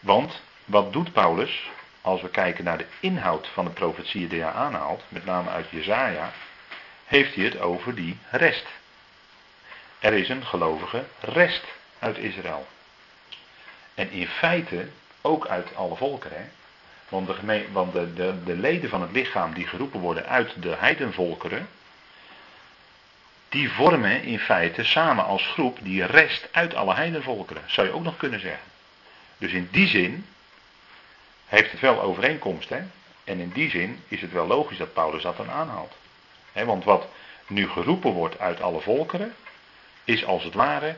Want, 0.00 0.42
wat 0.64 0.92
doet 0.92 1.12
Paulus 1.12 1.70
als 2.00 2.22
we 2.22 2.28
kijken 2.28 2.64
naar 2.64 2.78
de 2.78 2.86
inhoud 3.00 3.48
van 3.52 3.64
de 3.64 3.70
profetieën 3.70 4.28
die 4.28 4.42
hij 4.42 4.52
aanhaalt, 4.52 5.02
met 5.08 5.24
name 5.24 5.50
uit 5.50 5.66
Jezaja, 5.70 6.32
heeft 7.04 7.34
hij 7.34 7.44
het 7.44 7.60
over 7.60 7.94
die 7.94 8.18
rest. 8.30 8.66
Er 9.98 10.12
is 10.12 10.28
een 10.28 10.46
gelovige 10.46 11.04
rest 11.20 11.64
uit 11.98 12.18
Israël. 12.18 12.66
En 13.94 14.10
in 14.10 14.26
feite 14.26 14.88
ook 15.20 15.46
uit 15.46 15.74
alle 15.74 15.96
volkeren. 15.96 16.50
Want, 17.08 17.26
de, 17.26 17.66
want 17.72 17.92
de, 17.92 18.14
de, 18.14 18.44
de, 18.44 18.56
leden 18.56 18.90
van 18.90 19.02
het 19.02 19.12
lichaam 19.12 19.54
die 19.54 19.66
geroepen 19.66 20.00
worden 20.00 20.26
uit 20.26 20.62
de 20.62 20.74
heidenvolkeren, 20.78 21.68
die 23.48 23.70
vormen 23.70 24.22
in 24.22 24.38
feite 24.38 24.84
samen 24.84 25.24
als 25.24 25.46
groep 25.46 25.78
die 25.82 26.04
rest 26.04 26.48
uit 26.52 26.74
alle 26.74 26.94
heidenvolkeren. 26.94 27.62
Zou 27.66 27.86
je 27.86 27.92
ook 27.92 28.02
nog 28.02 28.16
kunnen 28.16 28.40
zeggen. 28.40 28.66
Dus 29.38 29.52
in 29.52 29.68
die 29.70 29.88
zin 29.88 30.26
heeft 31.46 31.70
het 31.70 31.80
wel 31.80 32.00
overeenkomst. 32.00 32.68
Hè? 32.68 32.80
En 33.24 33.40
in 33.40 33.50
die 33.50 33.70
zin 33.70 34.02
is 34.08 34.20
het 34.20 34.32
wel 34.32 34.46
logisch 34.46 34.78
dat 34.78 34.92
Paulus 34.92 35.22
dat 35.22 35.36
dan 35.36 35.50
aanhaalt. 35.50 35.96
Want 36.52 36.84
wat 36.84 37.08
nu 37.46 37.68
geroepen 37.68 38.10
wordt 38.10 38.38
uit 38.38 38.60
alle 38.60 38.80
volkeren, 38.80 39.34
is 40.08 40.24
als 40.24 40.44
het 40.44 40.54
ware 40.54 40.96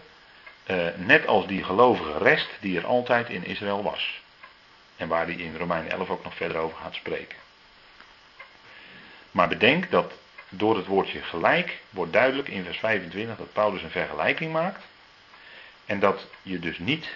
eh, 0.64 0.87
net 0.96 1.27
als 1.27 1.46
die 1.46 1.64
gelovige 1.64 2.18
rest 2.18 2.49
die 2.61 2.79
er 2.79 2.87
altijd 2.87 3.29
in 3.29 3.44
Israël 3.44 3.83
was. 3.83 4.20
En 4.96 5.09
waar 5.09 5.27
hij 5.27 5.35
in 5.35 5.57
Romeinen 5.57 5.90
11 5.90 6.11
ook 6.11 6.25
nog 6.25 6.35
verder 6.35 6.57
over 6.57 6.79
gaat 6.79 6.94
spreken. 6.94 7.38
Maar 9.31 9.49
bedenk 9.49 9.90
dat 9.90 10.12
door 10.49 10.77
het 10.77 10.87
woordje 10.87 11.23
gelijk 11.23 11.79
wordt 11.90 12.12
duidelijk 12.12 12.49
in 12.49 12.64
vers 12.64 12.79
25 12.79 13.37
dat 13.37 13.53
Paulus 13.53 13.83
een 13.83 13.90
vergelijking 13.90 14.53
maakt. 14.53 14.85
En 15.87 16.01
dat 16.01 16.27
je 16.42 16.59
dus 16.59 16.79
niet 16.79 17.09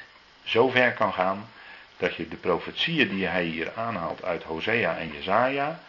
zo 0.44 0.68
ver 0.68 0.92
kan 0.92 1.12
gaan 1.12 1.50
dat 1.96 2.14
je 2.14 2.28
de 2.28 2.36
profetieën 2.36 3.08
die 3.08 3.26
hij 3.26 3.44
hier 3.44 3.72
aanhaalt 3.74 4.24
uit 4.24 4.42
Hosea 4.42 4.96
en 4.96 5.12
Jezaja 5.12 5.80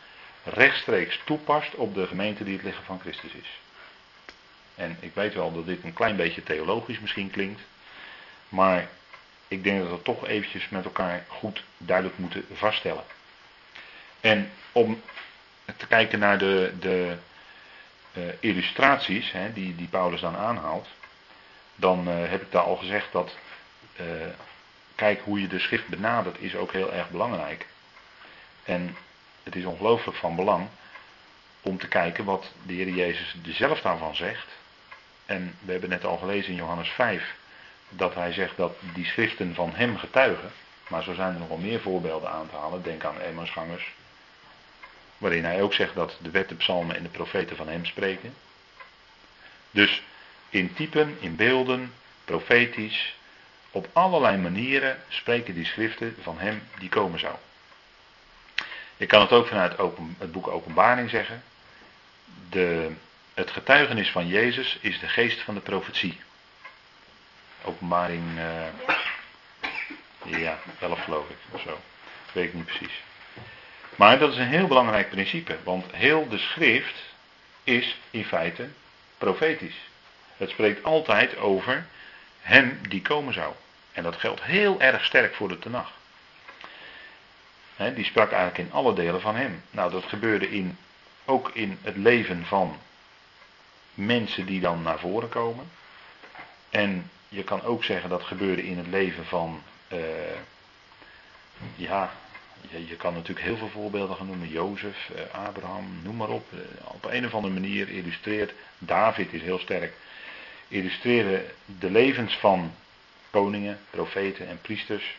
rechtstreeks 0.43 1.21
toepast 1.23 1.75
op 1.75 1.95
de 1.95 2.07
gemeente 2.07 2.43
die 2.43 2.53
het 2.53 2.63
lichaam 2.63 2.83
van 2.83 2.99
Christus 2.99 3.31
is. 3.33 3.59
En 4.75 4.97
ik 4.99 5.13
weet 5.13 5.33
wel 5.33 5.53
dat 5.53 5.65
dit 5.65 5.83
een 5.83 5.93
klein 5.93 6.15
beetje 6.15 6.43
theologisch 6.43 6.99
misschien 6.99 7.31
klinkt, 7.31 7.61
maar 8.49 8.87
ik 9.47 9.63
denk 9.63 9.79
dat 9.79 9.87
we 9.87 9.93
het 9.93 10.03
toch 10.03 10.27
eventjes 10.27 10.69
met 10.69 10.85
elkaar 10.85 11.25
goed 11.27 11.63
duidelijk 11.77 12.17
moeten 12.17 12.45
vaststellen. 12.53 13.03
En 14.19 14.51
om 14.71 15.01
te 15.77 15.87
kijken 15.87 16.19
naar 16.19 16.37
de, 16.37 16.73
de 16.79 17.17
uh, 18.13 18.23
illustraties 18.39 19.31
hè, 19.31 19.53
die, 19.53 19.75
die 19.75 19.87
Paulus 19.87 20.21
dan 20.21 20.35
aanhaalt, 20.35 20.87
dan 21.75 22.07
uh, 22.07 22.29
heb 22.29 22.41
ik 22.41 22.51
daar 22.51 22.63
al 22.63 22.75
gezegd 22.75 23.11
dat 23.11 23.37
uh, 24.01 24.05
kijk 24.95 25.21
hoe 25.21 25.41
je 25.41 25.47
de 25.47 25.59
schrift 25.59 25.87
benadert 25.87 26.39
is 26.39 26.55
ook 26.55 26.71
heel 26.71 26.93
erg 26.93 27.09
belangrijk. 27.09 27.67
En 28.63 28.97
het 29.43 29.55
is 29.55 29.65
ongelooflijk 29.65 30.17
van 30.17 30.35
belang 30.35 30.67
om 31.61 31.77
te 31.77 31.87
kijken 31.87 32.25
wat 32.25 32.51
de 32.65 32.73
Heer 32.73 32.89
Jezus 32.89 33.35
zelf 33.43 33.81
daarvan 33.81 34.15
zegt. 34.15 34.47
En 35.25 35.55
we 35.59 35.71
hebben 35.71 35.89
net 35.89 36.05
al 36.05 36.17
gelezen 36.17 36.51
in 36.51 36.57
Johannes 36.57 36.89
5 36.89 37.35
dat 37.89 38.15
hij 38.15 38.31
zegt 38.31 38.57
dat 38.57 38.75
die 38.93 39.05
schriften 39.05 39.55
van 39.55 39.71
hem 39.73 39.97
getuigen. 39.97 40.51
Maar 40.87 41.03
zo 41.03 41.13
zijn 41.13 41.33
er 41.33 41.39
nog 41.39 41.47
wel 41.47 41.57
meer 41.57 41.81
voorbeelden 41.81 42.31
aan 42.31 42.49
te 42.49 42.55
halen. 42.55 42.83
Denk 42.83 43.03
aan 43.03 43.21
Emmausgangers. 43.21 43.93
Waarin 45.17 45.43
hij 45.43 45.61
ook 45.61 45.73
zegt 45.73 45.95
dat 45.95 46.17
de 46.21 46.29
wet, 46.29 46.49
de 46.49 46.55
psalmen 46.55 46.95
en 46.95 47.03
de 47.03 47.09
profeten 47.09 47.55
van 47.55 47.67
hem 47.67 47.85
spreken. 47.85 48.33
Dus 49.71 50.03
in 50.49 50.73
typen, 50.73 51.17
in 51.19 51.35
beelden, 51.35 51.93
profetisch, 52.25 53.15
op 53.71 53.87
allerlei 53.93 54.37
manieren 54.37 54.97
spreken 55.07 55.53
die 55.53 55.65
schriften 55.65 56.15
van 56.21 56.39
hem 56.39 56.63
die 56.79 56.89
komen 56.89 57.19
zou. 57.19 57.35
Ik 58.97 59.07
kan 59.07 59.21
het 59.21 59.31
ook 59.31 59.47
vanuit 59.47 59.77
het 60.17 60.31
boek 60.31 60.47
Openbaring 60.47 61.09
zeggen. 61.09 61.43
De, 62.49 62.91
het 63.35 63.51
getuigenis 63.51 64.09
van 64.09 64.27
Jezus 64.27 64.77
is 64.81 64.99
de 64.99 65.07
geest 65.07 65.41
van 65.41 65.53
de 65.53 65.59
profetie. 65.59 66.19
Openbaring, 67.63 68.23
uh, 68.37 68.65
ja, 70.39 70.59
11 70.79 71.03
geloof 71.03 71.29
ik, 71.29 71.37
of 71.51 71.61
zo. 71.61 71.79
weet 72.31 72.47
ik 72.47 72.53
niet 72.53 72.65
precies. 72.65 73.03
Maar 73.95 74.19
dat 74.19 74.31
is 74.31 74.37
een 74.37 74.47
heel 74.47 74.67
belangrijk 74.67 75.09
principe, 75.09 75.57
want 75.63 75.85
heel 75.91 76.27
de 76.27 76.37
schrift 76.37 76.95
is 77.63 77.97
in 78.11 78.25
feite 78.25 78.69
profetisch. 79.17 79.77
Het 80.37 80.49
spreekt 80.49 80.83
altijd 80.83 81.37
over 81.37 81.85
hem 82.41 82.79
die 82.89 83.01
komen 83.01 83.33
zou. 83.33 83.53
En 83.91 84.03
dat 84.03 84.15
geldt 84.15 84.43
heel 84.43 84.81
erg 84.81 85.05
sterk 85.05 85.35
voor 85.35 85.47
de 85.47 85.59
Tenach. 85.59 85.91
die 87.93 88.05
sprak 88.05 88.31
eigenlijk 88.31 88.69
in 88.69 88.71
alle 88.71 88.93
delen 88.93 89.21
van 89.21 89.35
hem. 89.35 89.63
Nou, 89.71 89.91
dat 89.91 90.03
gebeurde 90.03 90.49
in, 90.49 90.77
ook 91.25 91.49
in 91.53 91.79
het 91.81 91.97
leven 91.97 92.45
van 92.45 92.79
mensen 93.95 94.45
die 94.45 94.59
dan 94.59 94.81
naar 94.81 94.99
voren 94.99 95.29
komen. 95.29 95.65
En 96.69 97.09
je 97.29 97.43
kan 97.43 97.63
ook 97.63 97.83
zeggen 97.83 98.09
dat 98.09 98.23
gebeurde 98.23 98.67
in 98.67 98.77
het 98.77 98.87
leven 98.87 99.25
van, 99.25 99.61
uh, 99.93 99.99
ja, 101.75 102.11
je, 102.69 102.87
je, 102.87 102.95
kan 102.95 103.13
natuurlijk 103.13 103.45
heel 103.45 103.57
veel 103.57 103.69
voorbeelden 103.69 104.15
gaan 104.15 104.27
noemen. 104.27 104.49
Jozef, 104.49 105.09
uh, 105.15 105.45
Abraham, 105.45 105.99
noem 106.03 106.15
maar 106.15 106.29
op. 106.29 106.51
Uh, 106.53 106.59
op 106.83 107.05
een 107.05 107.25
of 107.25 107.33
andere 107.33 107.53
manier 107.53 107.89
illustreert, 107.89 108.53
David 108.77 109.33
is 109.33 109.41
heel 109.41 109.59
sterk, 109.59 109.93
illustreren 110.67 111.45
de 111.65 111.91
levens 111.91 112.37
van 112.37 112.73
koningen, 113.29 113.79
profeten 113.89 114.47
en 114.47 114.61
priesters. 114.61 115.17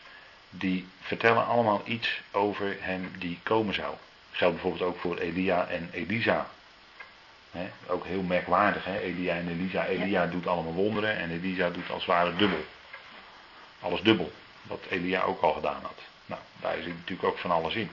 Die 0.49 0.87
vertellen 1.01 1.45
allemaal 1.45 1.81
iets 1.85 2.21
over 2.31 2.77
hem 2.79 3.11
die 3.17 3.39
komen 3.43 3.73
zou. 3.73 3.95
Geldt 4.31 4.53
bijvoorbeeld 4.53 4.89
ook 4.89 4.99
voor 4.99 5.17
Elia 5.17 5.67
en 5.67 5.89
Elisa 5.91 6.47
ook 7.87 8.05
heel 8.05 8.21
merkwaardig, 8.21 8.85
hè? 8.85 8.99
Elia 8.99 9.35
en 9.35 9.49
Elisa. 9.49 9.85
Elia 9.85 10.27
doet 10.27 10.47
allemaal 10.47 10.73
wonderen 10.73 11.17
en 11.17 11.31
Elisa 11.31 11.69
doet 11.69 11.89
als 11.89 12.05
het 12.05 12.15
ware 12.15 12.35
dubbel. 12.35 12.65
Alles 13.79 14.01
dubbel. 14.01 14.31
Wat 14.63 14.85
Elia 14.89 15.21
ook 15.21 15.41
al 15.41 15.53
gedaan 15.53 15.81
had. 15.81 16.01
Nou, 16.25 16.41
daar 16.59 16.75
zit 16.75 16.95
natuurlijk 16.97 17.27
ook 17.27 17.37
van 17.37 17.51
alles 17.51 17.75
in. 17.75 17.89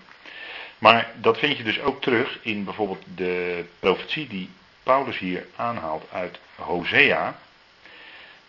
Maar 0.79 1.11
dat 1.15 1.39
vind 1.39 1.57
je 1.57 1.63
dus 1.63 1.81
ook 1.81 2.03
terug 2.03 2.39
in 2.43 2.65
bijvoorbeeld 2.65 3.05
de 3.15 3.65
profetie 3.79 4.27
die 4.27 4.51
Paulus 4.83 5.19
hier 5.19 5.47
aanhaalt 5.57 6.11
uit 6.13 6.39
Hosea. 6.55 7.39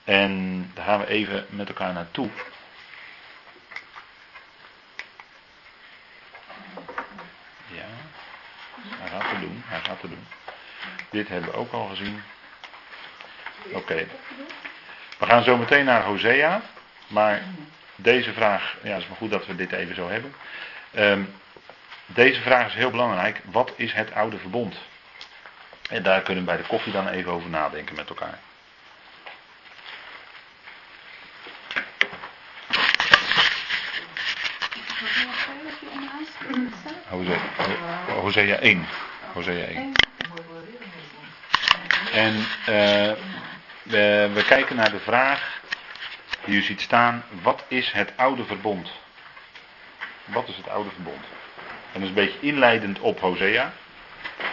En 0.03 0.72
daar 0.74 0.86
gaan 0.86 0.99
we 0.99 1.07
even 1.07 1.45
met 1.49 1.68
elkaar 1.68 1.93
naartoe. 1.93 2.30
Ja, 7.68 7.86
hij 8.88 9.09
gaat 9.09 9.32
het 9.32 9.41
doen, 9.41 9.63
hij 9.66 9.80
gaat 9.80 10.01
het 10.01 10.09
doen. 10.09 10.26
Dit 11.10 11.28
hebben 11.28 11.52
we 11.52 11.58
ook 11.58 11.72
al 11.72 11.88
gezien. 11.88 12.24
Oké. 13.72 14.08
We 15.18 15.26
gaan 15.26 15.44
zo 15.44 15.58
meteen 15.58 15.86
naar 15.86 16.04
Hosea. 16.04 16.62
Maar 17.08 17.42
deze 17.96 18.34
vraag, 18.34 18.76
ja, 18.84 18.92
het 18.92 19.02
is 19.02 19.08
maar 19.08 19.18
goed 19.18 19.32
dat 19.32 19.46
we 19.46 19.56
dit 19.56 19.72
even 19.72 19.96
zo 19.96 20.10
hebben. 20.10 20.34
Um, 20.98 21.34
deze 22.06 22.42
vraag 22.42 22.68
is 22.68 22.74
heel 22.74 22.92
belangrijk. 22.92 23.42
Wat 23.44 23.74
is 23.76 23.94
het 23.94 24.14
oude 24.14 24.38
verbond? 24.38 24.76
En 25.90 26.04
daar 26.04 26.22
kunnen 26.22 26.44
we 26.44 26.50
bij 26.50 26.60
de 26.62 26.68
koffie 26.68 26.94
dan 26.94 27.08
even 27.08 27.32
over 27.32 27.50
nadenken 27.50 27.96
met 27.96 28.10
elkaar. 28.10 28.40
Hosea, 37.10 37.40
Hosea 38.08 38.56
1. 38.56 38.86
Hosea 39.34 39.66
1. 39.66 39.94
En 42.16 42.36
uh, 42.36 43.11
we, 43.84 44.30
we 44.34 44.43
kijken 44.47 44.76
naar 44.76 44.91
de 44.91 44.99
vraag 44.99 45.59
die 46.45 46.55
u 46.55 46.61
ziet 46.61 46.82
staan. 46.82 47.24
Wat 47.41 47.63
is 47.68 47.91
het 47.91 48.11
oude 48.16 48.45
verbond? 48.45 48.91
Wat 50.26 50.47
is 50.47 50.57
het 50.57 50.70
oude 50.70 50.89
verbond? 50.89 51.24
En 51.93 52.01
dat 52.01 52.01
is 52.01 52.07
een 52.07 52.13
beetje 52.13 52.39
inleidend 52.39 52.99
op 52.99 53.20
Hosea. 53.20 53.74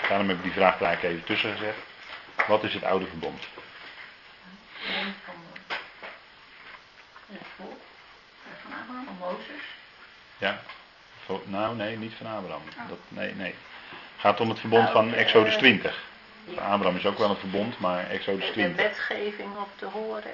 Daarom 0.08 0.28
heb 0.28 0.36
ik 0.36 0.42
die 0.42 0.52
vraag 0.52 0.78
daar 0.78 0.98
even 1.02 1.24
tussen 1.24 1.52
gezet. 1.52 1.74
Wat 2.46 2.64
is 2.64 2.74
het 2.74 2.84
oude 2.84 3.06
verbond? 3.06 3.46
Van 8.62 8.72
Abraham, 8.80 9.04
van 9.04 9.16
Mozes. 9.20 9.62
Ja. 10.38 10.60
Nou, 11.44 11.76
nee, 11.76 11.96
niet 11.96 12.14
van 12.14 12.26
Abraham. 12.26 12.62
Dat, 12.88 12.98
nee, 13.08 13.34
nee. 13.34 13.54
Het 13.90 14.20
gaat 14.20 14.40
om 14.40 14.48
het 14.48 14.58
verbond 14.58 14.90
van 14.90 15.14
Exodus 15.14 15.56
20. 15.56 16.10
Abraham 16.48 16.96
is 16.96 17.06
ook 17.06 17.18
wel 17.18 17.30
een 17.30 17.36
verbond, 17.36 17.78
maar 17.78 18.10
Exodus 18.10 18.50
20. 18.50 18.76
De 18.76 18.82
wetgeving 18.82 19.56
op 19.56 19.68
de 19.78 19.86
horen. 19.86 20.30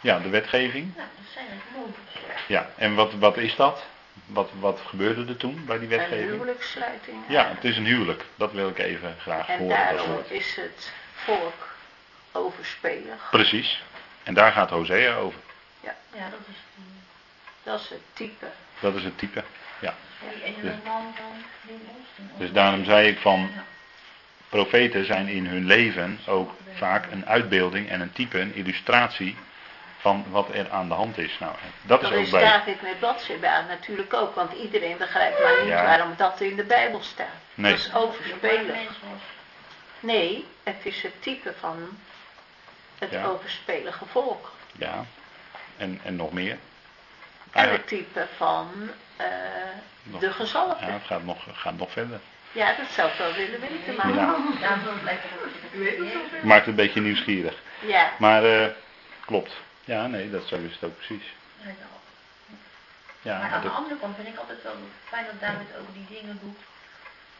Ja, 0.00 0.18
de 0.18 0.28
wetgeving. 0.28 0.92
Ja, 0.96 1.02
dat 1.02 1.32
zijn 1.32 1.46
het 1.48 1.76
Mozes. 1.76 2.46
Ja, 2.46 2.70
en 2.76 2.94
wat, 2.94 3.14
wat 3.14 3.36
is 3.36 3.56
dat? 3.56 3.84
Wat, 4.26 4.50
wat 4.58 4.80
gebeurde 4.86 5.24
er 5.26 5.36
toen 5.36 5.64
bij 5.66 5.78
die 5.78 5.88
wetgeving? 5.88 6.22
Een 6.22 6.30
huwelijkssluiting. 6.30 7.16
Ja, 7.28 7.48
het 7.48 7.64
is 7.64 7.76
een 7.76 7.86
huwelijk. 7.86 8.24
Dat 8.34 8.52
wil 8.52 8.68
ik 8.68 8.78
even 8.78 9.16
graag 9.20 9.48
en 9.48 9.58
horen. 9.58 9.76
En 9.76 9.96
daarom 9.96 10.22
is 10.28 10.56
het 10.56 10.92
volk 11.14 11.68
overspelig. 12.32 13.28
Precies. 13.30 13.82
En 14.22 14.34
daar 14.34 14.52
gaat 14.52 14.70
Hosea 14.70 15.16
over. 15.16 15.40
Ja, 15.80 15.94
ja 16.14 16.28
dat, 16.30 16.38
is, 16.50 16.56
dat 17.62 17.80
is 17.80 17.88
het 17.88 18.02
type. 18.12 18.46
Dat 18.80 18.94
is 18.94 19.04
het 19.04 19.18
type, 19.18 19.44
ja. 19.80 19.94
Dus, 20.60 20.72
dus 22.38 22.52
daarom 22.52 22.84
zei 22.84 23.08
ik 23.08 23.18
van, 23.18 23.50
profeten 24.58 25.04
zijn 25.06 25.28
in 25.28 25.46
hun 25.46 25.66
leven 25.66 26.20
ook 26.26 26.50
vaak 26.74 27.06
een 27.12 27.26
uitbeelding 27.26 27.88
en 27.88 28.00
een 28.00 28.12
type, 28.12 28.40
een 28.40 28.54
illustratie 28.54 29.36
van 29.98 30.24
wat 30.30 30.48
er 30.54 30.70
aan 30.70 30.88
de 30.88 30.94
hand 30.94 31.18
is. 31.18 31.36
Nou, 31.40 31.52
dat, 31.82 32.00
dat 32.00 32.10
is 32.10 32.16
ook 32.16 32.22
is 32.24 32.30
bij. 32.30 32.42
David 32.42 32.82
met 32.82 33.00
Bathsheba 33.00 33.64
natuurlijk 33.68 34.14
ook, 34.14 34.34
want 34.34 34.52
iedereen 34.52 34.96
begrijpt 34.96 35.42
maar 35.42 35.58
niet 35.60 35.68
Ja. 35.68 35.82
waarom 35.84 36.14
dat 36.16 36.40
in 36.40 36.56
de 36.56 36.64
Bijbel 36.64 37.02
staat. 37.02 37.26
Nee. 37.54 37.70
Dat 37.70 37.80
is 37.80 37.94
overspelig. 37.94 38.76
Nee, 40.00 40.46
het 40.62 40.76
is 40.82 41.02
het 41.02 41.22
type 41.22 41.52
van 41.58 41.98
het 42.98 43.10
Ja. 43.10 43.24
overspelige 43.24 44.06
volk. 44.06 44.52
Ja, 44.78 45.04
en, 45.76 46.00
en 46.04 46.16
nog 46.16 46.32
meer. 46.32 46.58
En 47.52 47.70
het 47.70 47.86
type 47.86 48.26
van 48.36 48.70
eh, 49.16 49.26
Nog- 50.02 50.20
de 50.20 50.30
gezalfde. 50.32 50.84
ja, 50.84 50.90
Ja. 50.90 50.92
het 50.98 51.06
gaat 51.06 51.24
nog, 51.24 51.44
gaat 51.52 51.76
nog 51.76 51.90
verder. 51.90 52.20
Dat 52.54 52.90
zou 52.90 53.10
ik 53.10 53.14
wel 53.18 53.32
willen 53.32 53.60
weten, 53.60 53.94
maar 53.96 54.14
Ja. 54.14 54.36
ja. 54.60 54.76
Maakt 56.42 56.58
het 56.60 56.66
een 56.66 56.74
beetje 56.74 57.00
nieuwsgierig. 57.00 57.54
ja. 57.80 58.10
Maar 58.18 58.44
eh, 58.44 58.66
klopt. 59.26 59.52
Ja, 59.84 60.06
nee, 60.06 60.30
dat 60.30 60.46
zo 60.46 60.56
is 60.56 60.72
het 60.72 60.84
ook 60.84 60.96
precies. 60.96 61.24
Ja, 63.22 63.32
maar 63.38 63.40
maar 63.40 63.50
aan 63.52 63.62
de 63.62 63.68
andere 63.68 63.96
kant 64.00 64.16
vind 64.16 64.28
ik 64.28 64.36
altijd 64.36 64.62
wel 64.62 64.74
fijn 65.04 65.24
dat 65.24 65.40
David 65.40 65.66
ook 65.80 65.94
die 65.94 66.18
dingen 66.18 66.38
doet. 66.42 66.58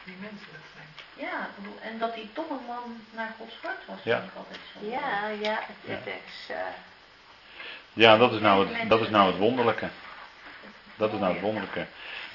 Die 0.03 0.15
menselijk 0.19 0.63
zijn. 0.75 0.87
Ja, 1.27 1.49
bedoel, 1.57 1.77
en 1.81 1.97
dat 1.97 2.13
hij 2.13 2.29
toch 2.33 2.49
een 2.49 2.65
man 2.67 3.01
naar 3.11 3.33
Gods 3.37 3.55
hart 3.61 3.85
was, 3.85 3.97
Ja. 4.03 4.19
vind 4.19 4.31
ik 4.31 4.37
altijd 4.37 4.59
zo. 4.73 4.89
Ja, 4.89 5.27
ja, 5.41 5.59
het, 5.85 5.99
Ja. 6.05 6.11
is... 6.25 6.49
eh, 6.49 6.55
ja 7.93 8.17
dat, 8.17 8.33
is 8.33 8.39
nou 8.39 8.67
het, 8.67 8.89
dat 8.89 9.01
is 9.01 9.09
nou 9.09 9.27
het 9.27 9.37
wonderlijke. 9.37 9.87
Dat 10.95 11.13
is 11.13 11.19
nou 11.19 11.33
het 11.33 11.41
wonderlijke. 11.41 11.85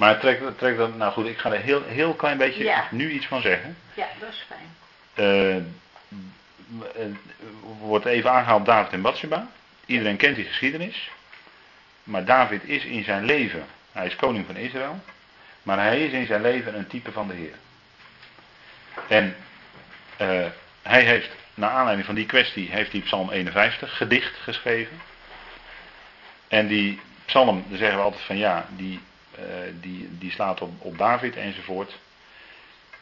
Maar 0.00 0.18
trek, 0.18 0.40
trek 0.56 0.76
dat, 0.76 0.96
nou 0.96 1.12
goed, 1.12 1.26
ik 1.26 1.38
ga 1.38 1.52
er 1.52 1.60
heel, 1.60 1.84
heel 1.84 2.14
klein 2.14 2.38
beetje 2.38 2.64
Ja. 2.64 2.86
nu 2.90 3.10
iets 3.10 3.26
van 3.26 3.40
zeggen. 3.40 3.76
ja, 3.94 4.06
dat 4.18 4.28
is 4.28 4.44
fijn. 4.48 4.68
Eh, 5.14 5.62
wordt 7.80 8.04
even 8.04 8.30
aangehaald 8.30 8.66
David 8.66 8.92
en 8.92 9.02
Bathsheba. 9.02 9.48
Iedereen 9.86 10.16
kent 10.16 10.36
die 10.36 10.44
geschiedenis. 10.44 11.10
Maar 12.02 12.24
David 12.24 12.64
is 12.64 12.84
in 12.84 13.04
zijn 13.04 13.24
leven, 13.24 13.64
hij 13.92 14.06
is 14.06 14.16
koning 14.16 14.46
van 14.46 14.56
Israël. 14.56 15.00
Maar 15.62 15.78
hij 15.78 16.04
is 16.04 16.12
in 16.12 16.26
zijn 16.26 16.40
leven 16.40 16.78
een 16.78 16.86
type 16.86 17.12
van 17.12 17.28
de 17.28 17.34
Heer. 17.34 17.54
En 19.08 19.36
eh, 20.16 20.46
hij 20.82 21.02
heeft, 21.02 21.30
naar 21.54 21.70
aanleiding 21.70 22.06
van 22.06 22.14
die 22.14 22.26
kwestie, 22.26 22.70
heeft 22.70 22.92
hij 22.92 23.00
Psalm 23.00 23.30
51 23.30 23.96
gedicht 23.96 24.36
geschreven. 24.42 25.00
En 26.48 26.66
die 26.66 27.00
psalm, 27.24 27.64
daar 27.68 27.78
zeggen 27.78 27.98
we 27.98 28.04
altijd 28.04 28.22
van 28.22 28.36
ja, 28.36 28.66
die, 28.76 29.00
die, 29.80 30.08
die 30.18 30.30
slaat 30.30 30.60
op, 30.60 30.84
op 30.84 30.98
David 30.98 31.36
enzovoort. 31.36 31.98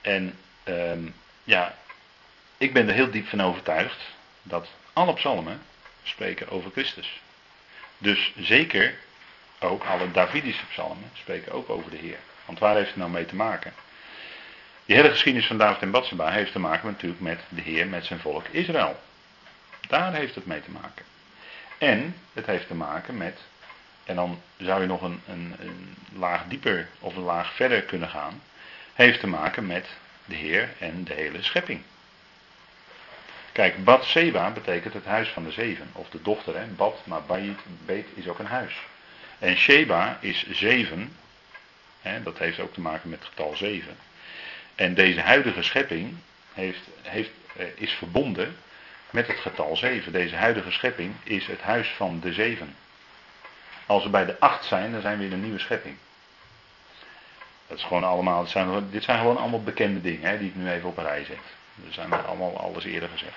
En 0.01 0.35
ehm, 0.65 1.09
ja, 1.45 1.75
ik 2.57 2.73
ben 2.73 2.89
er 2.89 2.95
heel 2.95 3.11
diep 3.11 3.27
van 3.27 3.43
overtuigd 3.43 4.01
dat 4.43 4.69
alle 4.93 5.15
psalmen 5.15 5.61
spreken 6.03 6.49
over 6.49 6.71
Christus. 6.71 7.21
Dus 7.99 8.33
zeker 8.37 8.95
ook 9.61 9.85
alle 9.85 10.11
Davidische 10.11 10.67
psalmen 10.67 11.11
spreken 11.13 11.53
ook 11.53 11.71
over 11.71 11.91
de 11.91 11.97
Heer. 11.97 12.19
Want 12.45 12.59
waar 12.59 12.75
heeft 12.75 12.89
het 12.89 12.97
nou 12.97 13.11
mee 13.11 13.27
te 13.27 13.35
maken? 13.35 13.73
Die 14.85 14.97
hele 14.97 15.11
geschiedenis 15.11 15.47
van 15.47 15.59
David 15.59 15.83
en 15.83 15.91
Bathsheba 15.91 16.31
heeft 16.31 16.53
te 16.53 16.59
maken 16.59 16.89
natuurlijk 16.89 17.21
met 17.21 17.41
de 17.49 17.61
Heer, 17.61 17.87
met 17.87 18.05
zijn 18.05 18.21
volk 18.21 18.47
Israël. 18.51 19.01
Daar 19.89 20.15
heeft 20.15 20.35
het 20.35 20.47
mee 20.47 20.63
te 20.63 20.71
maken. 20.71 21.05
En 21.79 22.17
het 22.33 22.47
heeft 22.47 22.67
te 22.67 22.75
maken 22.75 23.17
met, 23.17 23.39
en 24.09 24.15
dan 24.15 24.41
zou 24.57 24.81
je 24.81 24.87
nog 24.87 25.03
een, 25.03 25.21
een, 25.27 25.55
laag 26.13 26.45
dieper 26.49 26.89
of 26.99 27.17
een 27.17 27.23
laag 27.23 27.55
verder 27.55 27.83
kunnen 27.83 28.09
gaan, 28.09 28.43
heeft 28.95 29.21
te 29.21 29.27
maken 29.27 29.67
met 29.67 29.87
de 30.25 30.35
Heer 30.35 30.69
en 30.79 31.05
de 31.05 31.15
hele 31.15 31.43
schepping. 31.43 31.83
Kijk, 33.53 33.85
Bad 33.85 34.05
Seba 34.05 34.51
betekent 34.51 34.95
het 34.95 35.05
huis 35.05 35.29
van 35.29 35.45
de 35.45 35.51
zeven, 35.51 35.91
of 35.93 36.09
de 36.11 36.23
dochter, 36.23 36.57
hè? 36.57 36.67
Bad, 36.67 37.07
maar 37.07 37.23
Bayit, 37.23 37.59
Beet 37.85 38.07
is 38.15 38.29
ook 38.29 38.39
een 38.39 38.47
huis. 38.47 38.75
En 39.39 39.57
Sheba 39.57 40.19
is 40.21 40.51
zeven, 40.51 41.17
hè? 42.03 42.23
dat 42.23 42.39
heeft 42.39 42.61
ook 42.61 42.73
te 42.73 42.81
maken 42.81 43.11
met 43.11 43.19
het 43.19 43.29
getal 43.29 43.57
zeven. 43.57 43.97
En 44.75 44.95
deze 44.95 45.21
huidige 45.21 45.63
schepping 45.63 46.17
heeft, 46.53 46.81
heeft, 47.03 47.31
eh, 47.57 47.67
is 47.75 47.93
verbonden 47.93 48.57
met 49.11 49.27
het 49.27 49.39
getal 49.39 49.77
zeven. 49.77 50.13
Deze 50.13 50.37
huidige 50.37 50.71
schepping 50.71 51.15
is 51.23 51.47
het 51.47 51.61
huis 51.61 51.89
van 51.89 52.21
de 52.21 52.33
zeven. 52.33 52.75
Als 53.89 54.03
we 54.03 54.11
bij 54.11 54.25
de 54.25 54.41
acht 54.41 54.65
zijn, 54.65 54.93
dan 54.93 55.01
zijn 55.01 55.19
we 55.19 55.25
in 55.25 55.33
een 55.33 55.43
nieuwe 55.43 55.59
schepping. 55.59 55.97
Dat 57.67 57.79
is 57.79 57.85
gewoon 57.85 58.05
allemaal, 58.05 58.41
het 58.41 58.51
zijn, 58.51 58.91
dit 58.91 59.05
zijn 59.05 59.19
gewoon 59.19 59.37
allemaal 59.37 59.63
bekende 59.63 60.01
dingen 60.01 60.29
hè, 60.31 60.39
die 60.39 60.49
ik 60.49 60.55
nu 60.55 60.71
even 60.71 60.89
op 60.89 60.97
een 60.97 61.05
rij 61.05 61.25
zet. 61.25 61.39
Dat 61.75 61.95
zijn 61.95 62.13
allemaal 62.13 62.59
alles 62.59 62.85
eerder 62.85 63.09
gezegd. 63.09 63.37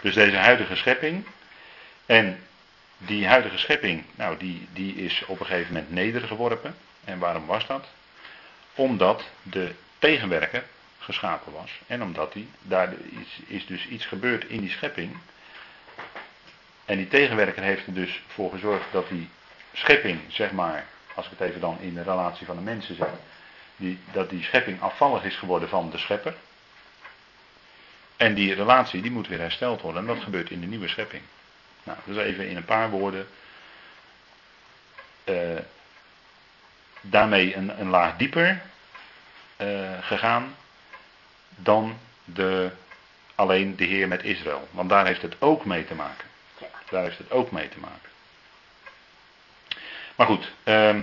Dus 0.00 0.14
deze 0.14 0.36
huidige 0.36 0.76
schepping. 0.76 1.24
En 2.06 2.38
die 2.98 3.26
huidige 3.26 3.58
schepping, 3.58 4.04
nou, 4.14 4.36
die, 4.36 4.68
die 4.72 4.94
is 4.94 5.24
op 5.26 5.40
een 5.40 5.46
gegeven 5.46 5.72
moment 5.72 5.92
nedergeworpen. 5.92 6.74
En 7.04 7.18
waarom 7.18 7.46
was 7.46 7.66
dat? 7.66 7.86
Omdat 8.74 9.24
de 9.42 9.74
tegenwerker 9.98 10.64
geschapen 10.98 11.52
was. 11.52 11.80
En 11.86 12.02
omdat 12.02 12.32
die, 12.32 12.48
daar 12.62 12.92
is, 12.92 13.40
is 13.46 13.66
dus 13.66 13.86
iets 13.86 14.06
gebeurd 14.06 14.44
in 14.44 14.60
die 14.60 14.70
schepping. 14.70 15.16
En 16.84 16.96
die 16.96 17.08
tegenwerker 17.08 17.62
heeft 17.62 17.86
er 17.86 17.94
dus 17.94 18.22
voor 18.26 18.50
gezorgd 18.50 18.92
dat 18.92 19.08
die 19.08 19.28
schepping, 19.72 20.20
zeg 20.28 20.52
maar, 20.52 20.84
als 21.14 21.24
ik 21.26 21.30
het 21.38 21.48
even 21.48 21.60
dan 21.60 21.78
in 21.80 21.94
de 21.94 22.02
relatie 22.02 22.46
van 22.46 22.56
de 22.56 22.62
mensen 22.62 22.96
zet, 22.96 23.08
die, 23.76 23.98
dat 24.12 24.30
die 24.30 24.42
schepping 24.42 24.80
afvallig 24.82 25.24
is 25.24 25.36
geworden 25.36 25.68
van 25.68 25.90
de 25.90 25.98
schepper. 25.98 26.34
En 28.16 28.34
die 28.34 28.54
relatie 28.54 29.02
die 29.02 29.10
moet 29.10 29.28
weer 29.28 29.38
hersteld 29.38 29.80
worden. 29.80 30.00
En 30.00 30.06
dat 30.14 30.22
gebeurt 30.24 30.50
in 30.50 30.60
de 30.60 30.66
nieuwe 30.66 30.88
schepping. 30.88 31.22
Nou, 31.82 31.98
dus 32.04 32.16
even 32.16 32.48
in 32.48 32.56
een 32.56 32.64
paar 32.64 32.90
woorden. 32.90 33.28
eh, 35.24 35.58
daarmee 37.00 37.56
een, 37.56 37.80
een 37.80 37.88
laag 37.88 38.16
dieper. 38.16 38.62
eh, 39.56 39.98
gegaan 40.00 40.56
dan 41.48 41.98
de, 42.24 42.70
alleen 43.34 43.76
de 43.76 43.84
Heer 43.84 44.08
met 44.08 44.22
Israël. 44.22 44.68
Want 44.70 44.88
daar 44.88 45.06
heeft 45.06 45.22
het 45.22 45.36
ook 45.38 45.64
mee 45.64 45.84
te 45.86 45.94
maken. 45.94 46.28
Daar 46.90 47.02
heeft 47.02 47.18
het 47.18 47.30
ook 47.30 47.50
mee 47.50 47.68
te 47.68 47.78
maken. 47.78 48.09
Maar 50.20 50.28
goed, 50.28 50.52
ehm, 50.64 51.00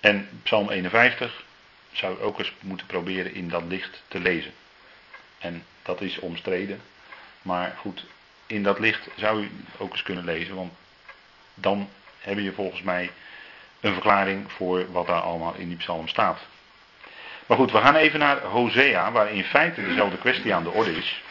en 0.00 0.28
Psalm 0.42 0.70
51 0.70 1.44
zou 1.92 2.14
ik 2.14 2.22
ook 2.22 2.38
eens 2.38 2.52
moeten 2.60 2.86
proberen 2.86 3.34
in 3.34 3.48
dat 3.48 3.62
licht 3.68 4.02
te 4.08 4.20
lezen. 4.20 4.52
En 5.38 5.64
dat 5.82 6.00
is 6.00 6.18
omstreden. 6.18 6.80
Maar 7.42 7.74
goed, 7.78 8.04
in 8.46 8.62
dat 8.62 8.78
licht 8.78 9.08
zou 9.16 9.42
u 9.42 9.50
ook 9.78 9.92
eens 9.92 10.02
kunnen 10.02 10.24
lezen, 10.24 10.54
want 10.54 10.72
dan 11.54 11.88
heb 12.20 12.38
je 12.38 12.52
volgens 12.52 12.82
mij 12.82 13.10
een 13.80 13.92
verklaring 13.92 14.52
voor 14.52 14.92
wat 14.92 15.06
daar 15.06 15.20
allemaal 15.20 15.54
in 15.54 15.68
die 15.68 15.76
psalm 15.76 16.08
staat. 16.08 16.38
Maar 17.46 17.56
goed, 17.56 17.72
we 17.72 17.80
gaan 17.80 17.96
even 17.96 18.18
naar 18.18 18.40
Hosea, 18.40 19.12
waar 19.12 19.30
in 19.30 19.44
feite 19.44 19.84
dezelfde 19.84 20.18
kwestie 20.18 20.54
aan 20.54 20.64
de 20.64 20.70
orde 20.70 20.96
is. 20.96 21.22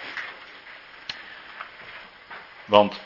Want 2.66 3.00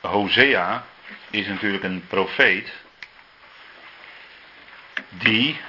Hosea 0.00 0.84
is 1.30 1.46
natuurlijk 1.46 1.84
een 1.84 2.06
profeet 2.08 2.72
die 5.08 5.60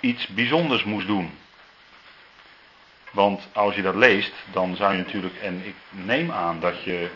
iets 0.00 0.26
bijzonders 0.26 0.84
moest 0.84 1.06
doen. 1.06 1.38
Want 3.10 3.48
als 3.52 3.74
je 3.74 3.82
dat 3.82 3.94
leest, 3.94 4.32
dan 4.52 4.76
zou 4.76 4.92
je 4.92 4.98
natuurlijk, 4.98 5.36
en 5.36 5.66
ik 5.66 5.74
neem 5.90 6.30
aan 6.30 6.60
dat 6.60 6.82
je, 6.82 7.10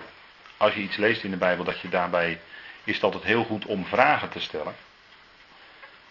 als 0.56 0.74
je 0.74 0.80
iets 0.80 0.96
leest 0.96 1.24
in 1.24 1.30
de 1.30 1.36
Bijbel, 1.36 1.64
dat 1.64 1.80
je 1.80 1.88
daarbij, 1.88 2.40
is 2.84 2.94
het 2.94 3.04
altijd 3.04 3.24
heel 3.24 3.44
goed 3.44 3.66
om 3.66 3.86
vragen 3.86 4.28
te 4.28 4.40
stellen. 4.40 4.74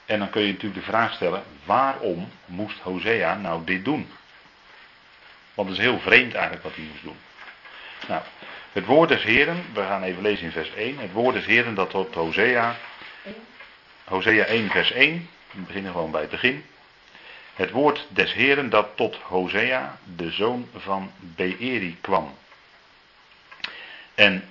En 0.06 0.20
dan 0.20 0.30
kun 0.30 0.42
je 0.42 0.52
natuurlijk 0.52 0.86
de 0.86 0.92
vraag 0.92 1.14
stellen, 1.14 1.44
waarom 1.66 2.30
moest 2.46 2.80
Hosea 2.80 3.36
nou 3.36 3.64
dit 3.66 3.86
doen? 3.86 4.12
Want 5.54 5.70
het 5.70 5.78
is 5.78 5.84
heel 5.84 6.00
vreemd 6.00 6.34
eigenlijk 6.34 6.64
wat 6.64 6.76
hij 6.76 6.84
moest 6.92 7.04
doen. 7.04 7.18
Nou, 8.08 8.22
het 8.72 8.86
woord 8.86 9.10
des 9.10 9.24
Heren, 9.24 9.66
we 9.74 9.82
gaan 9.82 10.04
even 10.04 10.22
lezen 10.22 10.46
in 10.46 10.52
vers 10.52 10.74
1. 10.74 10.98
Het 10.98 11.12
woord 11.12 11.36
des 11.36 11.46
Heren 11.46 11.76
dat 11.76 11.90
tot 11.90 12.14
Hosea, 12.14 12.76
Hosea 14.08 14.46
1 14.46 14.70
vers 14.70 14.92
1, 14.92 15.30
we 15.52 15.62
beginnen 15.62 15.92
gewoon 15.92 16.12
bij 16.12 16.22
het 16.22 16.30
begin. 16.30 16.66
Het 17.54 17.72
woord 17.72 18.08
des 18.10 18.34
Heren 18.34 18.70
dat 18.70 18.90
tot 18.96 19.16
Hosea, 19.16 19.98
de 20.16 20.32
zoon 20.32 20.70
van 20.76 21.12
Beeri, 21.20 21.98
kwam. 22.02 22.38
En 24.16 24.50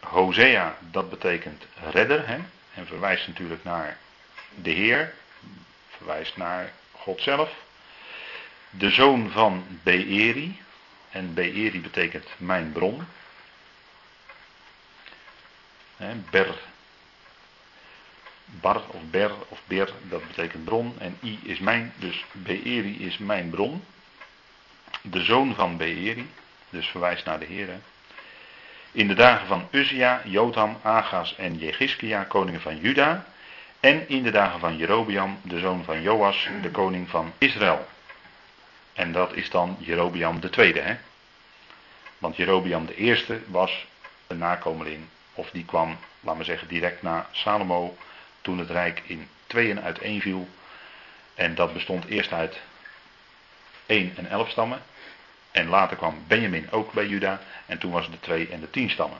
Hosea, 0.00 0.78
dat 0.80 1.10
betekent 1.10 1.66
redder, 1.90 2.28
hè? 2.28 2.38
en 2.74 2.86
verwijst 2.86 3.26
natuurlijk 3.26 3.64
naar 3.64 3.98
de 4.54 4.70
Heer, 4.70 5.14
verwijst 5.88 6.36
naar 6.36 6.72
God 6.92 7.22
zelf. 7.22 7.52
De 8.70 8.90
zoon 8.90 9.30
van 9.30 9.80
Beeri, 9.82 10.62
en 11.10 11.34
Beeri 11.34 11.80
betekent 11.80 12.26
mijn 12.36 12.72
bron. 12.72 13.06
Ber 16.30 16.54
Bar 18.50 18.82
of 18.86 19.00
Ber 19.10 19.30
of 19.48 19.60
Ber, 19.66 19.92
dat 20.02 20.26
betekent 20.26 20.64
bron. 20.64 20.94
En 20.98 21.18
I 21.22 21.38
is 21.42 21.58
mijn, 21.58 21.92
dus 21.96 22.24
Beeri 22.32 23.04
is 23.06 23.18
mijn 23.18 23.50
bron. 23.50 23.84
De 25.02 25.24
zoon 25.24 25.54
van 25.54 25.76
Beeri, 25.76 26.30
dus 26.70 26.86
verwijst 26.86 27.24
naar 27.24 27.38
de 27.38 27.44
Heer. 27.44 27.68
In 28.92 29.08
de 29.08 29.14
dagen 29.14 29.46
van 29.46 29.68
Uzia, 29.70 30.22
Jotham, 30.24 30.78
Agas 30.82 31.36
en 31.36 31.58
Jegiskia, 31.58 32.24
koningen 32.24 32.60
van 32.60 32.78
Juda. 32.78 33.26
En 33.80 34.08
in 34.08 34.22
de 34.22 34.30
dagen 34.30 34.60
van 34.60 34.76
Jerobiam, 34.76 35.38
de 35.42 35.58
zoon 35.58 35.84
van 35.84 36.02
Joas, 36.02 36.48
de 36.62 36.70
koning 36.70 37.08
van 37.08 37.32
Israël. 37.38 37.88
En 38.92 39.12
dat 39.12 39.34
is 39.34 39.50
dan 39.50 39.76
Jerobiam 39.78 40.40
de 40.40 40.50
tweede, 40.50 40.80
hè? 40.80 40.96
Want 42.18 42.36
Jerobiam 42.36 42.86
de 42.86 42.94
eerste 42.94 43.40
was 43.46 43.86
een 44.26 44.38
nakomeling, 44.38 45.04
of 45.34 45.50
die 45.50 45.64
kwam, 45.64 45.96
laten 46.20 46.40
we 46.40 46.44
zeggen, 46.46 46.68
direct 46.68 47.02
na 47.02 47.28
Salomo 47.32 47.96
toen 48.48 48.58
het 48.58 48.70
rijk 48.70 49.02
in 49.06 49.28
tweeën 49.46 49.80
uiteen 49.80 50.20
viel. 50.20 50.48
En 51.34 51.54
dat 51.54 51.72
bestond 51.72 52.04
eerst 52.04 52.32
uit 52.32 52.60
1 53.86 54.12
en 54.16 54.26
11 54.26 54.50
stammen. 54.50 54.82
En 55.50 55.68
later 55.68 55.96
kwam 55.96 56.24
Benjamin 56.26 56.70
ook 56.70 56.92
bij 56.92 57.06
Juda. 57.06 57.40
En 57.66 57.78
toen 57.78 57.92
was 57.92 58.04
het 58.04 58.12
de 58.12 58.20
2 58.20 58.48
en 58.48 58.60
de 58.60 58.70
10 58.70 58.90
stammen. 58.90 59.18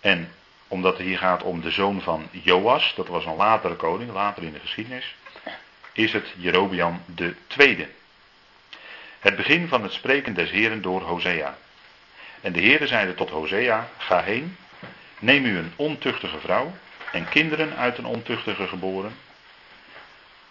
En 0.00 0.32
omdat 0.68 0.96
het 0.96 1.06
hier 1.06 1.18
gaat 1.18 1.42
om 1.42 1.60
de 1.60 1.70
zoon 1.70 2.00
van 2.00 2.28
Joas, 2.30 2.94
dat 2.94 3.08
was 3.08 3.24
een 3.24 3.36
latere 3.36 3.76
koning, 3.76 4.12
later 4.12 4.42
in 4.42 4.52
de 4.52 4.60
geschiedenis, 4.60 5.14
is 5.92 6.12
het 6.12 6.34
Jerobiam 6.36 7.02
de 7.06 7.34
tweede. 7.46 7.88
Het 9.18 9.36
begin 9.36 9.68
van 9.68 9.82
het 9.82 9.92
spreken 9.92 10.34
des 10.34 10.50
Heren 10.50 10.82
door 10.82 11.02
Hosea. 11.02 11.58
En 12.40 12.52
de 12.52 12.60
Heere 12.60 12.86
zeide 12.86 13.14
tot 13.14 13.30
Hosea, 13.30 13.88
ga 13.98 14.22
heen, 14.22 14.56
neem 15.18 15.44
u 15.44 15.58
een 15.58 15.72
ontuchtige 15.76 16.38
vrouw 16.38 16.74
en 17.12 17.28
kinderen 17.28 17.76
uit 17.76 17.98
een 17.98 18.06
ontuchtige 18.06 18.66
geboren. 18.66 19.16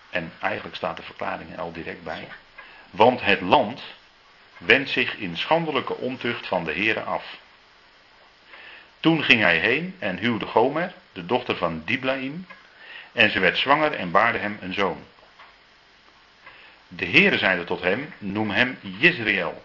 En 0.10 0.32
eigenlijk 0.40 0.76
staat 0.76 0.98
de 0.98 1.04
verklaring 1.04 1.60
al 1.60 1.72
direct 1.72 2.04
bij. 2.04 2.28
Want 2.90 3.22
het 3.22 3.42
land 3.42 3.82
wendt 4.58 4.90
zich 4.90 5.16
in 5.16 5.38
schandelijke 5.38 5.96
ontucht 5.96 6.48
van 6.48 6.64
de 6.64 6.74
Heere 6.74 7.02
af. 7.02 7.38
Toen 9.00 9.24
ging 9.24 9.42
hij 9.42 9.58
heen 9.58 9.96
en 10.00 10.18
huwde 10.18 10.46
Gomer, 10.46 10.94
de 11.12 11.26
dochter 11.26 11.58
van 11.58 11.82
Diblaim, 11.86 12.48
en 13.12 13.32
ze 13.32 13.40
werd 13.40 13.58
zwanger 13.58 13.94
en 13.94 14.12
baarde 14.12 14.38
hem 14.38 14.58
een 14.62 14.74
zoon. 14.74 15.04
De 16.88 17.06
Heere 17.06 17.38
zeide 17.38 17.64
tot 17.64 17.82
hem, 17.82 18.14
noem 18.18 18.50
hem 18.50 18.78
Jezreel. 18.82 19.64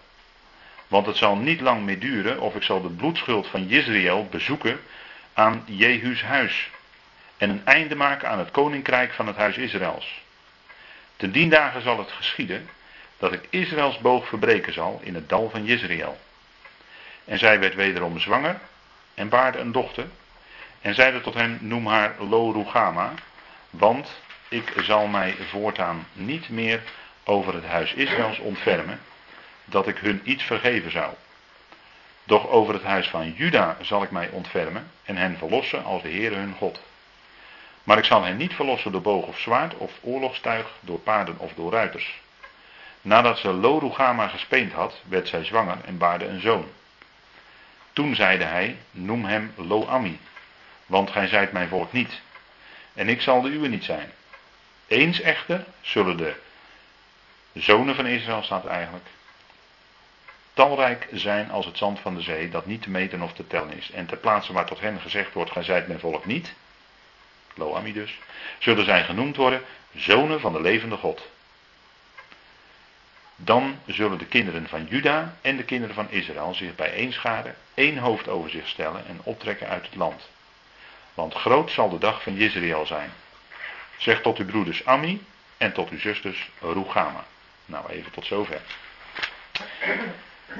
Want 0.88 1.07
het 1.07 1.16
zal 1.16 1.36
niet 1.36 1.61
lang 1.61 1.82
meer 1.82 1.99
duren 1.99 2.40
of 2.40 2.55
ik 2.55 2.62
zal 2.62 2.82
de 2.82 2.90
bloedschuld 2.90 3.47
van 3.47 3.66
Jezreel 3.66 4.26
bezoeken 4.30 4.80
aan 5.32 5.64
Jehu's 5.66 6.22
huis 6.22 6.70
en 7.43 7.51
een 7.51 7.66
einde 7.66 7.95
maken 7.95 8.28
aan 8.28 8.38
het 8.38 8.51
koninkrijk 8.51 9.12
van 9.12 9.26
het 9.26 9.36
huis 9.36 9.57
Israëls. 9.57 10.22
Ten 11.16 11.32
dien 11.32 11.49
dagen 11.49 11.82
zal 11.82 11.99
het 11.99 12.11
geschieden 12.11 12.68
dat 13.18 13.32
ik 13.32 13.47
Israëls 13.51 13.99
boog 13.99 14.28
verbreken 14.28 14.72
zal 14.72 15.01
in 15.03 15.14
het 15.14 15.28
dal 15.28 15.51
van 15.51 15.64
Jezreel. 15.64 16.18
En 17.24 17.38
zij 17.38 17.61
werd 17.61 17.74
wederom 17.74 18.18
zwanger 18.18 18.59
en 19.14 19.28
baarde 19.28 19.59
een 19.59 19.72
dochter 19.72 20.07
en 20.80 20.95
zeide 20.95 21.20
tot 21.20 21.34
hem, 21.34 21.59
noem 21.61 21.86
haar 21.86 22.14
Lo 22.18 22.66
want 23.70 24.20
ik 24.49 24.72
zal 24.76 25.07
mij 25.07 25.34
voortaan 25.51 26.07
niet 26.12 26.49
meer 26.49 26.82
over 27.24 27.55
het 27.55 27.64
huis 27.64 27.93
Israëls 27.93 28.38
ontfermen, 28.38 29.01
dat 29.64 29.88
ik 29.88 29.97
hun 29.97 30.20
iets 30.24 30.45
vergeven 30.45 30.90
zou. 30.90 31.14
Doch 32.24 32.49
over 32.49 32.74
het 32.74 32.84
huis 32.84 33.09
van 33.09 33.32
Juda 33.32 33.76
zal 33.80 34.03
ik 34.03 34.11
mij 34.11 34.28
ontfermen 34.28 34.90
en 35.05 35.16
hen 35.16 35.38
verlossen 35.38 35.84
als 35.84 36.03
de 36.03 36.11
Heere 36.11 36.34
hun 36.34 36.55
God. 36.59 36.80
Maar 37.85 37.99
ik 37.99 38.05
zal 38.05 38.24
hen 38.24 38.37
niet 38.37 38.55
verlossen 38.55 38.93
door 38.93 39.03
boog 39.03 39.26
of 39.26 39.39
zwaard 39.39 39.74
of 39.74 39.93
oorlogstuig, 40.01 40.66
door 40.80 40.99
paarden 40.99 41.39
of 41.39 41.53
door 41.55 41.72
ruiters. 41.72 42.20
Nadat 43.01 43.39
ze 43.39 43.53
Lorugama 43.53 44.28
gespeend 44.28 44.72
had, 44.72 45.01
werd 45.09 45.28
zij 45.28 45.45
zwanger 45.45 45.76
en 45.85 45.99
baarde 45.99 46.26
een 46.26 46.41
zoon. 46.41 46.68
Toen 47.93 48.14
zeide 48.14 48.45
hij, 48.45 48.76
noem 48.91 49.24
hem 49.24 49.53
Loami, 49.57 50.18
want 50.87 51.11
gij 51.11 51.26
zijt 51.26 51.53
mijn 51.53 51.68
volk 51.68 51.93
niet, 51.93 52.20
en 52.95 53.09
ik 53.09 53.20
zal 53.20 53.41
de 53.41 53.49
uwe 53.49 53.68
niet 53.68 53.85
zijn. 53.85 54.12
Eens 54.87 55.20
echter 55.20 55.64
zullen 55.80 56.16
de 56.16 56.35
zonen 57.53 57.95
van 57.95 58.07
Israël, 58.07 58.43
staat 58.43 58.66
eigenlijk, 58.66 59.07
talrijk 60.55 61.09
zijn 61.12 61.51
als 61.51 61.66
het 61.66 61.78
zand 61.78 62.01
van 62.01 62.14
de 62.14 62.20
zee, 62.20 62.49
dat 62.49 62.66
niet 62.66 62.83
te 62.83 62.91
meten 62.91 63.22
of 63.22 63.33
te 63.33 63.47
tellen 63.47 63.76
is. 63.76 63.91
En 63.91 64.07
ter 64.07 64.16
plaatse 64.16 64.53
waar 64.53 64.66
tot 64.66 64.80
hen 64.80 65.01
gezegd 65.01 65.33
wordt, 65.33 65.51
gij 65.51 65.62
zijt 65.62 65.87
mijn 65.87 66.01
volk 66.01 66.26
niet, 66.26 66.55
Loami 67.55 67.92
dus, 67.92 68.18
zullen 68.59 68.84
zij 68.84 69.05
genoemd 69.05 69.36
worden 69.36 69.62
zonen 69.94 70.40
van 70.40 70.53
de 70.53 70.61
levende 70.61 70.96
God. 70.96 71.30
Dan 73.36 73.78
zullen 73.86 74.18
de 74.18 74.26
kinderen 74.26 74.68
van 74.68 74.86
Juda 74.88 75.36
en 75.40 75.57
de 75.57 75.64
kinderen 75.64 75.94
van 75.94 76.11
Israël 76.11 76.55
zich 76.55 76.74
bijeenscharen, 76.74 77.57
één 77.74 77.98
hoofd 77.98 78.28
over 78.28 78.50
zich 78.50 78.68
stellen 78.68 79.07
en 79.07 79.20
optrekken 79.22 79.68
uit 79.68 79.84
het 79.84 79.94
land. 79.94 80.28
Want 81.14 81.34
groot 81.34 81.70
zal 81.70 81.88
de 81.90 81.98
dag 81.98 82.22
van 82.22 82.34
Jezreel 82.34 82.86
zijn. 82.86 83.11
Zeg 83.96 84.20
tot 84.20 84.38
uw 84.38 84.46
broeders 84.46 84.84
Ami 84.84 85.24
en 85.57 85.72
tot 85.72 85.90
uw 85.90 85.98
zusters 85.98 86.50
Rugama. 86.61 87.24
Nou, 87.66 87.90
even 87.90 88.12
tot 88.12 88.26
zover. 88.26 88.61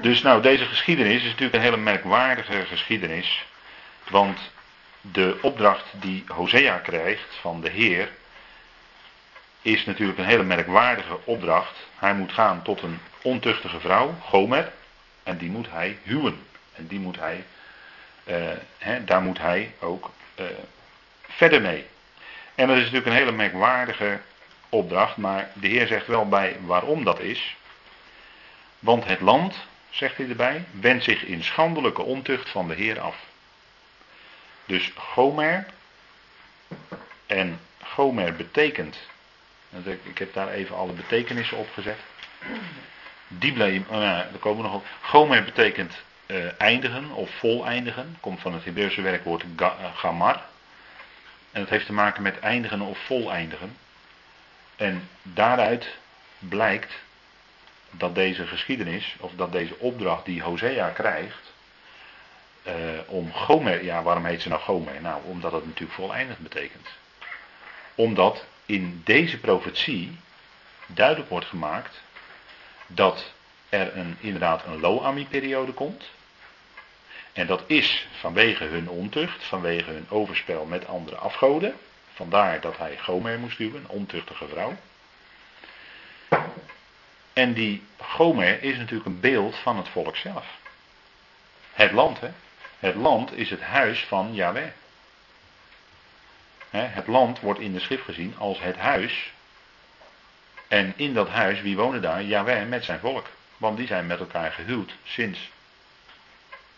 Dus 0.01 0.21
nou, 0.21 0.41
deze 0.41 0.65
geschiedenis 0.65 1.21
is 1.21 1.29
natuurlijk 1.29 1.53
een 1.53 1.61
hele 1.61 1.77
merkwaardige 1.77 2.65
geschiedenis. 2.65 3.45
Want 4.09 4.39
de 5.11 5.37
opdracht 5.41 5.85
die 5.91 6.23
Hosea 6.27 6.77
krijgt 6.77 7.35
van 7.41 7.61
de 7.61 7.69
Heer 7.69 8.11
is 9.61 9.85
natuurlijk 9.85 10.19
een 10.19 10.25
hele 10.25 10.43
merkwaardige 10.43 11.17
opdracht. 11.23 11.77
Hij 11.95 12.13
moet 12.13 12.31
gaan 12.31 12.61
tot 12.61 12.81
een 12.81 12.99
ontuchtige 13.21 13.79
vrouw, 13.79 14.15
Gomer, 14.21 14.71
en 15.23 15.37
die 15.37 15.49
moet 15.49 15.69
hij 15.69 15.97
huwen. 16.03 16.45
En 16.73 16.87
die 16.87 16.99
moet 16.99 17.19
hij, 17.19 17.45
uh, 18.23 18.95
daar 19.05 19.21
moet 19.21 19.37
hij 19.37 19.73
ook 19.79 20.11
uh, 20.39 20.45
verder 21.27 21.61
mee. 21.61 21.85
En 22.55 22.67
dat 22.67 22.77
is 22.77 22.83
natuurlijk 22.83 23.09
een 23.09 23.17
hele 23.17 23.31
merkwaardige 23.31 24.19
opdracht, 24.69 25.17
maar 25.17 25.49
de 25.53 25.67
Heer 25.67 25.87
zegt 25.87 26.07
wel 26.07 26.27
bij 26.27 26.57
waarom 26.65 27.03
dat 27.03 27.19
is. 27.19 27.55
Want 28.79 29.05
het 29.05 29.21
land, 29.21 29.55
zegt 29.89 30.17
hij 30.17 30.29
erbij, 30.29 30.63
wendt 30.71 31.03
zich 31.03 31.23
in 31.23 31.43
schandelijke 31.43 32.01
ontucht 32.01 32.49
van 32.49 32.67
de 32.67 32.73
Heer 32.73 32.99
af. 32.99 33.15
Dus 34.65 34.91
Gomer, 34.95 35.65
en 37.25 37.59
Gomer 37.83 38.33
betekent, 38.33 38.97
ik 40.03 40.17
heb 40.17 40.33
daar 40.33 40.49
even 40.49 40.75
alle 40.75 40.93
betekenissen 40.93 41.57
op 41.57 41.67
gezet. 41.73 41.97
Oh 43.87 44.01
ja, 44.01 44.27
daar 44.31 44.39
komen 44.39 44.63
we 44.63 44.69
nog 44.69 44.73
op. 44.73 44.85
Gomer 45.01 45.43
betekent 45.43 45.93
uh, 46.27 46.45
eindigen 46.57 47.11
of 47.11 47.29
voleindigen. 47.29 48.17
Komt 48.19 48.41
van 48.41 48.53
het 48.53 48.65
Hebreeuwse 48.65 49.01
werkwoord 49.01 49.43
uh, 49.59 49.95
gamar. 49.95 50.41
En 51.51 51.61
dat 51.61 51.69
heeft 51.69 51.85
te 51.85 51.93
maken 51.93 52.23
met 52.23 52.39
eindigen 52.39 52.81
of 52.81 52.97
voleindigen. 52.97 53.77
En 54.75 55.09
daaruit 55.21 55.97
blijkt 56.39 56.93
dat 57.91 58.15
deze 58.15 58.47
geschiedenis, 58.47 59.15
of 59.19 59.31
dat 59.35 59.51
deze 59.51 59.79
opdracht 59.79 60.25
die 60.25 60.41
Hosea 60.41 60.89
krijgt, 60.89 61.52
uh, 62.67 62.73
om 63.05 63.33
Gomer, 63.33 63.83
ja 63.83 64.03
waarom 64.03 64.25
heet 64.25 64.41
ze 64.41 64.49
nou 64.49 64.61
Gomer? 64.61 65.01
Nou, 65.01 65.21
omdat 65.23 65.51
het 65.51 65.65
natuurlijk 65.65 65.93
voleindigd 65.93 66.39
betekent. 66.39 66.87
Omdat 67.95 68.45
in 68.65 69.01
deze 69.03 69.39
profetie 69.39 70.17
duidelijk 70.87 71.29
wordt 71.29 71.45
gemaakt 71.45 72.01
dat 72.87 73.33
er 73.69 73.97
een, 73.97 74.17
inderdaad 74.19 74.65
een 74.65 74.79
Loami-periode 74.79 75.71
komt. 75.71 76.09
En 77.33 77.47
dat 77.47 77.63
is 77.67 78.07
vanwege 78.19 78.63
hun 78.63 78.89
ontucht, 78.89 79.43
vanwege 79.43 79.91
hun 79.91 80.05
overspel 80.09 80.65
met 80.65 80.87
andere 80.87 81.15
afgoden. 81.15 81.75
Vandaar 82.13 82.61
dat 82.61 82.77
hij 82.77 82.97
Gomer 82.97 83.39
moest 83.39 83.57
duwen, 83.57 83.81
een 83.83 83.89
ontuchtige 83.89 84.47
vrouw. 84.47 84.77
En 87.33 87.53
die 87.53 87.83
Gomer 87.97 88.63
is 88.63 88.77
natuurlijk 88.77 89.05
een 89.05 89.19
beeld 89.19 89.55
van 89.55 89.77
het 89.77 89.87
volk 89.87 90.15
zelf. 90.15 90.45
Het 91.73 91.91
land, 91.91 92.19
hè. 92.19 92.29
Het 92.83 92.95
land 92.95 93.33
is 93.33 93.49
het 93.49 93.61
huis 93.61 94.05
van 94.05 94.33
Yahweh. 94.33 94.69
Het 96.69 97.07
land 97.07 97.39
wordt 97.39 97.59
in 97.59 97.73
de 97.73 97.79
schrift 97.79 98.03
gezien 98.03 98.35
als 98.37 98.59
het 98.59 98.75
huis. 98.75 99.33
En 100.67 100.93
in 100.95 101.13
dat 101.13 101.29
huis, 101.29 101.61
wie 101.61 101.75
wonen 101.75 102.01
daar? 102.01 102.23
Yahweh 102.23 102.67
met 102.67 102.83
zijn 102.83 102.99
volk. 102.99 103.27
Want 103.57 103.77
die 103.77 103.87
zijn 103.87 104.07
met 104.07 104.19
elkaar 104.19 104.51
gehuwd 104.51 104.95
sinds 105.03 105.51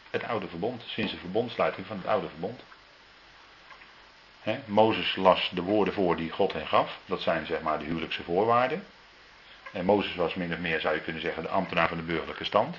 het 0.10 0.24
oude 0.24 0.48
verbond. 0.48 0.84
Sinds 0.88 1.12
de 1.12 1.18
verbondsluiting 1.18 1.88
van 1.88 1.98
het 1.98 2.08
oude 2.08 2.28
verbond. 2.30 2.64
Mozes 4.66 5.16
las 5.16 5.50
de 5.54 5.62
woorden 5.62 5.94
voor 5.94 6.16
die 6.16 6.32
God 6.32 6.54
hen 6.54 6.68
gaf. 6.68 6.98
Dat 7.06 7.22
zijn 7.22 7.46
zeg 7.46 7.62
maar 7.62 7.80
de 7.80 7.86
huwelijkse 7.86 8.24
voorwaarden. 8.24 8.86
En 9.72 9.86
Mozes 9.86 10.16
was 10.16 10.34
min 10.34 10.54
of 10.54 10.60
meer, 10.60 10.80
zou 10.80 10.96
je 10.96 11.02
kunnen 11.02 11.22
zeggen, 11.22 11.44
de 11.44 11.50
ambtenaar 11.50 11.88
van 11.88 11.98
de 11.98 12.04
burgerlijke 12.04 12.46
stand. 12.46 12.78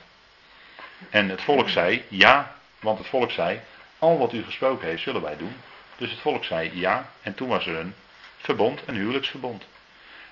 En 1.10 1.28
het 1.28 1.42
volk 1.42 1.68
zei 1.68 2.04
ja, 2.08 2.56
want 2.86 2.98
het 2.98 3.08
volk 3.08 3.30
zei: 3.30 3.60
Al 3.98 4.18
wat 4.18 4.32
u 4.32 4.44
gesproken 4.44 4.88
heeft, 4.88 5.02
zullen 5.02 5.22
wij 5.22 5.36
doen. 5.36 5.56
Dus 5.96 6.10
het 6.10 6.20
volk 6.20 6.44
zei 6.44 6.70
ja, 6.74 7.10
en 7.22 7.34
toen 7.34 7.48
was 7.48 7.66
er 7.66 7.76
een 7.76 7.94
verbond, 8.36 8.82
een 8.86 8.94
huwelijksverbond. 8.94 9.64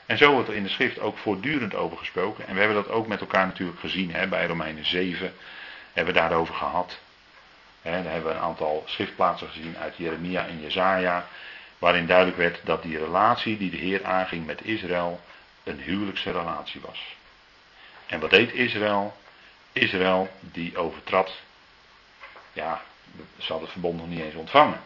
En 0.07 0.19
zo 0.19 0.33
wordt 0.33 0.49
er 0.49 0.55
in 0.55 0.63
de 0.63 0.69
schrift 0.69 1.01
ook 1.01 1.19
voortdurend 1.19 1.75
over 1.75 1.99
gesproken. 1.99 2.47
En 2.47 2.55
we 2.55 2.59
hebben 2.61 2.83
dat 2.83 2.93
ook 2.93 3.07
met 3.07 3.21
elkaar 3.21 3.47
natuurlijk 3.47 3.81
gezien 3.81 4.15
hè, 4.15 4.29
bij 4.29 4.47
Romeinen 4.47 4.87
7. 4.87 5.35
Hebben 5.93 6.15
we 6.15 6.21
daarover 6.21 6.55
gehad. 6.55 6.99
Hè, 7.83 8.03
daar 8.03 8.13
hebben 8.13 8.31
we 8.31 8.37
een 8.37 8.45
aantal 8.45 8.83
schriftplaatsen 8.87 9.49
gezien 9.49 9.77
uit 9.79 9.97
Jeremia 9.97 10.47
en 10.47 10.61
Jezaja. 10.61 11.27
Waarin 11.79 12.07
duidelijk 12.07 12.37
werd 12.37 12.61
dat 12.65 12.83
die 12.83 12.99
relatie 12.99 13.59
die 13.59 13.71
de 13.71 13.77
Heer 13.77 14.05
aanging 14.05 14.47
met 14.47 14.65
Israël 14.65 15.21
een 15.65 15.81
huwelijkse 15.81 16.31
relatie 16.31 16.81
was. 16.81 17.17
En 18.07 18.21
wat 18.21 18.31
deed 18.31 18.53
Israël? 18.53 19.17
Israël 19.73 20.29
die 20.41 20.77
overtrad. 20.77 21.33
Ja, 22.55 22.83
ze 23.17 23.47
hadden 23.47 23.61
het 23.63 23.71
verbond 23.71 23.97
nog 23.97 24.09
niet 24.09 24.21
eens 24.21 24.35
ontvangen. 24.35 24.81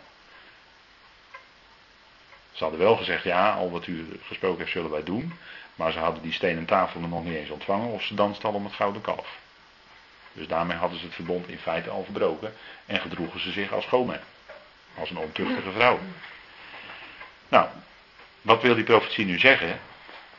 Ze 2.53 2.63
hadden 2.63 2.83
wel 2.83 2.97
gezegd, 2.97 3.25
ja, 3.25 3.53
al 3.53 3.71
wat 3.71 3.87
u 3.87 4.21
gesproken 4.23 4.59
heeft 4.59 4.73
zullen 4.73 4.91
wij 4.91 5.03
doen. 5.03 5.33
Maar 5.75 5.93
ze 5.93 5.99
hadden 5.99 6.23
die 6.23 6.33
stenen 6.33 6.65
tafel 6.65 7.01
nog 7.01 7.25
niet 7.25 7.35
eens 7.35 7.51
ontvangen 7.51 7.89
of 7.89 8.03
ze 8.03 8.15
dansten 8.15 8.49
al 8.49 8.55
om 8.55 8.65
het 8.65 8.75
gouden 8.75 9.03
kalf. 9.03 9.39
Dus 10.33 10.49
daarmee 10.49 10.77
hadden 10.77 10.99
ze 10.99 11.05
het 11.05 11.15
verbond 11.15 11.49
in 11.49 11.59
feite 11.59 11.91
al 11.91 12.05
verbroken 12.05 12.55
en 12.87 13.01
gedroegen 13.01 13.41
ze 13.41 13.51
zich 13.53 13.73
als 13.73 13.85
schoonman. 13.85 14.19
Als 14.99 15.11
een 15.11 15.19
ontuchtige 15.19 15.71
vrouw. 15.71 15.99
Nou, 17.49 17.69
wat 18.43 18.63
wil 18.63 18.75
die 18.75 18.85
profetie 18.85 19.25
nu 19.25 19.39
zeggen? 19.39 19.81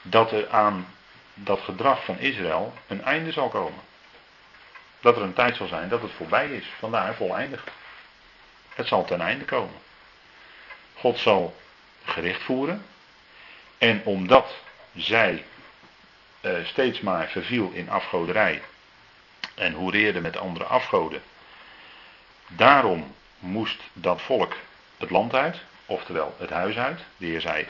Dat 0.01 0.31
er 0.31 0.49
aan 0.49 0.87
dat 1.33 1.59
gedrag 1.59 2.05
van 2.05 2.19
Israël 2.19 2.73
een 2.87 3.03
einde 3.03 3.31
zal 3.31 3.49
komen. 3.49 3.81
Dat 4.99 5.15
er 5.15 5.21
een 5.21 5.33
tijd 5.33 5.55
zal 5.55 5.67
zijn 5.67 5.89
dat 5.89 6.01
het 6.01 6.11
voorbij 6.11 6.49
is. 6.49 6.65
Vandaar 6.79 7.15
voleindig. 7.15 7.63
Het 8.75 8.87
zal 8.87 9.05
ten 9.05 9.21
einde 9.21 9.45
komen. 9.45 9.75
God 10.93 11.17
zal 11.17 11.55
gericht 12.05 12.41
voeren. 12.41 12.85
En 13.77 14.01
omdat 14.05 14.55
zij 14.95 15.43
uh, 16.41 16.65
steeds 16.65 17.01
maar 17.01 17.27
verviel 17.27 17.71
in 17.71 17.89
afgoderij 17.89 18.61
en 19.55 19.73
hoereerde 19.73 20.21
met 20.21 20.37
andere 20.37 20.65
afgoden, 20.65 21.21
daarom 22.47 23.15
moest 23.39 23.81
dat 23.93 24.21
volk 24.21 24.55
het 24.97 25.09
land 25.09 25.33
uit, 25.33 25.57
oftewel 25.85 26.35
het 26.39 26.49
huis 26.49 26.77
uit. 26.77 26.99
De 27.17 27.25
Heer 27.25 27.41
zei: 27.41 27.67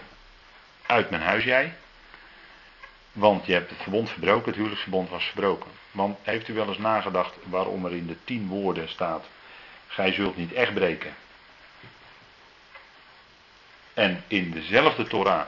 Uit 0.85 1.09
mijn 1.09 1.21
huis 1.21 1.43
jij. 1.43 1.73
Want 3.19 3.45
je 3.45 3.53
hebt 3.53 3.69
het 3.69 3.81
verbond 3.81 4.09
verbroken, 4.09 4.45
het 4.45 4.55
huwelijksverbond 4.55 5.09
was 5.09 5.23
verbroken. 5.23 5.71
Want 5.91 6.17
heeft 6.21 6.47
u 6.47 6.53
wel 6.53 6.67
eens 6.67 6.77
nagedacht 6.77 7.35
waarom 7.43 7.85
er 7.85 7.91
in 7.91 8.07
de 8.07 8.15
tien 8.23 8.47
woorden 8.47 8.89
staat: 8.89 9.25
Gij 9.87 10.11
zult 10.11 10.37
niet 10.37 10.53
echt 10.53 10.73
breken. 10.73 11.15
En 13.93 14.23
in 14.27 14.51
dezelfde 14.51 15.07
Torah, 15.07 15.45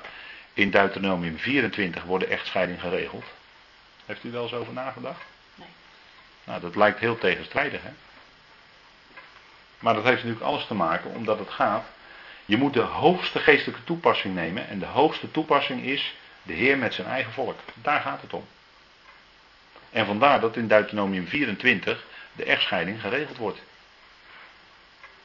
in 0.54 0.70
Deuteronomium 0.70 1.38
24, 1.38 2.04
wordt 2.04 2.24
de 2.24 2.30
echtscheiding 2.30 2.80
geregeld. 2.80 3.26
Heeft 4.06 4.24
u 4.24 4.32
wel 4.32 4.44
eens 4.44 4.54
over 4.54 4.74
nagedacht? 4.74 5.24
Nee. 5.56 5.68
Nou, 6.44 6.62
dat 6.62 6.76
lijkt 6.76 7.00
heel 7.00 7.18
tegenstrijdig, 7.18 7.82
hè? 7.84 7.92
Maar 9.80 9.94
dat 9.94 10.04
heeft 10.04 10.24
natuurlijk 10.24 10.46
alles 10.46 10.66
te 10.66 10.74
maken 10.74 11.14
omdat 11.14 11.40
het 11.40 11.50
gaat. 11.50 11.86
Je 12.46 12.58
moet 12.58 12.74
de 12.74 12.80
hoogste 12.80 13.40
geestelijke 13.40 13.84
toepassing 13.84 14.36
nemen. 14.36 14.68
En 14.68 14.80
de 14.80 14.86
hoogste 14.86 15.32
toepassing 15.32 15.84
is 15.84 16.16
de 16.44 16.54
Heer 16.54 16.78
met 16.78 16.94
zijn 16.94 17.08
eigen 17.08 17.34
volk. 17.34 17.60
Daar 17.82 18.02
gaat 18.02 18.22
het 18.22 18.34
om. 18.34 18.46
En 19.90 20.06
vandaar 20.06 20.40
dat 20.40 20.56
in 20.56 20.68
Deuteronomium 20.68 21.28
24 21.28 22.06
de 22.34 22.44
echtscheiding 22.44 23.02
geregeld 23.02 23.38
wordt. 23.38 23.62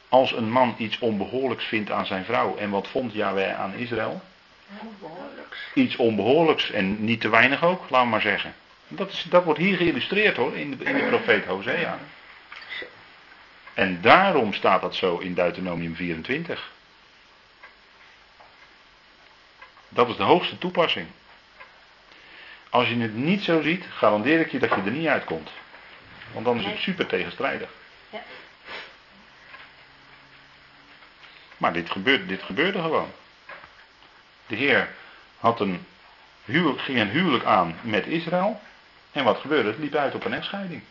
Als 0.09 0.33
een 0.33 0.51
man 0.51 0.75
iets 0.79 0.99
onbehoorlijks 0.99 1.65
vindt 1.65 1.91
aan 1.91 2.07
zijn 2.07 2.25
vrouw. 2.25 2.57
En 2.57 2.71
wat 2.71 2.89
vond 2.89 3.13
Yahweh 3.13 3.61
aan 3.61 3.75
Israël? 3.75 4.23
Onbehoorlijks. 4.81 5.59
Iets 5.75 5.97
onbehoorlijks 5.97 6.71
en 6.71 7.05
niet 7.05 7.21
te 7.21 7.29
weinig 7.29 7.65
ook, 7.65 7.91
laat 7.91 8.07
maar 8.07 8.21
zeggen. 8.21 8.55
Dat, 8.89 9.13
is, 9.13 9.27
dat 9.29 9.45
wordt 9.45 9.61
hier 9.61 9.77
geïllustreerd 9.77 10.37
hoor, 10.37 10.57
in 10.57 10.77
de, 10.77 10.85
in 10.85 10.97
de 10.97 11.07
profeet 11.07 11.45
Hosea. 11.45 11.99
En 13.75 14.01
daarom 14.01 14.53
staat 14.53 14.81
dat 14.81 14.95
zo 14.95 15.19
in 15.19 15.35
Deuteronomium 15.35 15.95
24. 15.95 16.71
Dat 19.97 20.09
is 20.09 20.17
de 20.17 20.23
hoogste 20.23 20.59
toepassing. 20.59 21.09
Als 22.71 22.89
je 22.89 22.97
het 22.97 23.15
niet 23.15 23.43
zo 23.43 23.63
ziet, 23.63 23.85
garandeer 23.97 24.41
ik 24.41 24.51
je 24.51 24.59
dat 24.59 24.69
je 24.69 24.77
er 24.77 24.91
niet 24.91 25.07
uitkomt. 25.07 25.51
Want 26.33 26.45
dan 26.45 26.59
is 26.59 26.65
het 26.65 26.79
super 26.79 27.07
tegenstrijdig. 27.07 27.71
Ja. 28.11 28.23
Maar 31.57 31.73
dit 31.73 31.91
gebeurde, 31.91 32.27
dit 32.27 32.43
gebeurde 32.43 32.81
gewoon. 32.81 33.13
De 34.47 34.57
Heer 34.57 34.95
had 35.39 35.61
een 35.61 35.87
huwelijk, 36.45 36.81
ging 36.81 37.01
een 37.01 37.11
huwelijk 37.11 37.45
aan 37.45 37.79
met 37.83 38.07
Israël. 38.07 38.61
En 39.13 39.25
wat 39.25 39.39
gebeurde? 39.39 39.69
Het 39.69 39.79
liep 39.79 39.95
uit 39.95 40.15
op 40.15 40.25
een 40.25 40.35
echtscheiding. 40.35 40.83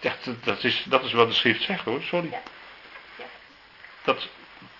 Ja, 0.00 0.14
dat, 0.44 0.64
is, 0.64 0.84
dat 0.88 1.04
is 1.04 1.12
wat 1.12 1.28
de 1.28 1.34
schrift 1.34 1.62
zegt 1.62 1.84
hoor, 1.84 2.02
sorry. 2.02 2.38
Dat, 4.04 4.28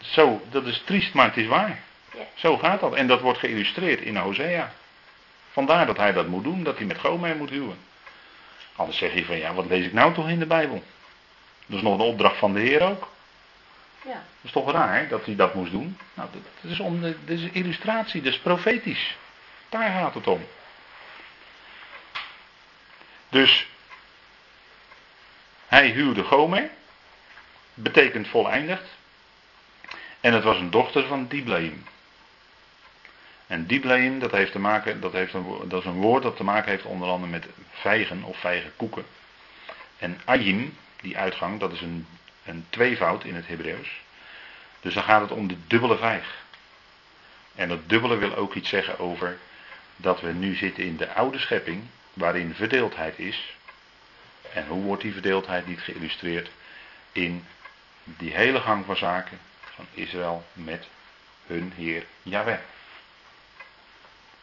zo, 0.05 0.43
dat 0.51 0.67
is 0.67 0.83
triest, 0.85 1.15
maar 1.15 1.27
het 1.27 1.37
is 1.37 1.47
waar. 1.47 1.83
Ja. 2.15 2.27
Zo 2.35 2.59
gaat 2.59 2.81
dat. 2.81 2.95
En 2.95 3.07
dat 3.07 3.21
wordt 3.21 3.39
geïllustreerd 3.39 4.01
in 4.01 4.17
Hosea. 4.17 4.73
Vandaar 5.53 5.87
dat 5.87 5.97
hij 5.97 6.13
dat 6.13 6.27
moet 6.27 6.45
doen, 6.45 6.63
dat 6.63 6.77
hij 6.77 6.87
met 6.87 6.99
Gomer 6.99 7.37
moet 7.37 7.51
huwen. 7.51 7.79
Anders 8.77 8.99
zeg 8.99 9.15
je 9.15 9.25
van 9.25 9.37
ja, 9.37 9.55
wat 9.55 9.67
lees 9.67 9.87
ik 9.87 9.93
nou 9.93 10.15
toch 10.15 10.29
in 10.29 10.39
de 10.39 10.47
Bijbel? 10.47 10.83
Dat 11.67 11.77
is 11.77 11.83
nog 11.83 11.95
een 11.95 12.07
opdracht 12.07 12.37
van 12.37 12.53
de 12.53 12.61
Heer 12.61 12.83
ook. 12.83 13.09
Ja. 14.05 14.13
Dat 14.13 14.23
is 14.43 14.51
toch 14.51 14.73
raar 14.73 15.09
dat 15.09 15.25
hij 15.25 15.37
dat 15.37 15.55
moest 15.55 15.71
doen? 15.71 15.99
Nou, 16.15 16.29
dat, 16.33 16.71
is 16.71 16.81
om 16.81 17.01
de, 17.01 17.17
dat 17.25 17.37
is 17.37 17.43
een 17.43 17.55
illustratie, 17.55 18.23
dat 18.23 18.33
is 18.33 18.39
profetisch. 18.39 19.17
Daar 19.69 19.91
gaat 19.91 20.15
het 20.15 20.27
om. 20.27 20.47
Dus 23.29 23.67
hij 25.67 25.89
huwde 25.89 26.23
Gomer, 26.23 26.71
betekent 27.75 28.29
voleindigd. 28.29 28.89
En 30.25 30.33
het 30.33 30.45
was 30.45 30.59
een 30.59 30.71
dochter 30.71 31.07
van 31.07 31.27
Diblaim. 31.29 31.85
En 33.47 33.67
Diblaim, 33.67 34.19
dat, 34.19 34.31
heeft 34.31 34.53
te 34.53 34.59
maken, 34.59 35.01
dat, 35.01 35.13
heeft 35.13 35.35
een, 35.35 35.69
dat 35.69 35.81
is 35.81 35.87
een 35.87 36.01
woord 36.01 36.23
dat 36.23 36.37
te 36.37 36.45
maken 36.45 36.71
heeft 36.71 36.85
onder 36.85 37.09
andere 37.09 37.31
met 37.31 37.47
vijgen 37.71 38.23
of 38.23 38.39
vijgenkoeken. 38.39 39.05
En 39.99 40.21
Ayim, 40.25 40.77
die 41.01 41.19
uitgang, 41.19 41.61
dat 41.61 41.73
is 41.73 41.81
een, 41.81 42.07
een 42.45 42.67
tweevoud 42.69 43.25
in 43.25 43.35
het 43.35 43.47
Hebreeuws. 43.47 44.01
Dus 44.81 44.95
dan 44.95 45.03
gaat 45.03 45.21
het 45.21 45.31
om 45.31 45.47
de 45.49 45.57
dubbele 45.67 45.97
vijg. 45.97 46.45
En 47.55 47.69
dat 47.69 47.89
dubbele 47.89 48.17
wil 48.17 48.35
ook 48.35 48.55
iets 48.55 48.69
zeggen 48.69 48.99
over 48.99 49.39
dat 49.97 50.21
we 50.21 50.33
nu 50.33 50.55
zitten 50.55 50.85
in 50.85 50.97
de 50.97 51.13
oude 51.13 51.39
schepping, 51.39 51.83
waarin 52.13 52.55
verdeeldheid 52.55 53.19
is. 53.19 53.57
En 54.53 54.67
hoe 54.67 54.83
wordt 54.83 55.03
die 55.03 55.13
verdeeldheid 55.13 55.67
niet 55.67 55.81
geïllustreerd? 55.81 56.51
In 57.13 57.47
die 58.05 58.35
hele 58.35 58.61
gang 58.61 58.85
van 58.85 58.97
zaken 58.97 59.39
van 59.75 59.87
Israël 59.93 60.45
met 60.53 60.89
hun 61.47 61.73
Heer 61.77 62.07
Yahweh. 62.23 62.59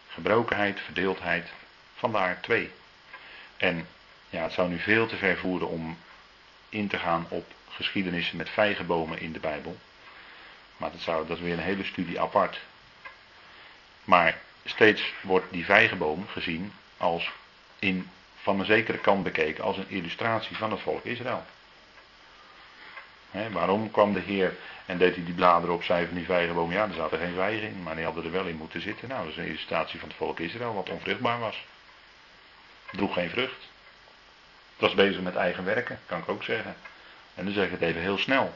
Gebrokenheid, 0.08 0.80
verdeeldheid, 0.80 1.50
vandaar 1.96 2.42
twee. 2.42 2.72
En 3.58 3.88
ja, 4.30 4.44
het 4.44 4.54
zou 4.54 4.70
nu 4.70 4.80
veel 4.80 5.08
te 5.08 5.18
ver 5.18 5.38
voeren 5.38 5.68
om 5.68 5.98
in 6.70 6.88
te 6.88 6.98
gaan 6.98 7.26
op 7.30 7.52
geschiedenissen 7.70 8.38
met 8.38 8.50
vijgenbomen 8.50 9.20
in 9.20 9.32
de 9.32 9.40
Bijbel. 9.40 9.78
Maar 10.78 10.92
dat, 10.92 11.02
zou, 11.02 11.28
dat 11.28 11.38
is 11.38 11.44
weer 11.44 11.54
een 11.54 11.60
hele 11.60 11.84
studie 11.84 12.20
apart. 12.20 12.60
Maar 14.04 14.38
steeds 14.66 15.14
wordt 15.22 15.52
die 15.52 15.66
vijgenboom 15.66 16.28
gezien 16.28 16.74
als 16.98 17.32
in, 17.80 18.10
van 18.36 18.60
een 18.60 18.66
zekere 18.66 18.98
kant 18.98 19.24
bekeken 19.24 19.64
als 19.64 19.78
een 19.78 19.90
illustratie 19.90 20.58
van 20.58 20.72
het 20.72 20.82
volk 20.82 21.04
Israël. 21.04 21.46
Waarom 23.32 23.92
kwam 23.92 24.14
de 24.14 24.20
Heer 24.20 24.56
en 24.86 24.98
deed 24.98 25.16
hij 25.16 25.24
die 25.24 25.34
bladeren 25.34 25.76
opzij 25.76 26.06
van 26.06 26.16
die 26.16 26.26
vijgenboom? 26.26 26.72
Ja, 26.72 26.84
er 26.84 26.94
zaten 26.94 27.20
geen 27.20 27.34
vijgen 27.36 27.68
in, 27.68 27.84
maar 27.84 27.96
die 27.96 28.04
hadden 28.04 28.24
er 28.24 28.32
wel 28.32 28.46
in 28.46 28.56
moeten 28.56 28.82
zitten. 28.82 29.08
Nou, 29.08 29.22
dat 29.22 29.32
is 29.32 29.38
een 29.38 29.46
illustratie 29.46 30.00
van 30.00 30.08
het 30.08 30.18
volk 30.18 30.40
Israël, 30.40 30.74
wat 30.74 30.90
onvruchtbaar 30.90 31.40
was. 31.40 31.66
Droeg 32.92 33.14
geen 33.14 33.30
vrucht. 33.30 33.70
Het 34.72 34.90
was 34.90 34.94
bezig 34.94 35.22
met 35.22 35.36
eigen 35.36 35.66
werken, 35.66 36.00
kan 36.06 36.20
ik 36.20 36.30
ook 36.30 36.44
zeggen. 36.44 36.76
En 37.36 37.46
dan 37.46 37.54
zeg 37.54 37.66
ik 37.66 37.72
het 37.72 37.82
even 37.82 38.02
heel 38.02 38.18
snel. 38.18 38.54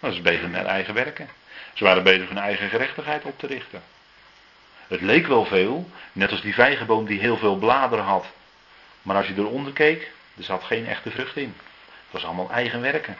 Dat 0.00 0.12
is 0.12 0.22
bezig 0.22 0.48
met 0.48 0.66
eigen 0.66 0.94
werken. 0.94 1.28
Ze 1.74 1.84
waren 1.84 2.02
bezig 2.02 2.28
hun 2.28 2.38
eigen 2.38 2.68
gerechtigheid 2.68 3.24
op 3.24 3.38
te 3.38 3.46
richten. 3.46 3.82
Het 4.86 5.00
leek 5.00 5.26
wel 5.26 5.44
veel, 5.44 5.90
net 6.12 6.30
als 6.30 6.40
die 6.40 6.54
vijgenboom 6.54 7.06
die 7.06 7.20
heel 7.20 7.36
veel 7.36 7.56
bladeren 7.56 8.04
had. 8.04 8.26
Maar 9.02 9.16
als 9.16 9.26
je 9.26 9.34
eronder 9.36 9.72
keek, 9.72 10.10
er 10.36 10.44
zat 10.44 10.64
geen 10.64 10.86
echte 10.86 11.10
vrucht 11.10 11.36
in. 11.36 11.54
Het 11.84 12.10
was 12.10 12.24
allemaal 12.24 12.50
eigen 12.50 12.80
werken. 12.80 13.16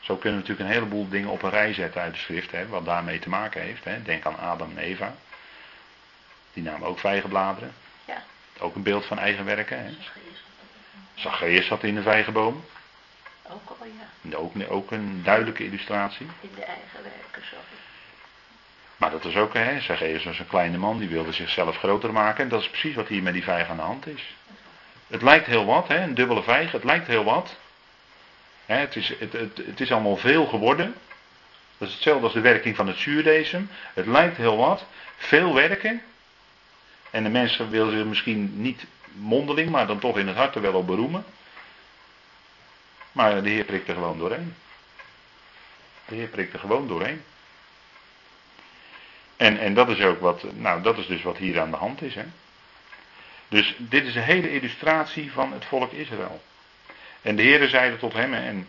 Zo 0.00 0.16
kunnen 0.16 0.40
we 0.40 0.48
natuurlijk 0.48 0.68
een 0.68 0.74
heleboel 0.74 1.08
dingen 1.08 1.28
op 1.28 1.42
een 1.42 1.50
rij 1.50 1.72
zetten 1.72 2.00
uit 2.00 2.12
de 2.12 2.18
schrift, 2.18 2.50
hè, 2.50 2.66
wat 2.66 2.84
daarmee 2.84 3.18
te 3.18 3.28
maken 3.28 3.62
heeft. 3.62 3.84
Hè. 3.84 4.02
Denk 4.02 4.26
aan 4.26 4.38
Adam 4.38 4.70
en 4.76 4.82
Eva. 4.82 5.14
Die 6.52 6.62
namen 6.62 6.88
ook 6.88 6.98
vijgenbladeren. 6.98 7.72
Ja. 8.04 8.22
Ook 8.58 8.74
een 8.74 8.82
beeld 8.82 9.06
van 9.06 9.18
eigen 9.18 9.44
werken. 9.44 9.84
Hè. 9.84 9.90
Zacchaeus 11.14 11.66
zat 11.66 11.82
in 11.82 11.94
de 11.94 12.02
vijgenboom. 12.02 12.64
Ook 13.42 13.76
al 13.78 13.86
ja, 14.22 14.36
Ook, 14.36 14.52
ook 14.68 14.90
een 14.90 15.22
duidelijke 15.22 15.64
illustratie. 15.64 16.26
in 16.40 16.50
de 16.54 16.64
eigen 16.64 17.02
werken 17.02 17.42
zo. 17.50 17.56
Maar 18.96 19.10
dat 19.10 19.24
is 19.24 19.36
ook, 19.36 19.54
hè, 19.54 19.80
Zacchaeus 19.80 20.24
was 20.24 20.38
een 20.38 20.46
kleine 20.46 20.78
man, 20.78 20.98
die 20.98 21.08
wilde 21.08 21.32
zichzelf 21.32 21.76
groter 21.76 22.12
maken. 22.12 22.44
En 22.44 22.48
dat 22.50 22.60
is 22.60 22.68
precies 22.68 22.94
wat 22.94 23.08
hier 23.08 23.22
met 23.22 23.32
die 23.32 23.42
vijg 23.42 23.68
aan 23.68 23.76
de 23.76 23.82
hand 23.82 24.06
is. 24.06 24.34
Het 25.06 25.22
lijkt 25.22 25.46
heel 25.46 25.64
wat, 25.64 25.88
hè, 25.88 26.02
een 26.02 26.14
dubbele 26.14 26.42
vijg, 26.42 26.72
het 26.72 26.84
lijkt 26.84 27.06
heel 27.06 27.24
wat. 27.24 27.56
Het, 28.78 28.96
is, 28.96 29.08
het, 29.18 29.32
het, 29.32 29.56
het 29.66 29.80
is 29.80 29.92
allemaal 29.92 30.16
veel 30.16 30.46
geworden. 30.46 30.94
Dat 31.78 31.88
is 31.88 31.94
hetzelfde 31.94 32.24
als 32.24 32.32
de 32.32 32.40
werking 32.40 32.76
van 32.76 32.86
het 32.86 32.96
zuurdesem. 32.96 33.70
Het 33.94 34.06
lijkt 34.06 34.36
heel 34.36 34.56
wat, 34.56 34.84
veel 35.16 35.54
werken. 35.54 36.02
En 37.10 37.22
de 37.22 37.28
mensen 37.28 37.70
willen 37.70 37.92
zich 37.92 38.04
misschien 38.04 38.62
niet 38.62 38.84
mondeling, 39.12 39.70
maar 39.70 39.86
dan 39.86 39.98
toch 39.98 40.18
in 40.18 40.26
het 40.26 40.36
hart 40.36 40.54
er 40.54 40.60
wel 40.60 40.74
op 40.74 40.86
beroemen. 40.86 41.24
Maar 43.12 43.42
de 43.42 43.48
Heer 43.48 43.64
prikt 43.64 43.88
er 43.88 43.94
gewoon 43.94 44.18
doorheen. 44.18 44.54
De 46.04 46.14
Heer 46.14 46.28
prikt 46.28 46.52
er 46.52 46.58
gewoon 46.58 46.88
doorheen. 46.88 47.22
En, 49.36 49.58
en 49.58 49.74
dat 49.74 49.88
is 49.88 50.00
ook 50.00 50.20
wat, 50.20 50.44
nou 50.52 50.82
dat 50.82 50.98
is 50.98 51.06
dus 51.06 51.22
wat 51.22 51.36
hier 51.36 51.60
aan 51.60 51.70
de 51.70 51.76
hand 51.76 52.02
is. 52.02 52.14
Hè? 52.14 52.24
Dus 53.48 53.74
dit 53.78 54.04
is 54.04 54.14
een 54.14 54.22
hele 54.22 54.52
illustratie 54.52 55.32
van 55.32 55.52
het 55.52 55.64
volk 55.64 55.92
Israël. 55.92 56.42
En 57.22 57.36
de 57.36 57.42
Heer 57.42 57.68
zeide 57.68 57.96
tot 57.96 58.12
hem, 58.12 58.34
en 58.34 58.68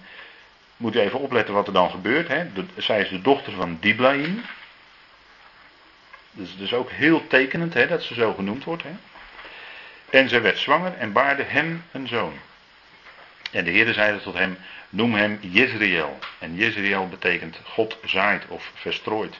moet 0.77 0.95
u 0.95 0.99
even 0.99 1.19
opletten 1.19 1.53
wat 1.53 1.67
er 1.67 1.73
dan 1.73 1.89
gebeurt. 1.89 2.27
Hè? 2.27 2.45
Zij 2.77 3.01
is 3.01 3.09
de 3.09 3.21
dochter 3.21 3.53
van 3.53 3.77
Diblaim. 3.79 4.41
Dus, 6.31 6.57
dus 6.57 6.73
ook 6.73 6.91
heel 6.91 7.27
tekenend 7.27 7.73
hè, 7.73 7.87
dat 7.87 8.03
ze 8.03 8.13
zo 8.13 8.33
genoemd 8.33 8.63
wordt. 8.63 8.83
Hè? 8.83 8.91
En 10.09 10.29
zij 10.29 10.41
werd 10.41 10.57
zwanger 10.57 10.93
en 10.97 11.11
baarde 11.11 11.43
hem 11.43 11.83
een 11.91 12.07
zoon. 12.07 12.33
En 13.51 13.63
de 13.63 13.71
Heer 13.71 13.93
zeide 13.93 14.21
tot 14.21 14.33
hem, 14.33 14.57
noem 14.89 15.13
hem 15.13 15.37
Jezreel. 15.41 16.19
En 16.39 16.55
Jezreel 16.55 17.07
betekent 17.07 17.59
God 17.63 17.97
zaait 18.03 18.43
of 18.47 18.71
verstrooit. 18.73 19.39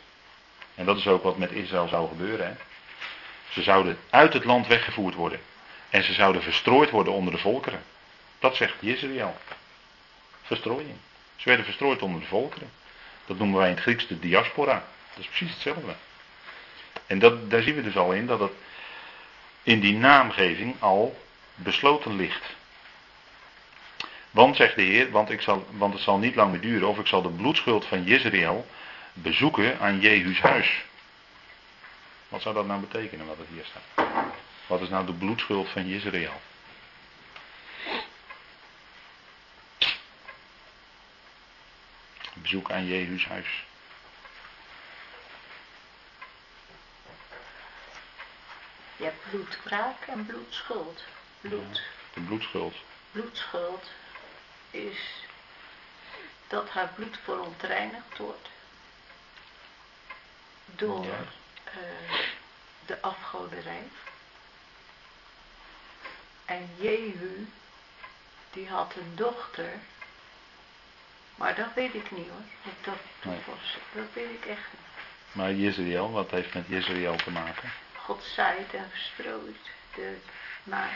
En 0.76 0.86
dat 0.86 0.98
is 0.98 1.08
ook 1.08 1.24
wat 1.24 1.38
met 1.38 1.52
Israël 1.52 1.88
zou 1.88 2.08
gebeuren. 2.08 2.46
Hè? 2.46 2.54
Ze 3.50 3.62
zouden 3.62 3.98
uit 4.10 4.34
het 4.34 4.44
land 4.44 4.68
weggevoerd 4.68 5.16
worden. 5.16 5.40
En 5.90 6.04
ze 6.04 6.14
zouden 6.14 6.44
verstrooid 6.44 6.90
worden 6.90 7.14
onder 7.14 7.34
de 7.34 7.40
volkeren. 7.40 7.82
Dat 8.42 8.56
zegt 8.56 8.76
Jezreel. 8.80 9.38
Verstrooiing. 10.42 10.98
Ze 11.36 11.48
werden 11.48 11.66
verstrooid 11.66 12.02
onder 12.02 12.22
de 12.22 12.28
volkeren. 12.28 12.72
Dat 13.26 13.38
noemen 13.38 13.60
wij 13.60 13.70
in 13.70 13.74
het 13.74 13.84
Grieks 13.84 14.08
de 14.08 14.20
diaspora. 14.20 14.84
Dat 15.14 15.24
is 15.24 15.28
precies 15.28 15.54
hetzelfde. 15.54 15.94
En 17.06 17.20
dat, 17.20 17.50
daar 17.50 17.62
zien 17.62 17.76
we 17.76 17.82
dus 17.82 17.98
al 17.98 18.12
in 18.12 18.26
dat 18.26 18.40
het 18.40 18.52
in 19.64 19.80
die 19.80 19.94
naamgeving 19.94 20.76
al 20.80 21.22
besloten 21.56 22.16
ligt. 22.16 22.56
Want, 24.32 24.56
zegt 24.56 24.76
de 24.76 24.82
Heer, 24.82 25.12
want, 25.12 25.30
ik 25.30 25.42
zal, 25.42 25.68
want 25.72 25.94
het 25.94 26.04
zal 26.04 26.18
niet 26.18 26.36
lang 26.36 26.52
meer 26.52 26.62
duren, 26.62 26.88
of 26.88 27.00
ik 27.00 27.08
zal 27.08 27.22
de 27.22 27.30
bloedschuld 27.30 27.86
van 27.86 28.04
Jezreel 28.04 28.68
bezoeken 29.14 29.80
aan 29.80 30.00
Jehu's 30.00 30.40
huis. 30.40 30.84
Wat 32.28 32.42
zou 32.42 32.56
dat 32.56 32.68
nou 32.68 32.80
betekenen, 32.80 33.26
wat 33.26 33.38
er 33.40 33.46
hier 33.54 33.66
staat? 33.66 34.06
Wat 34.68 34.82
is 34.82 34.90
nou 34.90 35.06
de 35.06 35.14
bloedschuld 35.14 35.70
van 35.70 35.88
Jezreel? 35.88 36.42
Bezoek 42.52 42.72
aan 42.72 42.86
Jehu's 42.86 43.26
huis. 43.26 43.64
Je 48.96 49.04
hebt 49.04 49.30
bloedwraak 49.30 50.02
en 50.08 50.26
bloedschuld. 50.26 51.04
Bloed. 51.42 51.82
De 52.14 52.22
bloedschuld. 52.22 52.76
Bloedschuld 53.12 53.90
is 54.72 54.98
dat 56.48 56.70
haar 56.70 56.88
bloed 56.96 57.18
verontreinigd 57.24 58.18
wordt 58.18 58.50
door 60.66 61.06
Ja. 61.06 61.24
eh, 61.64 62.20
de 62.86 63.02
afgoderij. 63.02 63.84
En 66.46 66.70
Jehu, 66.78 67.48
die 68.52 68.70
had 68.70 68.96
een 68.96 69.16
dochter, 69.16 69.74
maar 71.42 71.56
dat 71.56 71.74
weet 71.76 71.94
ik 71.94 72.12
niet 72.12 72.28
hoor. 72.30 72.74
Dat, 72.84 72.94
Nee. 73.22 73.38
was, 73.46 73.78
dat 73.92 74.06
weet 74.14 74.30
ik 74.30 74.46
echt 74.46 74.68
niet. 74.72 74.80
Maar 75.32 75.54
Jezreel, 75.54 76.12
wat 76.12 76.32
heeft 76.32 76.54
met 76.54 76.64
Jezreel 76.68 77.16
te 77.16 77.32
maken? 77.32 77.70
God 77.98 78.24
zaait 78.24 78.74
en 78.74 78.86
verstrooit. 78.90 79.58
De, 79.96 80.18
maar 80.64 80.90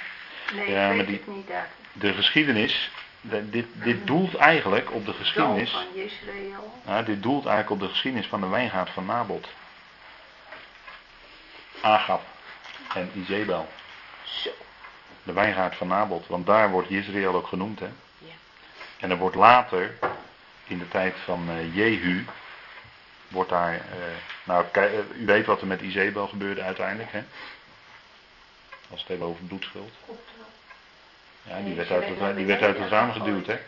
nee, 0.54 0.72
Ja, 0.72 0.90
ik 0.90 0.98
weet 0.98 1.08
die- 1.08 1.16
het 1.18 1.28
niet 1.28 1.48
daar. 1.48 1.68
De 1.94 2.14
geschiedenis, 2.14 2.92
de- 3.22 3.50
dit, 3.50 3.66
dit 3.74 4.08
doelt 4.08 4.36
eigenlijk 4.36 4.92
op 4.92 5.06
de 5.06 5.14
geschiedenis. 5.14 5.72
van 5.72 5.86
Israël. 5.94 6.74
Ja, 6.86 7.02
dit 7.02 7.24
doelt 7.24 7.46
eigenlijk 7.46 7.82
op 7.82 7.88
de 7.88 7.94
geschiedenis 7.94 8.28
van 8.28 8.42
de 8.42 8.48
wijngaard 8.48 8.90
van 8.90 9.06
Nabot. 9.06 9.48
Agab 11.82 12.22
en 12.94 13.12
Izebel. 13.16 13.68
Zo. 14.24 14.50
De 15.24 15.34
wijngaard 15.34 15.76
van 15.76 15.88
Nabot, 15.88 16.28
want 16.28 16.46
daar 16.46 16.70
wordt 16.70 16.90
Israël 16.90 17.34
ook 17.36 17.48
genoemd. 17.48 17.80
Hè? 17.80 17.90
Ja. 18.18 18.34
En 19.00 19.12
er 19.12 19.18
wordt 19.18 19.36
later, 19.36 19.98
in 20.68 20.78
de 20.78 20.88
tijd 20.88 21.16
van 21.24 21.50
eh, 21.50 21.76
Jehu, 21.76 22.26
wordt 23.28 23.50
daar, 23.50 23.74
eh, 23.74 23.82
nou 24.44 24.66
eh, 24.72 24.94
u 25.20 25.26
weet 25.26 25.46
wat 25.46 25.62
er 25.62 25.68
met 25.68 25.82
Izebel 25.82 26.28
gebeurde 26.28 26.62
uiteindelijk. 26.62 27.12
Hè? 27.12 27.24
Als 28.90 29.02
het 29.02 29.10
even 29.10 29.26
over 29.26 29.44
bloedschuld. 29.44 29.94
Ja, 31.44 31.60
die 31.60 31.74
werd 31.74 31.92
uit 31.92 32.08
het, 32.08 32.36
die 32.36 32.46
werd 32.46 32.62
uit 32.62 32.78
het 32.78 32.90
raam 32.90 33.12
geduwd. 33.12 33.48
Hè? 33.48 33.60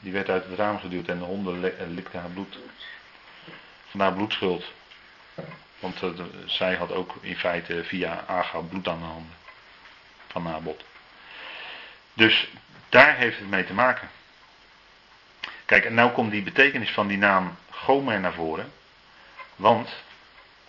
Die 0.00 0.12
werd 0.12 0.28
uit 0.28 0.44
het 0.44 0.58
raam 0.58 0.78
geduwd 0.78 1.08
en 1.08 1.18
de 1.18 1.24
honden 1.24 1.60
li- 1.60 1.74
likten 1.86 2.20
haar 2.20 2.30
bloed. 2.30 2.58
Vandaar 3.88 4.12
bloedschuld. 4.12 4.64
Want 5.78 6.00
zij 6.46 6.74
had 6.74 6.92
ook 6.92 7.14
in 7.20 7.36
feite 7.36 7.84
via 7.84 8.24
Agab 8.26 8.68
bloed 8.68 8.88
aan 8.88 8.98
de 8.98 9.04
handen. 9.04 9.34
Van 10.26 10.42
Nabot. 10.42 10.84
Dus 12.14 12.48
daar 12.88 13.16
heeft 13.16 13.38
het 13.38 13.48
mee 13.50 13.64
te 13.64 13.72
maken. 13.72 14.08
Kijk, 15.64 15.84
en 15.84 15.94
nou 15.94 16.10
komt 16.10 16.30
die 16.30 16.42
betekenis 16.42 16.90
van 16.90 17.06
die 17.06 17.18
naam 17.18 17.56
Gomer 17.70 18.20
naar 18.20 18.32
voren. 18.32 18.72
Want 19.56 19.88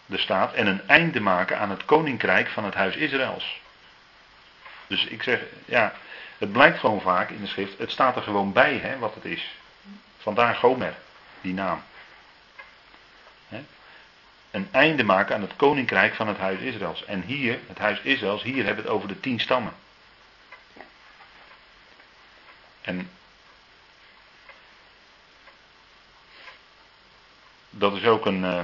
er 0.09 0.19
staat, 0.19 0.53
en 0.53 0.67
een 0.67 0.87
einde 0.87 1.19
maken 1.19 1.59
aan 1.59 1.69
het 1.69 1.85
koninkrijk 1.85 2.47
van 2.47 2.63
het 2.63 2.73
huis 2.73 2.95
Israëls. 2.95 3.61
Dus 4.87 5.05
ik 5.05 5.23
zeg, 5.23 5.39
ja, 5.65 5.93
het 6.37 6.51
blijkt 6.51 6.79
gewoon 6.79 7.01
vaak 7.01 7.29
in 7.29 7.41
de 7.41 7.47
schrift, 7.47 7.77
het 7.77 7.91
staat 7.91 8.15
er 8.15 8.21
gewoon 8.21 8.53
bij 8.53 8.77
hè, 8.77 8.97
wat 8.97 9.15
het 9.15 9.25
is. 9.25 9.55
Vandaar 10.17 10.55
Gomer, 10.55 10.93
die 11.41 11.53
naam. 11.53 11.83
Hè? 13.47 13.63
Een 14.51 14.67
einde 14.71 15.03
maken 15.03 15.35
aan 15.35 15.41
het 15.41 15.55
koninkrijk 15.55 16.15
van 16.15 16.27
het 16.27 16.37
huis 16.37 16.59
Israëls. 16.59 17.05
En 17.05 17.21
hier, 17.21 17.59
het 17.67 17.77
huis 17.77 17.99
Israëls, 17.99 18.43
hier 18.43 18.65
hebben 18.65 18.83
we 18.83 18.89
het 18.89 18.97
over 18.97 19.07
de 19.07 19.19
tien 19.19 19.39
stammen. 19.39 19.73
En 22.81 23.09
dat 27.77 27.93
is 27.93 28.05
ook 28.05 28.25
een 28.25 28.43
uh, 28.43 28.63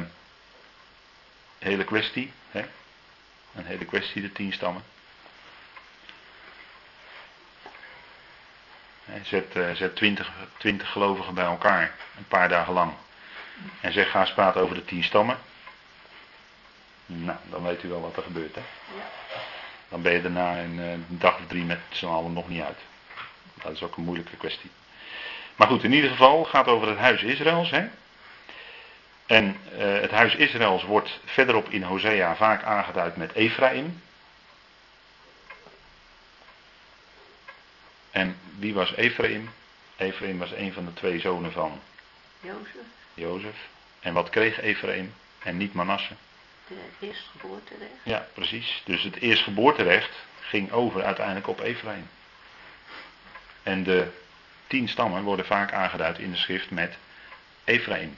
hele 1.59 1.83
kwestie. 1.83 2.31
Hè? 2.51 2.65
Een 3.55 3.65
hele 3.65 3.85
kwestie, 3.85 4.21
de 4.21 4.31
tien 4.31 4.53
stammen. 4.53 4.83
Zet, 9.23 9.55
uh, 9.55 9.71
zet 9.71 9.95
twintig, 9.95 10.31
twintig 10.57 10.91
gelovigen 10.91 11.33
bij 11.33 11.45
elkaar, 11.45 11.95
een 12.17 12.27
paar 12.27 12.49
dagen 12.49 12.73
lang. 12.73 12.93
En 13.81 13.93
zeg, 13.93 14.11
ga 14.11 14.19
eens 14.19 14.33
praten 14.33 14.61
over 14.61 14.75
de 14.75 14.85
tien 14.85 15.03
stammen. 15.03 15.37
Nou, 17.05 17.37
dan 17.49 17.63
weet 17.63 17.83
u 17.83 17.87
wel 17.87 18.01
wat 18.01 18.17
er 18.17 18.23
gebeurt, 18.23 18.55
hè? 18.55 18.61
Dan 19.89 20.01
ben 20.01 20.13
je 20.13 20.21
daarna 20.21 20.57
een, 20.57 20.77
uh, 20.77 20.91
een 20.91 21.05
dag 21.07 21.39
of 21.39 21.47
drie 21.47 21.63
met 21.63 21.79
z'n 21.89 22.05
allen 22.05 22.33
nog 22.33 22.49
niet 22.49 22.61
uit. 22.61 22.79
Dat 23.61 23.71
is 23.71 23.83
ook 23.83 23.97
een 23.97 24.03
moeilijke 24.03 24.37
kwestie. 24.37 24.71
Maar 25.55 25.67
goed, 25.67 25.83
in 25.83 25.93
ieder 25.93 26.09
geval 26.09 26.43
gaat 26.43 26.65
het 26.65 26.75
over 26.75 26.87
het 26.87 26.97
huis 26.97 27.23
Israëls, 27.23 27.69
hè? 27.69 27.87
En 29.31 29.57
uh, 29.73 30.01
het 30.01 30.11
huis 30.11 30.35
Israëls 30.35 30.83
wordt 30.83 31.19
verderop 31.25 31.69
in 31.69 31.83
Hosea 31.83 32.35
vaak 32.35 32.63
aangeduid 32.63 33.15
met 33.15 33.33
Ephraim. 33.33 34.01
En 38.11 38.37
wie 38.57 38.73
was 38.73 38.95
Ephraim? 38.95 39.49
Ephraim 39.97 40.37
was 40.37 40.51
een 40.51 40.73
van 40.73 40.85
de 40.85 40.93
twee 40.93 41.19
zonen 41.19 41.51
van 41.51 41.81
Jozef, 42.39 42.85
Jozef. 43.13 43.55
En 43.99 44.13
wat 44.13 44.29
kreeg 44.29 44.61
Ephraim? 44.61 45.13
En 45.43 45.57
niet 45.57 45.73
Manasse. 45.73 46.13
de 46.67 46.75
eerstgeboorterecht. 46.99 47.91
Ja, 48.03 48.27
precies. 48.33 48.81
Dus 48.85 49.03
het 49.03 49.15
eerstgeboorterecht 49.15 50.15
ging 50.39 50.71
over 50.71 51.03
uiteindelijk 51.03 51.47
op 51.47 51.59
Ephraim. 51.59 52.07
En 53.63 53.83
de 53.83 54.07
tien 54.67 54.89
stammen 54.89 55.23
worden 55.23 55.45
vaak 55.45 55.73
aangeduid 55.73 56.19
in 56.19 56.31
de 56.31 56.37
schrift 56.37 56.71
met 56.71 56.97
Ephraim. 57.63 58.17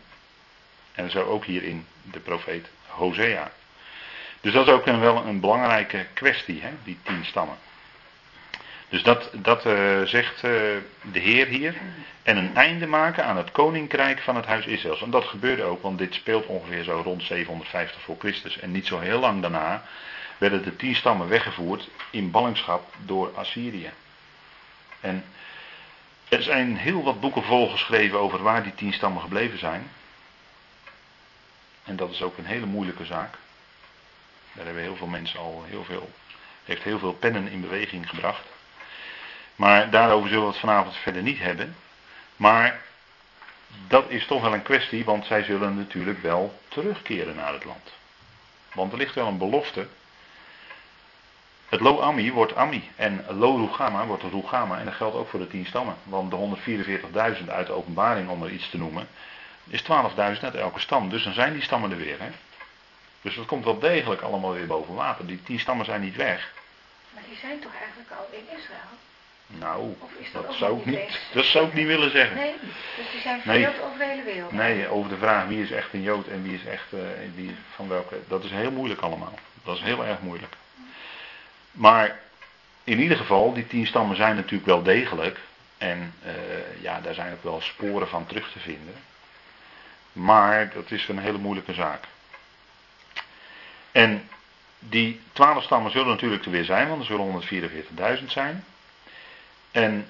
En 0.93 1.11
zo 1.11 1.21
ook 1.23 1.45
hier 1.45 1.63
in 1.63 1.85
de 2.11 2.19
profeet 2.19 2.69
Hosea. 2.87 3.51
Dus 4.41 4.53
dat 4.53 4.67
is 4.67 4.73
ook 4.73 4.85
een, 4.85 4.99
wel 4.99 5.25
een 5.25 5.39
belangrijke 5.39 6.05
kwestie, 6.13 6.61
hè, 6.61 6.69
die 6.83 6.97
tien 7.03 7.25
stammen. 7.25 7.57
Dus 8.89 9.03
dat, 9.03 9.29
dat 9.33 9.65
uh, 9.65 10.01
zegt 10.01 10.35
uh, 10.35 10.51
de 11.01 11.19
Heer 11.19 11.47
hier. 11.47 11.75
En 12.23 12.37
een 12.37 12.55
einde 12.55 12.87
maken 12.87 13.25
aan 13.25 13.37
het 13.37 13.51
koninkrijk 13.51 14.19
van 14.19 14.35
het 14.35 14.45
huis 14.45 14.65
Israëls. 14.65 15.01
En 15.01 15.09
dat 15.09 15.25
gebeurde 15.25 15.63
ook, 15.63 15.81
want 15.81 15.97
dit 15.97 16.13
speelt 16.13 16.45
ongeveer 16.45 16.83
zo 16.83 17.01
rond 17.03 17.23
750 17.23 18.01
voor 18.01 18.15
Christus. 18.19 18.59
En 18.59 18.71
niet 18.71 18.87
zo 18.87 18.99
heel 18.99 19.19
lang 19.19 19.41
daarna 19.41 19.83
werden 20.37 20.63
de 20.63 20.75
tien 20.75 20.95
stammen 20.95 21.27
weggevoerd 21.27 21.89
in 22.09 22.31
ballingschap 22.31 22.93
door 23.05 23.31
Assyrië. 23.35 23.91
En 24.99 25.23
er 26.29 26.43
zijn 26.43 26.77
heel 26.77 27.03
wat 27.03 27.19
boeken 27.19 27.43
volgeschreven 27.43 28.19
over 28.19 28.43
waar 28.43 28.63
die 28.63 28.75
tien 28.75 28.93
stammen 28.93 29.21
gebleven 29.21 29.59
zijn. 29.59 29.89
En 31.83 31.95
dat 31.95 32.09
is 32.09 32.21
ook 32.21 32.37
een 32.37 32.45
hele 32.45 32.65
moeilijke 32.65 33.05
zaak. 33.05 33.37
Daar 34.53 34.65
hebben 34.65 34.83
heel 34.83 34.95
veel 34.95 35.07
mensen 35.07 35.39
al 35.39 35.63
heel 35.67 35.83
veel, 35.83 36.09
heeft 36.63 36.83
heel 36.83 36.99
veel 36.99 37.13
pennen 37.13 37.47
in 37.47 37.61
beweging 37.61 38.09
gebracht. 38.09 38.45
Maar 39.55 39.89
daarover 39.89 40.29
zullen 40.29 40.43
we 40.43 40.51
het 40.51 40.59
vanavond 40.59 40.95
verder 40.95 41.21
niet 41.21 41.39
hebben. 41.39 41.75
Maar 42.35 42.81
dat 43.87 44.09
is 44.09 44.25
toch 44.25 44.41
wel 44.41 44.53
een 44.53 44.61
kwestie, 44.61 45.05
want 45.05 45.25
zij 45.25 45.43
zullen 45.43 45.77
natuurlijk 45.77 46.21
wel 46.21 46.59
terugkeren 46.67 47.35
naar 47.35 47.53
het 47.53 47.63
land. 47.63 47.91
Want 48.73 48.91
er 48.91 48.97
ligt 48.97 49.15
wel 49.15 49.27
een 49.27 49.37
belofte. 49.37 49.87
Het 51.69 51.79
Lo-Ami 51.79 52.31
wordt 52.31 52.55
Ami 52.55 52.89
en 52.95 53.25
Lo-Rugama 53.29 54.05
wordt 54.05 54.23
Rugama 54.23 54.79
en 54.79 54.85
dat 54.85 54.93
geldt 54.93 55.15
ook 55.15 55.29
voor 55.29 55.39
de 55.39 55.47
tien 55.47 55.65
stammen. 55.65 55.95
Want 56.03 56.31
de 56.31 56.59
144.000 57.37 57.49
uit 57.49 57.67
de 57.67 57.73
openbaring, 57.73 58.29
om 58.29 58.43
er 58.43 58.51
iets 58.51 58.69
te 58.69 58.77
noemen, 58.77 59.07
is 59.67 59.81
12.000 59.83 59.87
uit 60.17 60.55
elke 60.55 60.79
stam. 60.79 61.09
Dus 61.09 61.23
dan 61.23 61.33
zijn 61.33 61.53
die 61.53 61.61
stammen 61.63 61.91
er 61.91 61.97
weer. 61.97 62.19
Hè? 62.19 62.29
Dus 63.21 63.35
dat 63.35 63.45
komt 63.45 63.63
wel 63.65 63.79
degelijk 63.79 64.21
allemaal 64.21 64.53
weer 64.53 64.67
boven 64.67 64.93
water. 64.93 65.25
Die 65.25 65.43
tien 65.43 65.59
stammen 65.59 65.85
zijn 65.85 66.01
niet 66.01 66.15
weg. 66.15 66.53
Maar 67.13 67.23
die 67.27 67.37
zijn 67.37 67.59
toch 67.59 67.71
eigenlijk 67.81 68.11
al 68.11 68.27
in 68.31 68.57
Israël? 68.57 68.97
Nou, 69.47 69.95
Of 69.99 70.11
is 70.19 70.31
dat 70.31 70.53
zou, 70.53 70.79
ik 70.79 70.85
niet 70.85 71.19
dat 71.33 71.45
zou 71.45 71.67
ik 71.67 71.73
niet 71.73 71.87
willen 71.87 72.11
zeggen. 72.11 72.35
Nee, 72.35 72.53
dus 72.97 73.11
die 73.11 73.21
zijn 73.21 73.41
Nee. 73.45 73.63
verdeeld 73.63 73.85
over 73.85 73.97
de 73.97 74.05
hele 74.05 74.23
wereld. 74.23 74.51
Nee, 74.51 74.87
over 74.87 75.09
de 75.09 75.17
vraag 75.17 75.45
wie 75.47 75.61
is 75.63 75.71
echt 75.71 75.93
een 75.93 76.01
Jood 76.01 76.27
en 76.27 76.43
wie 76.43 76.53
is 76.53 76.65
echt 76.65 76.93
eh, 76.93 76.99
wie 77.35 77.49
is 77.49 77.55
van 77.75 77.87
welke. 77.87 78.19
Dat 78.27 78.43
is 78.43 78.51
heel 78.51 78.71
moeilijk 78.71 79.01
allemaal. 79.01 79.33
Dat 79.63 79.75
is 79.75 79.81
heel 79.81 80.05
erg 80.05 80.19
moeilijk. 80.19 80.53
Maar 81.71 82.19
in 82.83 82.99
ieder 82.99 83.17
geval, 83.17 83.53
die 83.53 83.67
tien 83.67 83.87
stammen 83.87 84.15
zijn 84.15 84.35
natuurlijk 84.35 84.65
wel 84.65 84.83
degelijk. 84.83 85.39
En 85.77 86.13
eh, 86.23 86.33
ja, 86.81 87.01
daar 87.01 87.13
zijn 87.13 87.33
ook 87.33 87.43
wel 87.43 87.61
sporen 87.61 88.07
van 88.07 88.25
terug 88.25 88.51
te 88.51 88.59
vinden. 88.59 88.93
Maar 90.13 90.73
dat 90.73 90.91
is 90.91 91.07
een 91.07 91.19
hele 91.19 91.37
moeilijke 91.37 91.73
zaak. 91.73 92.03
En 93.91 94.29
die 94.79 95.21
twaalf 95.33 95.63
stammen 95.63 95.91
zullen 95.91 96.07
natuurlijk 96.07 96.45
er 96.45 96.51
weer 96.51 96.65
zijn, 96.65 96.87
want 96.87 96.99
er 96.99 97.05
zullen 97.05 97.43
144.000 98.19 98.25
zijn. 98.25 98.65
En 99.71 100.07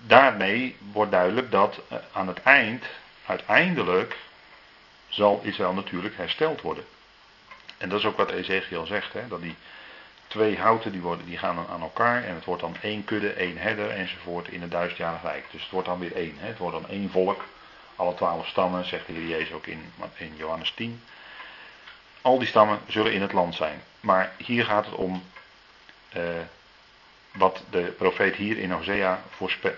daarmee 0.00 0.76
wordt 0.92 1.10
duidelijk 1.10 1.50
dat 1.50 1.80
eh, 1.88 1.98
aan 2.12 2.28
het 2.28 2.42
eind, 2.42 2.84
uiteindelijk, 3.26 4.16
zal 5.08 5.40
Israël 5.42 5.72
natuurlijk 5.72 6.16
hersteld 6.16 6.60
worden. 6.60 6.84
En 7.78 7.88
dat 7.88 7.98
is 7.98 8.04
ook 8.04 8.16
wat 8.16 8.30
Ezekiel 8.30 8.86
zegt, 8.86 9.12
hè, 9.12 9.28
dat 9.28 9.42
die 9.42 9.54
twee 10.26 10.58
houten 10.58 10.92
die, 10.92 11.00
worden, 11.00 11.26
die 11.26 11.38
gaan 11.38 11.56
dan 11.56 11.68
aan 11.68 11.82
elkaar 11.82 12.24
en 12.24 12.34
het 12.34 12.44
wordt 12.44 12.62
dan 12.62 12.76
één 12.80 13.04
kudde, 13.04 13.32
één 13.32 13.56
herder 13.56 13.90
enzovoort 13.90 14.48
in 14.48 14.62
het 14.62 14.70
duizendjarig 14.70 15.22
rijk. 15.22 15.44
Dus 15.50 15.62
het 15.62 15.70
wordt 15.70 15.88
dan 15.88 15.98
weer 15.98 16.14
één, 16.14 16.34
hè, 16.38 16.46
het 16.46 16.58
wordt 16.58 16.80
dan 16.80 16.90
één 16.90 17.10
volk, 17.10 17.44
alle 17.96 18.14
twaalf 18.14 18.46
stammen, 18.46 18.84
zegt 18.84 19.06
de 19.06 19.12
Heer 19.12 19.28
Jezus 19.28 19.52
ook 19.52 19.66
in, 19.66 19.92
in 20.16 20.36
Johannes 20.36 20.72
10. 20.76 21.02
Al 22.22 22.38
die 22.38 22.48
stammen 22.48 22.80
zullen 22.88 23.12
in 23.12 23.22
het 23.22 23.32
land 23.32 23.54
zijn. 23.54 23.82
Maar 24.00 24.32
hier 24.36 24.64
gaat 24.64 24.84
het 24.84 24.94
om 24.94 25.22
eh, 26.08 26.22
wat 27.32 27.64
de 27.70 27.94
profeet 27.98 28.34
hier 28.34 28.58
in 28.58 28.70
Hosea 28.70 29.22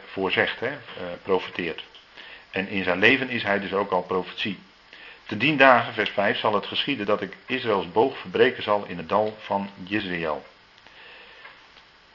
voorzegt, 0.07 0.61
hè, 0.61 0.71
eh, 0.71 0.77
profeteert. 1.23 1.85
En 2.51 2.69
in 2.69 2.85
zijn 2.85 2.99
leven 2.99 3.29
is 3.29 3.43
hij 3.43 3.61
dus 3.61 3.73
ook 3.73 3.91
al 3.91 4.03
profetie. 4.03 4.59
Te 5.27 5.37
dien 5.37 5.57
dagen, 5.57 5.95
vers 5.95 6.11
5, 6.11 6.39
zal 6.39 6.55
het 6.55 6.67
geschieden 6.67 7.07
dat 7.07 7.21
ik 7.21 7.37
Israëls 7.47 7.93
boog 7.93 8.19
verbreken 8.19 8.63
zal 8.63 8.85
in 8.85 8.97
het 8.97 9.09
dal 9.09 9.37
van 9.41 9.71
Jezreel. 9.83 10.45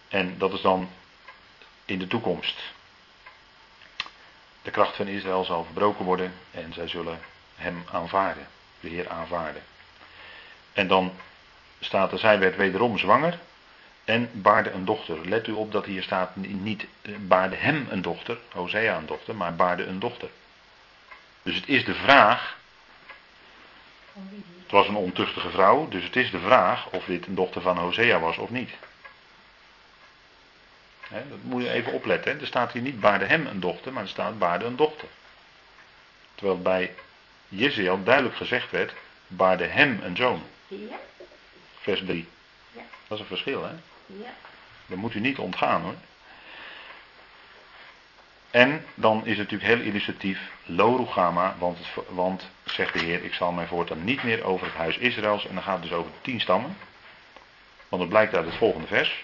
En 0.07 0.37
dat 0.37 0.53
is 0.53 0.61
dan 0.61 0.89
in 1.85 1.99
de 1.99 2.07
toekomst. 2.07 2.61
De 4.61 4.71
kracht 4.71 4.95
van 4.95 5.07
Israël 5.07 5.43
zal 5.43 5.63
verbroken 5.63 6.05
worden 6.05 6.33
en 6.51 6.73
zij 6.73 6.87
zullen 6.87 7.19
hem 7.55 7.83
aanvaarden, 7.91 8.47
de 8.79 8.87
Heer 8.87 9.09
aanvaarden. 9.09 9.61
En 10.73 10.87
dan 10.87 11.13
staat 11.79 12.11
er, 12.11 12.19
zij 12.19 12.39
werd 12.39 12.55
wederom 12.55 12.97
zwanger 12.97 13.39
en 14.05 14.29
baarde 14.33 14.71
een 14.71 14.85
dochter. 14.85 15.27
Let 15.27 15.47
u 15.47 15.51
op 15.51 15.71
dat 15.71 15.85
hier 15.85 16.03
staat 16.03 16.35
niet 16.35 16.85
eh, 17.01 17.11
baarde 17.19 17.55
hem 17.55 17.87
een 17.89 18.01
dochter, 18.01 18.37
Hosea 18.51 18.97
een 18.97 19.05
dochter, 19.05 19.35
maar 19.35 19.55
baarde 19.55 19.85
een 19.85 19.99
dochter. 19.99 20.29
Dus 21.43 21.55
het 21.55 21.67
is 21.67 21.85
de 21.85 21.93
vraag, 21.93 22.57
het 24.61 24.71
was 24.71 24.87
een 24.87 24.95
ontuchtige 24.95 25.49
vrouw, 25.49 25.87
dus 25.87 26.03
het 26.03 26.15
is 26.15 26.31
de 26.31 26.39
vraag 26.39 26.89
of 26.89 27.05
dit 27.05 27.27
een 27.27 27.35
dochter 27.35 27.61
van 27.61 27.77
Hosea 27.77 28.19
was 28.19 28.37
of 28.37 28.49
niet. 28.49 28.69
Dat 31.11 31.37
moet 31.41 31.63
je 31.63 31.69
even 31.69 31.93
opletten. 31.93 32.39
Er 32.39 32.47
staat 32.47 32.71
hier 32.71 32.81
niet 32.81 32.99
baarde 32.99 33.25
hem 33.25 33.47
een 33.47 33.59
dochter, 33.59 33.93
maar 33.93 34.03
er 34.03 34.09
staat 34.09 34.39
baarde 34.39 34.65
een 34.65 34.75
dochter. 34.75 35.07
Terwijl 36.35 36.61
bij 36.61 36.93
Jezeel 37.47 38.03
duidelijk 38.03 38.35
gezegd 38.35 38.71
werd, 38.71 38.93
baarde 39.27 39.65
hem 39.65 39.99
een 40.03 40.15
zoon. 40.15 40.43
Ja, 40.67 40.99
Vers 41.79 42.03
3. 42.05 42.27
Ja. 42.71 42.81
Dat 43.07 43.17
is 43.17 43.19
een 43.19 43.29
verschil, 43.29 43.63
hè? 43.63 43.71
ja. 44.05 44.33
Dat 44.85 44.97
moet 44.97 45.13
u 45.13 45.19
niet 45.19 45.37
ontgaan 45.37 45.81
hoor. 45.81 45.95
En 48.51 48.85
dan 48.95 49.25
is 49.25 49.37
het 49.37 49.51
natuurlijk 49.51 49.79
heel 49.79 49.87
illustratief, 49.87 50.39
Lorugama, 50.63 51.55
want, 51.59 51.77
het, 51.77 52.05
want, 52.09 52.49
zegt 52.63 52.93
de 52.93 52.99
Heer, 52.99 53.23
ik 53.23 53.33
zal 53.33 53.51
mij 53.51 53.67
voortaan 53.67 54.03
niet 54.03 54.23
meer 54.23 54.43
over 54.43 54.65
het 54.65 54.75
huis 54.75 54.97
Israëls, 54.97 55.47
en 55.47 55.53
dan 55.53 55.63
gaat 55.63 55.79
het 55.79 55.89
dus 55.89 55.97
over 55.97 56.11
tien 56.21 56.41
stammen, 56.41 56.77
want 57.89 58.01
het 58.01 58.11
blijkt 58.11 58.35
uit 58.35 58.45
het 58.45 58.55
volgende 58.55 58.87
vers, 58.87 59.23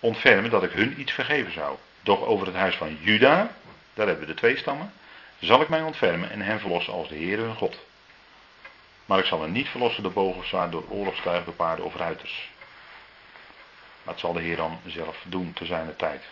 ontfermen 0.00 0.50
dat 0.50 0.62
ik 0.62 0.70
hun 0.70 1.00
iets 1.00 1.12
vergeven 1.12 1.52
zou. 1.52 1.76
Doch 2.00 2.20
over 2.22 2.46
het 2.46 2.56
huis 2.56 2.76
van 2.76 2.98
Juda, 3.00 3.50
daar 3.94 4.06
hebben 4.06 4.26
we 4.26 4.32
de 4.32 4.38
twee 4.38 4.56
stammen, 4.56 4.92
zal 5.38 5.60
ik 5.60 5.68
mij 5.68 5.82
ontfermen 5.82 6.30
en 6.30 6.40
hen 6.40 6.60
verlossen 6.60 6.92
als 6.92 7.08
de 7.08 7.14
Heer 7.14 7.38
hun 7.38 7.54
God. 7.54 7.78
Maar 9.04 9.18
ik 9.18 9.24
zal 9.24 9.40
hen 9.40 9.52
niet 9.52 9.68
verlossen 9.68 10.02
door 10.02 10.44
zwaard, 10.44 10.72
door 10.72 10.84
oorlogstuig, 10.88 11.56
paarden 11.56 11.84
of 11.84 11.96
ruiters. 11.96 12.50
Dat 14.04 14.18
zal 14.18 14.32
de 14.32 14.40
Heer 14.40 14.56
dan 14.56 14.80
zelf 14.86 15.16
doen 15.24 15.52
te 15.52 15.66
zijn 15.66 15.96
tijd. 15.96 16.22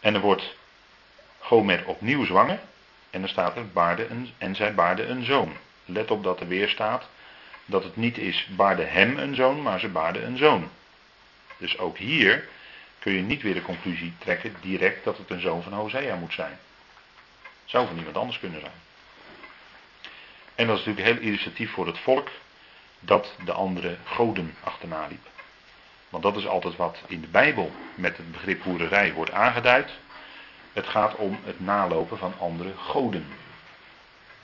En 0.00 0.14
er 0.14 0.20
wordt 0.20 0.56
Gomer 1.38 1.82
opnieuw 1.86 2.24
zwanger. 2.24 2.58
En 3.10 3.20
dan 3.20 3.28
staat 3.28 3.56
er 3.56 3.68
baarde 3.68 4.06
een, 4.06 4.32
en 4.38 4.54
zij 4.54 4.74
baarde 4.74 5.06
een 5.06 5.24
zoon. 5.24 5.56
Let 5.84 6.10
op 6.10 6.22
dat 6.22 6.40
er 6.40 6.48
weer 6.48 6.68
staat 6.68 7.08
dat 7.64 7.84
het 7.84 7.96
niet 7.96 8.18
is 8.18 8.46
baarde 8.50 8.82
hem 8.82 9.18
een 9.18 9.34
zoon, 9.34 9.62
maar 9.62 9.80
ze 9.80 9.88
baarde 9.88 10.22
een 10.22 10.36
zoon. 10.36 10.70
Dus 11.56 11.78
ook 11.78 11.98
hier 11.98 12.48
kun 12.98 13.12
je 13.12 13.22
niet 13.22 13.42
weer 13.42 13.54
de 13.54 13.62
conclusie 13.62 14.12
trekken 14.18 14.54
direct 14.60 15.04
dat 15.04 15.18
het 15.18 15.30
een 15.30 15.40
zoon 15.40 15.62
van 15.62 15.72
Hosea 15.72 16.16
moet 16.16 16.32
zijn. 16.32 16.58
Het 17.62 17.70
zou 17.70 17.86
van 17.86 17.98
iemand 17.98 18.16
anders 18.16 18.38
kunnen 18.38 18.60
zijn. 18.60 18.86
En 20.54 20.66
dat 20.66 20.78
is 20.78 20.84
natuurlijk 20.84 21.16
heel 21.16 21.28
illustratief 21.28 21.72
voor 21.72 21.86
het 21.86 21.98
volk 21.98 22.28
dat 23.00 23.34
de 23.44 23.52
andere 23.52 23.96
goden 24.04 24.56
achterna 24.64 25.06
liep. 25.06 25.26
Want 26.08 26.22
dat 26.22 26.36
is 26.36 26.46
altijd 26.46 26.76
wat 26.76 26.98
in 27.06 27.20
de 27.20 27.26
Bijbel 27.26 27.72
met 27.94 28.16
het 28.16 28.32
begrip 28.32 28.62
hoererij 28.62 29.12
wordt 29.12 29.30
aangeduid. 29.30 29.90
Het 30.72 30.86
gaat 30.86 31.14
om 31.14 31.38
het 31.44 31.60
nalopen 31.60 32.18
van 32.18 32.34
andere 32.38 32.72
goden. 32.76 33.26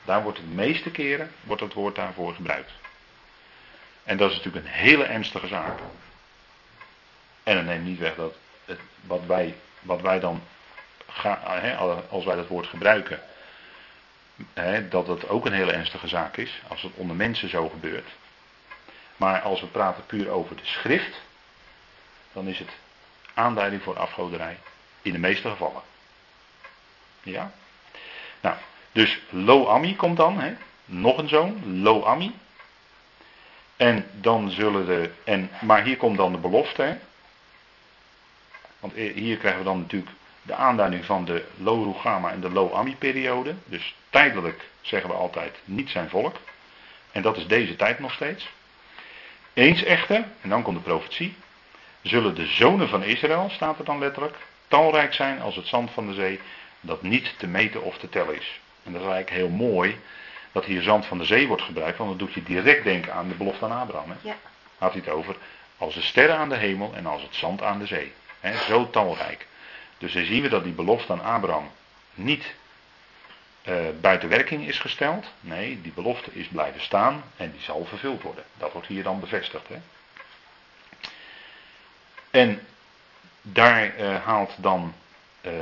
Daar 0.04 0.22
wordt 0.22 0.38
de 0.38 0.44
meeste 0.44 0.90
keren 0.90 1.32
wordt 1.42 1.62
het 1.62 1.72
woord 1.72 1.94
daarvoor 1.94 2.34
gebruikt. 2.34 2.72
En 4.04 4.16
dat 4.16 4.30
is 4.30 4.36
natuurlijk 4.36 4.64
een 4.64 4.72
hele 4.72 5.04
ernstige 5.04 5.46
zaak. 5.46 5.78
En 7.42 7.56
dat 7.56 7.64
neemt 7.64 7.84
niet 7.84 7.98
weg 7.98 8.14
dat 8.14 8.34
wat, 9.00 9.26
wij, 9.26 9.54
wat 9.80 10.00
wij 10.00 10.20
dan, 10.20 10.42
ga, 11.06 11.32
als 12.08 12.24
wij 12.24 12.36
dat 12.36 12.48
woord 12.48 12.66
gebruiken, 12.66 13.20
dat 14.88 15.06
het 15.06 15.28
ook 15.28 15.46
een 15.46 15.52
hele 15.52 15.72
ernstige 15.72 16.08
zaak 16.08 16.36
is, 16.36 16.60
als 16.68 16.82
het 16.82 16.92
onder 16.94 17.16
mensen 17.16 17.48
zo 17.48 17.68
gebeurt. 17.68 18.08
Maar 19.16 19.40
als 19.40 19.60
we 19.60 19.66
praten 19.66 20.06
puur 20.06 20.28
over 20.28 20.56
de 20.56 20.64
schrift, 20.64 21.20
dan 22.32 22.46
is 22.46 22.58
het 22.58 22.70
aanduiding 23.34 23.82
voor 23.82 23.98
afgoderij 23.98 24.58
in 25.02 25.12
de 25.12 25.18
meeste 25.18 25.48
gevallen. 25.50 25.82
Ja? 27.22 27.52
Nou, 28.40 28.56
dus 28.92 29.18
Lo-Ami 29.30 29.96
komt 29.96 30.16
dan, 30.16 30.56
nog 30.84 31.18
een 31.18 31.28
zoon, 31.28 31.82
Lo-Ami. 31.82 32.34
En 33.76 34.06
dan 34.12 34.50
zullen 34.50 34.86
de, 34.86 35.10
en, 35.24 35.50
maar 35.60 35.82
hier 35.82 35.96
komt 35.96 36.16
dan 36.16 36.32
de 36.32 36.38
belofte, 36.38 36.82
hè? 36.82 36.96
Want 38.84 38.96
hier 38.96 39.36
krijgen 39.36 39.60
we 39.60 39.66
dan 39.66 39.78
natuurlijk 39.78 40.12
de 40.42 40.54
aanduiding 40.54 41.04
van 41.04 41.24
de 41.24 41.44
Lo-Rugama 41.56 42.30
en 42.30 42.40
de 42.40 42.50
Lo-Ami-periode. 42.50 43.54
Dus 43.64 43.94
tijdelijk 44.10 44.68
zeggen 44.80 45.10
we 45.10 45.16
altijd 45.16 45.54
niet 45.64 45.90
zijn 45.90 46.08
volk. 46.08 46.36
En 47.12 47.22
dat 47.22 47.36
is 47.36 47.46
deze 47.46 47.76
tijd 47.76 47.98
nog 47.98 48.12
steeds. 48.12 48.48
Eens 49.52 49.82
echter, 49.82 50.24
en 50.40 50.48
dan 50.48 50.62
komt 50.62 50.76
de 50.76 50.82
profetie, 50.82 51.34
zullen 52.02 52.34
de 52.34 52.46
zonen 52.46 52.88
van 52.88 53.02
Israël, 53.02 53.50
staat 53.50 53.78
er 53.78 53.84
dan 53.84 53.98
letterlijk, 53.98 54.36
talrijk 54.68 55.14
zijn 55.14 55.40
als 55.40 55.56
het 55.56 55.66
zand 55.66 55.90
van 55.90 56.06
de 56.06 56.14
zee, 56.14 56.40
dat 56.80 57.02
niet 57.02 57.34
te 57.38 57.46
meten 57.46 57.82
of 57.82 57.98
te 57.98 58.08
tellen 58.08 58.36
is. 58.36 58.60
En 58.82 58.92
dat 58.92 59.00
is 59.00 59.08
eigenlijk 59.08 59.36
heel 59.36 59.56
mooi 59.68 60.00
dat 60.52 60.64
hier 60.64 60.82
zand 60.82 61.06
van 61.06 61.18
de 61.18 61.24
zee 61.24 61.46
wordt 61.46 61.62
gebruikt, 61.62 61.98
want 61.98 62.10
dan 62.10 62.18
doet 62.18 62.34
je 62.34 62.42
direct 62.42 62.84
denken 62.84 63.14
aan 63.14 63.28
de 63.28 63.34
belofte 63.34 63.64
aan 63.64 63.80
Abraham. 63.80 64.10
Hè? 64.10 64.16
Ja. 64.20 64.36
Had 64.78 64.92
hij 64.92 65.00
het 65.04 65.14
over 65.14 65.36
als 65.78 65.94
de 65.94 66.02
sterren 66.02 66.36
aan 66.36 66.48
de 66.48 66.56
hemel 66.56 66.92
en 66.94 67.06
als 67.06 67.22
het 67.22 67.34
zand 67.34 67.62
aan 67.62 67.78
de 67.78 67.86
zee. 67.86 68.12
Zo 68.52 68.90
talrijk. 68.90 69.46
Dus 69.98 70.12
dan 70.12 70.24
zien 70.24 70.42
we 70.42 70.48
dat 70.48 70.64
die 70.64 70.72
belofte 70.72 71.12
aan 71.12 71.22
Abraham 71.22 71.70
niet 72.14 72.54
uh, 73.64 73.76
buiten 74.00 74.28
werking 74.28 74.66
is 74.66 74.78
gesteld. 74.78 75.26
Nee, 75.40 75.80
die 75.80 75.92
belofte 75.92 76.30
is 76.32 76.46
blijven 76.46 76.80
staan 76.80 77.24
en 77.36 77.50
die 77.50 77.60
zal 77.60 77.84
vervuld 77.84 78.22
worden. 78.22 78.44
Dat 78.56 78.72
wordt 78.72 78.88
hier 78.88 79.02
dan 79.02 79.20
bevestigd. 79.20 79.68
Hè? 79.68 79.76
En 82.30 82.60
daar 83.42 83.96
uh, 83.98 84.24
haalt 84.24 84.54
dan, 84.56 84.94
uh, 85.42 85.52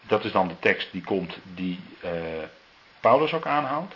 dat 0.00 0.24
is 0.24 0.32
dan 0.32 0.48
de 0.48 0.58
tekst 0.58 0.92
die 0.92 1.02
komt, 1.02 1.38
die 1.42 1.80
Paulus 3.00 3.32
ook 3.32 3.46
aanhaalt 3.46 3.94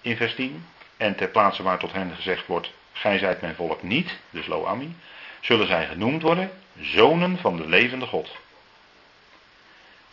in 0.00 0.16
vers 0.16 0.34
10. 0.34 0.66
En 0.96 1.16
ter 1.16 1.28
plaatse 1.28 1.62
waar 1.62 1.78
tot 1.78 1.92
hen 1.92 2.14
gezegd 2.14 2.46
wordt, 2.46 2.70
gij 2.92 3.18
zijt 3.18 3.40
mijn 3.40 3.54
volk 3.54 3.82
niet, 3.82 4.18
dus 4.30 4.46
Loami, 4.46 4.96
zullen 5.40 5.66
zij 5.66 5.86
genoemd 5.86 6.22
worden 6.22 6.50
zonen 6.80 7.38
van 7.38 7.56
de 7.56 7.66
levende 7.68 8.06
God. 8.06 8.36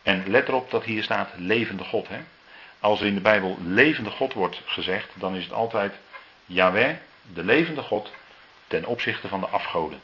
En 0.03 0.23
let 0.27 0.47
erop 0.47 0.71
dat 0.71 0.83
hier 0.83 1.03
staat 1.03 1.29
levende 1.35 1.83
God. 1.83 2.07
Hè? 2.07 2.19
Als 2.79 2.99
er 2.99 3.05
in 3.05 3.15
de 3.15 3.21
Bijbel 3.21 3.57
levende 3.63 4.09
God 4.09 4.33
wordt 4.33 4.61
gezegd, 4.65 5.09
dan 5.13 5.35
is 5.35 5.43
het 5.43 5.53
altijd 5.53 5.93
Yahweh, 6.45 6.95
de 7.33 7.43
levende 7.43 7.81
God, 7.81 8.11
ten 8.67 8.85
opzichte 8.85 9.27
van 9.27 9.39
de 9.39 9.47
afgoden. 9.47 10.01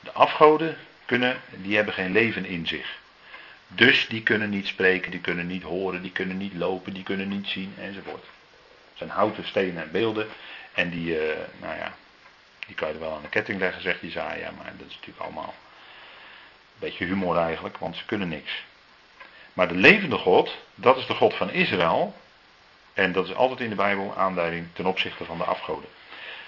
De 0.00 0.12
afgoden 0.12 0.76
kunnen, 1.04 1.40
die 1.50 1.76
hebben 1.76 1.94
geen 1.94 2.12
leven 2.12 2.44
in 2.44 2.66
zich. 2.66 2.98
Dus 3.66 4.08
die 4.08 4.22
kunnen 4.22 4.50
niet 4.50 4.66
spreken, 4.66 5.10
die 5.10 5.20
kunnen 5.20 5.46
niet 5.46 5.62
horen, 5.62 6.02
die 6.02 6.12
kunnen 6.12 6.36
niet 6.36 6.54
lopen, 6.54 6.92
die 6.92 7.02
kunnen 7.02 7.28
niet 7.28 7.46
zien 7.46 7.74
enzovoort. 7.78 8.24
Het 8.88 8.98
zijn 8.98 9.10
houten, 9.10 9.46
stenen 9.46 9.82
en 9.82 9.90
beelden. 9.90 10.28
En 10.74 10.90
die, 10.90 11.14
uh, 11.14 11.36
nou 11.60 11.76
ja, 11.76 11.94
die 12.66 12.74
kan 12.74 12.88
je 12.92 12.98
wel 12.98 13.14
aan 13.14 13.22
de 13.22 13.28
ketting 13.28 13.58
leggen, 13.58 13.82
zegt 13.82 14.02
Isaiah, 14.02 14.56
maar 14.56 14.72
dat 14.78 14.86
is 14.88 14.94
natuurlijk 14.94 15.24
allemaal 15.24 15.54
beetje 16.80 17.04
humor 17.04 17.36
eigenlijk, 17.36 17.78
want 17.78 17.96
ze 17.96 18.04
kunnen 18.04 18.28
niks. 18.28 18.64
Maar 19.52 19.68
de 19.68 19.74
levende 19.74 20.16
God, 20.16 20.56
dat 20.74 20.96
is 20.96 21.06
de 21.06 21.14
God 21.14 21.34
van 21.34 21.50
Israël. 21.50 22.14
En 22.92 23.12
dat 23.12 23.26
is 23.28 23.34
altijd 23.34 23.60
in 23.60 23.68
de 23.68 23.74
Bijbel 23.74 24.14
aanduiding 24.16 24.66
ten 24.72 24.86
opzichte 24.86 25.24
van 25.24 25.38
de 25.38 25.44
afgoden. 25.44 25.88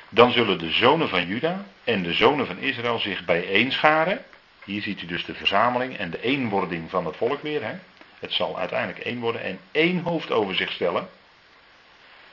Dan 0.08 0.32
zullen 0.32 0.58
de 0.58 0.70
zonen 0.70 1.08
van 1.08 1.26
Juda 1.26 1.64
en 1.84 2.02
de 2.02 2.12
zonen 2.12 2.46
van 2.46 2.58
Israël 2.58 2.98
zich 2.98 3.24
bijeenscharen. 3.24 4.24
Hier 4.64 4.82
ziet 4.82 5.02
u 5.02 5.06
dus 5.06 5.24
de 5.24 5.34
verzameling 5.34 5.96
en 5.96 6.10
de 6.10 6.22
eenwording 6.22 6.90
van 6.90 7.06
het 7.06 7.16
volk 7.16 7.42
weer. 7.42 7.64
Hè? 7.64 7.74
Het 8.18 8.32
zal 8.32 8.58
uiteindelijk 8.58 9.04
één 9.04 9.20
worden 9.20 9.42
en 9.42 9.58
één 9.70 10.02
hoofd 10.02 10.30
over 10.30 10.54
zich 10.54 10.72
stellen. 10.72 11.08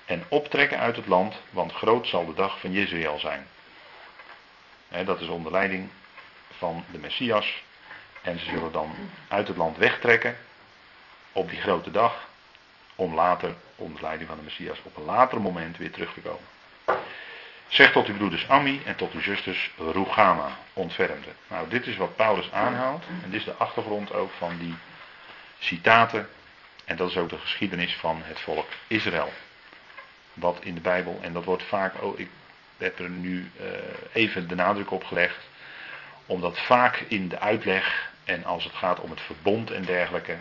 En 0.06 0.24
optrekken 0.28 0.80
uit 0.80 0.96
het 0.96 1.08
land, 1.08 1.36
want 1.50 1.74
groot 1.74 2.08
zal 2.08 2.26
de 2.26 2.34
dag 2.34 2.60
van 2.60 2.72
Jezreel 2.72 3.20
zijn. 3.20 3.48
dat 5.06 5.22
is 5.22 5.28
onder 5.28 5.52
leiding 5.52 5.90
van 6.58 6.84
de 6.92 6.98
Messias. 6.98 7.64
En 8.22 8.40
ze 8.40 8.46
zullen 8.46 8.72
dan 8.72 8.96
uit 9.28 9.48
het 9.48 9.58
land 9.58 9.78
wegtrekken 9.78 10.38
op 11.32 11.50
die 11.50 11.62
grote 11.62 11.92
dag. 11.92 12.28
Om 12.96 13.16
later, 13.16 13.56
onder 13.76 14.02
leiding 14.02 14.30
van 14.30 14.38
de 14.38 14.44
Messias, 14.44 14.80
op 14.84 14.98
een 14.98 15.04
later 15.04 15.42
moment 15.42 15.78
weer 15.78 15.92
terug 15.92 16.14
te 16.14 16.20
komen. 16.20 16.44
Zeg 17.68 17.92
tot 17.92 18.08
uw 18.08 18.16
broeders 18.16 18.50
Ami 18.50 18.82
en 18.86 18.96
tot 18.96 19.14
uw 19.14 19.22
zusters 19.22 19.72
Rugama, 19.78 20.58
ontfermde. 20.74 21.30
Nou, 21.48 21.70
dit 21.70 21.88
is 21.88 21.98
wat 21.98 22.16
Paulus 22.16 22.52
aanhaalt. 22.52 23.04
En 23.24 23.30
dit 23.30 23.40
is 23.40 23.46
de 23.46 23.54
achtergrond 23.54 24.14
ook 24.14 24.32
van 24.38 24.58
die 24.58 24.76
citaten. 25.60 26.30
En 26.86 26.96
dat 26.96 27.10
is 27.10 27.18
ook 27.18 27.30
de 27.30 27.38
geschiedenis 27.38 27.96
van 27.96 28.22
het 28.24 28.40
volk 28.40 28.68
Israël. 28.88 29.34
Wat 30.34 30.58
in 30.62 30.74
de 30.74 30.82
Bijbel, 30.82 31.20
en 31.22 31.34
dat 31.34 31.44
wordt 31.44 31.64
vaak, 31.64 32.04
oh, 32.04 32.20
ik 32.20 32.30
heb 32.78 33.00
er 33.00 33.10
nu 33.10 33.52
uh, 33.62 33.68
even 34.14 34.48
de 34.48 34.56
nadruk 34.56 34.92
op 34.92 35.04
gelegd. 35.04 35.48
Omdat 36.30 36.60
vaak 36.60 37.04
in 37.08 37.28
de 37.28 37.40
uitleg 37.40 38.12
en 38.24 38.46
als 38.46 38.64
het 38.64 38.74
gaat 38.74 39.00
om 39.00 39.10
het 39.10 39.22
verbond 39.22 39.72
en 39.72 39.84
dergelijke, 39.84 40.38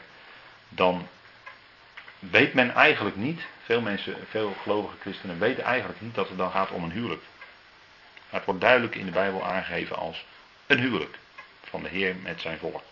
dan 0.68 1.08
weet 2.18 2.54
men 2.54 2.74
eigenlijk 2.74 3.16
niet, 3.16 3.40
veel 3.64 3.80
mensen, 3.80 4.16
veel 4.30 4.54
gelovige 4.62 4.96
christenen 5.00 5.38
weten 5.38 5.64
eigenlijk 5.64 6.00
niet 6.00 6.14
dat 6.14 6.28
het 6.28 6.38
dan 6.38 6.50
gaat 6.50 6.70
om 6.70 6.84
een 6.84 6.90
huwelijk. 6.90 7.22
Maar 8.14 8.40
het 8.40 8.44
wordt 8.44 8.60
duidelijk 8.60 8.94
in 8.94 9.04
de 9.04 9.10
Bijbel 9.10 9.44
aangegeven 9.44 9.96
als 9.96 10.24
een 10.66 10.78
huwelijk 10.78 11.18
van 11.62 11.82
de 11.82 11.88
Heer 11.88 12.16
met 12.16 12.40
zijn 12.40 12.58
volk. 12.58 12.82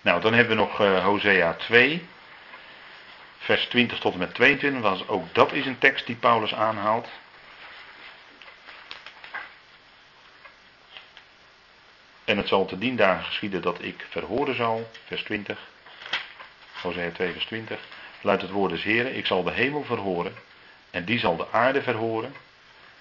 Nou, 0.00 0.20
dan 0.20 0.32
hebben 0.32 0.56
we 0.56 0.62
nog 0.62 0.80
uh, 0.80 1.04
Hosea 1.04 1.54
2, 1.54 2.06
vers 3.38 3.66
20 3.66 3.98
tot 3.98 4.12
en 4.12 4.18
met 4.18 4.34
22. 4.34 4.82
Want 4.82 5.08
ook 5.08 5.34
dat 5.34 5.52
is 5.52 5.66
een 5.66 5.78
tekst 5.78 6.06
die 6.06 6.16
Paulus 6.16 6.54
aanhaalt. 6.54 7.08
En 12.28 12.36
het 12.36 12.48
zal 12.48 12.64
te 12.64 12.78
dien 12.78 12.96
dagen 12.96 13.24
geschieden 13.24 13.62
dat 13.62 13.82
ik 13.82 14.06
verhoren 14.08 14.54
zal, 14.54 14.90
vers 15.04 15.22
20. 15.22 15.58
Hosea 16.82 17.10
2 17.10 17.32
vers 17.32 17.44
20. 17.44 17.80
Luidt 18.20 18.42
het 18.42 18.50
woord 18.50 18.70
des 18.70 18.82
Heren, 18.82 19.16
ik 19.16 19.26
zal 19.26 19.42
de 19.42 19.50
hemel 19.50 19.84
verhoren 19.84 20.34
en 20.90 21.04
die 21.04 21.18
zal 21.18 21.36
de 21.36 21.46
aarde 21.50 21.82
verhoren. 21.82 22.34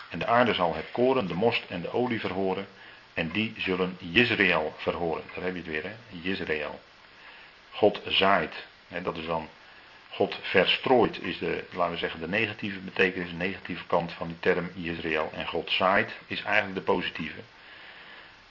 En 0.10 0.20
de 0.20 0.26
aarde 0.26 0.54
zal 0.54 0.76
het 0.76 0.86
koren, 0.92 1.28
de 1.28 1.34
most 1.34 1.64
en 1.70 1.82
de 1.82 1.94
olie 1.94 2.20
verhoren. 2.20 2.68
En 3.14 3.30
die 3.30 3.54
zullen 3.58 3.98
Jezreel 4.00 4.74
verhoren. 4.78 5.24
Daar 5.36 5.44
heb 5.44 5.54
je 5.54 5.60
het 5.60 5.70
weer, 5.70 5.84
hè? 5.84 5.96
Jezreel. 6.10 6.80
God 7.72 8.02
zaait. 8.06 8.66
Hè, 8.88 9.02
dat 9.02 9.18
is 9.18 9.26
dan. 9.26 9.50
God 10.10 10.40
verstrooit 10.42 11.22
is 11.22 11.38
de, 11.38 11.64
laten 11.72 11.94
we 11.94 12.00
zeggen, 12.00 12.20
de 12.20 12.28
negatieve 12.28 12.80
betekenis, 12.80 13.30
de 13.30 13.36
negatieve 13.36 13.86
kant 13.86 14.12
van 14.12 14.28
die 14.28 14.40
term 14.40 14.72
Jezreel. 14.74 15.32
En 15.34 15.48
God 15.48 15.72
zaait 15.72 16.12
is 16.28 16.44
eigenlijk 16.44 16.76
de 16.76 16.92
positieve. 16.94 17.40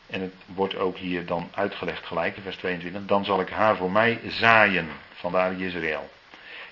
En 0.06 0.20
het 0.20 0.34
wordt 0.46 0.76
ook 0.76 0.96
hier 0.96 1.26
dan 1.26 1.50
uitgelegd 1.54 2.06
gelijk 2.06 2.36
in 2.36 2.42
vers 2.42 2.56
22. 2.56 3.06
Dan 3.06 3.24
zal 3.24 3.40
ik 3.40 3.48
haar 3.48 3.76
voor 3.76 3.90
mij 3.90 4.20
zaaien, 4.26 4.88
vandaar 5.14 5.60
Israël. 5.60 6.10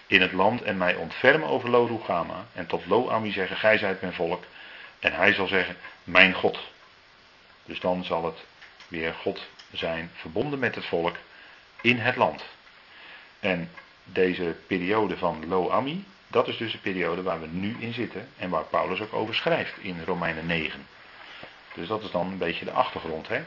In 0.06 0.20
het 0.20 0.32
land 0.32 0.62
en 0.62 0.76
mij 0.76 0.94
ontfermen 0.94 1.48
over 1.48 1.70
Lo 1.70 1.84
Rugama. 1.84 2.46
En 2.52 2.66
tot 2.66 2.86
Lo 2.86 3.08
Ami 3.08 3.32
zeggen, 3.32 3.56
gij 3.56 3.78
zijt 3.78 4.00
mijn 4.00 4.12
volk. 4.12 4.44
En 4.98 5.12
hij 5.12 5.32
zal 5.32 5.46
zeggen, 5.46 5.76
mijn 6.04 6.34
God. 6.34 6.58
Dus 7.64 7.80
dan 7.80 8.04
zal 8.04 8.24
het 8.24 8.44
weer 8.88 9.14
God 9.14 9.46
zijn, 9.72 10.10
verbonden 10.14 10.58
met 10.58 10.74
het 10.74 10.84
volk 10.84 11.16
in 11.80 11.98
het 11.98 12.16
land. 12.16 12.44
En 13.40 13.70
deze 14.04 14.56
periode 14.66 15.16
van 15.16 15.48
Lo 15.48 15.70
Ami, 15.70 16.04
dat 16.28 16.48
is 16.48 16.56
dus 16.56 16.72
de 16.72 16.78
periode 16.78 17.22
waar 17.22 17.40
we 17.40 17.46
nu 17.46 17.76
in 17.78 17.92
zitten 17.92 18.28
en 18.36 18.50
waar 18.50 18.64
Paulus 18.64 19.00
ook 19.00 19.12
over 19.12 19.34
schrijft 19.34 19.78
in 19.78 20.02
Romeinen 20.04 20.46
9. 20.46 20.86
Dus 21.74 21.88
dat 21.88 22.02
is 22.02 22.10
dan 22.10 22.26
een 22.26 22.38
beetje 22.38 22.64
de 22.64 22.70
achtergrond 22.70 23.28
hè, 23.28 23.44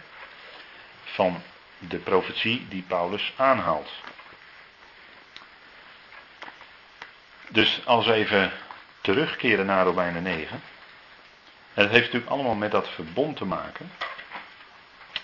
van 1.04 1.42
de 1.80 1.98
profetie 1.98 2.68
die 2.68 2.82
Paulus 2.82 3.34
aanhaalt. 3.36 3.92
Dus 7.50 7.86
als 7.86 8.06
we 8.06 8.14
even 8.14 8.52
terugkeren 9.02 9.66
naar 9.66 9.86
Romeinen 9.86 10.24
9. 10.24 10.62
En 11.74 11.84
dat 11.84 11.92
heeft 11.92 12.04
natuurlijk 12.06 12.32
allemaal 12.32 12.56
met 12.56 12.72
dat 12.72 12.90
verbond 12.90 13.38
te 13.38 13.46
maken. 13.46 13.92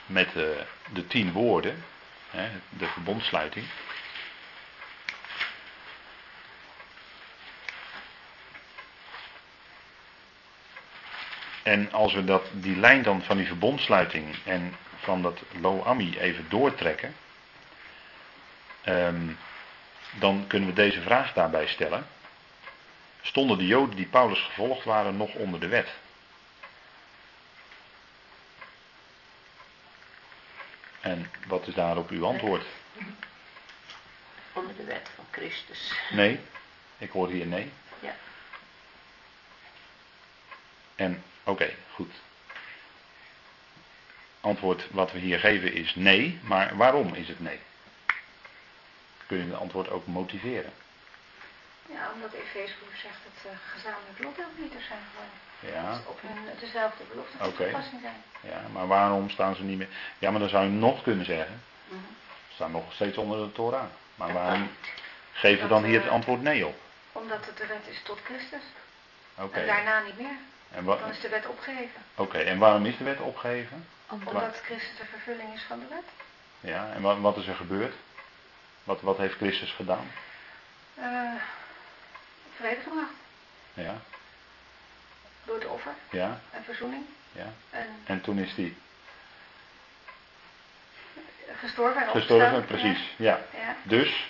Met 0.05 0.33
de, 0.33 0.51
eh, 0.51 0.93
de 0.93 1.07
tien 1.07 1.31
woorden, 1.31 1.83
hè, 2.29 2.49
de 2.69 2.85
verbondsluiting. 2.85 3.65
En 11.63 11.91
als 11.91 12.13
we 12.13 12.23
dat, 12.23 12.49
die 12.51 12.77
lijn 12.77 13.03
dan 13.03 13.21
van 13.21 13.37
die 13.37 13.47
verbondsluiting 13.47 14.35
en 14.45 14.75
van 14.95 15.21
dat 15.21 15.41
Lo-Ami 15.61 16.17
even 16.17 16.49
doortrekken, 16.49 17.15
um, 18.85 19.37
dan 20.19 20.47
kunnen 20.47 20.69
we 20.69 20.75
deze 20.75 21.01
vraag 21.01 21.33
daarbij 21.33 21.67
stellen. 21.67 22.07
Stonden 23.21 23.57
de 23.57 23.67
Joden 23.67 23.95
die 23.95 24.05
Paulus 24.05 24.39
gevolgd 24.39 24.83
waren 24.83 25.17
nog 25.17 25.33
onder 25.33 25.59
de 25.59 25.67
wet? 25.67 25.89
En 30.99 31.31
wat 31.47 31.67
is 31.67 31.73
daarop 31.73 32.09
uw 32.09 32.25
antwoord? 32.25 32.65
Onder 34.53 34.75
de 34.75 34.83
wet 34.83 35.09
van 35.15 35.25
Christus. 35.31 35.93
Nee, 36.11 36.39
ik 36.97 37.09
hoor 37.09 37.29
hier 37.29 37.45
nee. 37.45 37.71
Ja. 37.99 38.15
En 40.95 41.23
oké, 41.43 41.73
goed. 41.93 42.13
Antwoord 44.41 44.87
wat 44.91 45.11
we 45.11 45.19
hier 45.19 45.39
geven 45.39 45.73
is 45.73 45.95
nee, 45.95 46.39
maar 46.43 46.77
waarom 46.77 47.13
is 47.13 47.27
het 47.27 47.39
nee? 47.39 47.59
Kun 49.25 49.37
je 49.37 49.43
het 49.43 49.59
antwoord 49.59 49.89
ook 49.89 50.07
motiveren? 50.07 50.73
Ja, 51.85 52.11
omdat 52.13 52.33
Efeesbrief 52.33 52.99
zegt 53.01 53.17
dat 53.23 53.51
uh, 53.51 53.57
gezamenlijk 53.73 54.19
lotdeelnieters 54.19 54.87
zijn 54.87 54.99
geworden. 55.09 55.37
Ja. 55.59 56.01
Op 56.07 56.19
hun 56.21 56.59
dezelfde 56.59 57.03
belofte 57.09 57.37
van 57.37 57.53
toepassing 57.53 58.01
zijn. 58.01 58.23
Ja, 58.41 58.61
maar 58.71 58.87
waarom 58.87 59.29
staan 59.29 59.55
ze 59.55 59.63
niet 59.63 59.77
meer? 59.77 59.89
Ja, 60.19 60.31
maar 60.31 60.39
dan 60.39 60.49
zou 60.49 60.63
je 60.63 60.69
nog 60.69 61.03
kunnen 61.03 61.25
zeggen. 61.25 61.61
Mhm. 61.87 61.99
Ze 62.47 62.53
staan 62.53 62.71
nog 62.71 62.93
steeds 62.93 63.17
onder 63.17 63.45
de 63.45 63.51
Torah. 63.51 63.85
Maar 64.15 64.33
waarom 64.33 64.69
geven 65.31 65.63
we 65.63 65.69
dan 65.69 65.83
hier 65.83 66.01
het 66.01 66.09
antwoord 66.09 66.41
nee 66.41 66.67
op? 66.67 66.75
Omdat 67.11 67.45
het 67.45 67.57
de 67.57 67.67
wet 67.67 67.87
is 67.89 68.01
tot 68.03 68.19
Christus. 68.23 68.63
Oké. 69.37 69.59
En 69.59 69.67
daarna 69.67 70.01
niet 70.01 70.17
meer. 70.17 70.37
En, 70.73 70.83
wa- 70.83 70.95
Dan 70.97 71.09
is 71.09 71.19
de 71.19 71.29
wet 71.29 71.45
opgeheven. 71.47 72.01
Oké, 72.15 72.37
en 72.37 72.57
waarom 72.57 72.85
is 72.85 72.97
de 72.97 73.03
wet 73.03 73.19
opgeheven? 73.19 73.87
Omdat 74.09 74.61
Christus 74.65 74.97
de 74.97 75.05
vervulling 75.05 75.53
is 75.53 75.61
van 75.67 75.79
de 75.79 75.85
wet. 75.89 76.03
Ja, 76.59 76.91
en 76.93 77.01
wat, 77.01 77.19
wat 77.19 77.37
is 77.37 77.47
er 77.47 77.55
gebeurd? 77.55 77.93
Wat, 78.83 79.01
wat 79.01 79.17
heeft 79.17 79.35
Christus 79.35 79.71
gedaan? 79.71 80.11
Eh 80.95 81.33
vrede 82.55 82.81
gebracht. 82.81 83.11
Ja, 83.73 83.95
Door 85.43 85.55
het 85.55 85.67
offer 85.67 85.91
ja, 86.09 86.39
en 86.51 86.63
verzoening. 86.63 87.05
ja. 87.31 87.47
En 87.69 87.87
En 88.05 88.21
toen 88.21 88.37
is 88.37 88.55
hij 88.55 88.75
gestorven 91.59 92.01
en 92.01 92.09
gestorven, 92.09 92.53
opgestaan. 92.57 92.65
precies. 92.79 93.13
Ja. 93.17 93.39
Ja. 93.53 93.59
ja. 93.59 93.75
Dus, 93.83 94.29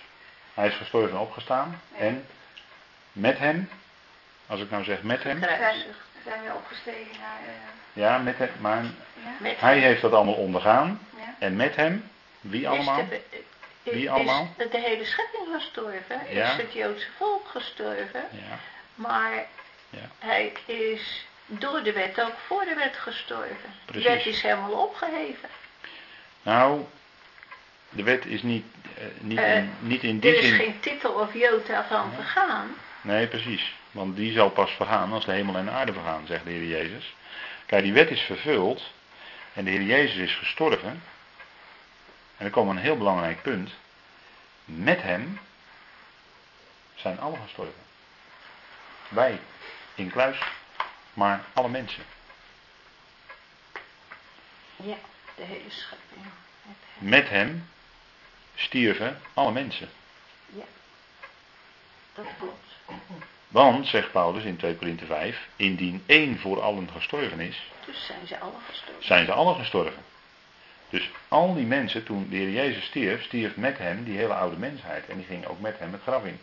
hij 0.53 0.67
is 0.67 0.75
gestorven 0.75 1.09
en 1.11 1.17
opgestaan. 1.17 1.81
Ja. 1.91 1.97
En 1.97 2.25
met 3.11 3.37
hem, 3.37 3.69
als 4.47 4.59
ik 4.61 4.69
nou 4.69 4.83
zeg 4.83 5.03
met 5.03 5.23
hem. 5.23 5.39
Zijn 6.25 6.41
weer 6.41 6.53
opgestegen 6.55 7.19
naar... 7.19 7.39
eh, 7.45 7.53
ja, 7.93 8.17
met 8.17 8.37
hem, 8.37 8.49
maar 8.59 8.83
ja. 8.83 8.89
Met 9.39 9.59
hij 9.59 9.77
heeft 9.79 10.01
dat 10.01 10.13
allemaal 10.13 10.33
ondergaan. 10.33 10.99
ja. 11.17 11.35
En 11.39 11.55
met 11.55 11.75
hem, 11.75 12.09
wie 12.41 12.61
is 12.61 12.67
allemaal? 12.67 13.07
de, 13.09 13.21
is, 13.83 13.93
Wie 13.93 14.11
allemaal? 14.11 14.47
Is 14.57 14.69
de 14.69 14.79
hele 14.79 15.05
schepping 15.05 15.43
gestorven? 15.55 16.21
Ja. 16.29 16.51
Is 16.51 16.57
het 16.57 16.73
Joodse 16.73 17.07
volk 17.17 17.47
gestorven? 17.47 18.23
Ja, 18.31 18.57
Maar 18.95 19.45
Ja. 19.89 20.09
hij 20.19 20.51
is 20.65 21.25
door 21.45 21.83
de 21.83 21.91
wet 21.93 22.21
ook 22.21 22.33
voor 22.47 22.65
de 22.65 22.73
wet 22.75 22.95
gestorven. 22.97 23.73
Precies. 23.85 24.03
De 24.03 24.09
wet 24.09 24.25
is 24.25 24.41
helemaal 24.41 24.71
opgeheven. 24.71 25.49
nou, 26.41 26.85
de 27.89 28.03
wet 28.03 28.25
is 28.25 28.41
niet, 28.43 28.65
eh, 28.97 29.03
niet, 29.19 29.37
Eh, 29.37 29.57
in, 29.57 29.73
niet 29.79 30.03
in 30.03 30.15
Er 30.15 30.21
die 30.21 30.35
is 30.35 30.47
zin. 30.47 30.55
geen 30.57 30.79
titel 30.79 31.11
of 31.11 31.33
jota 31.33 31.85
van 31.89 32.09
Ja. 32.09 32.15
vergaan. 32.15 32.75
Nee, 33.01 33.27
precies. 33.27 33.73
Want 33.93 34.15
die 34.15 34.33
zal 34.33 34.49
pas 34.49 34.71
vergaan 34.71 35.11
als 35.11 35.25
de 35.25 35.31
hemel 35.31 35.55
en 35.55 35.65
de 35.65 35.71
aarde 35.71 35.93
vergaan, 35.93 36.25
zegt 36.27 36.43
de 36.43 36.49
Heer 36.49 36.67
Jezus. 36.67 37.15
Kijk, 37.65 37.83
die 37.83 37.93
wet 37.93 38.09
is 38.09 38.21
vervuld 38.21 38.91
en 39.53 39.65
de 39.65 39.71
Heer 39.71 39.81
Jezus 39.81 40.15
is 40.15 40.35
gestorven. 40.35 41.03
En 42.37 42.45
er 42.45 42.51
komt 42.51 42.69
een 42.69 42.77
heel 42.77 42.97
belangrijk 42.97 43.41
punt. 43.41 43.71
Met 44.65 45.01
hem 45.01 45.39
zijn 46.95 47.19
alle 47.19 47.37
gestorven. 47.43 47.81
Wij 49.09 49.39
in 49.95 50.11
kluis, 50.11 50.37
maar 51.13 51.43
alle 51.53 51.69
mensen. 51.69 52.03
Ja, 54.75 54.97
de 55.35 55.43
hele 55.43 55.69
schepping. 55.69 56.25
Met 56.97 57.29
hem 57.29 57.69
stierven 58.55 59.21
alle 59.33 59.51
mensen. 59.51 59.89
Dat 62.13 62.25
klopt. 62.37 62.63
Want, 63.53 63.87
zegt 63.87 64.11
Paulus 64.11 64.43
in 64.43 64.57
2 64.57 64.75
Korinthe 64.75 65.05
5, 65.05 65.47
indien 65.55 66.03
één 66.05 66.39
voor 66.39 66.61
allen 66.61 66.89
gestorven 66.95 67.39
is, 67.39 67.63
Dus 67.85 68.05
zijn 68.05 68.27
ze 68.27 68.39
alle 68.39 68.51
gestorven. 68.69 69.05
zijn 69.05 69.25
ze 69.25 69.31
allen 69.31 69.55
gestorven. 69.55 70.03
Dus 70.89 71.09
al 71.27 71.53
die 71.53 71.65
mensen, 71.65 72.03
toen 72.03 72.29
de 72.29 72.35
Heer 72.35 72.49
Jezus 72.49 72.85
stierf, 72.85 73.23
stierf 73.23 73.55
met 73.55 73.77
hem 73.77 74.03
die 74.03 74.17
hele 74.17 74.33
oude 74.33 74.57
mensheid. 74.57 75.07
En 75.07 75.17
die 75.17 75.25
ging 75.25 75.45
ook 75.45 75.59
met 75.59 75.79
hem 75.79 75.91
het 75.91 76.01
graf 76.01 76.25
in. 76.25 76.39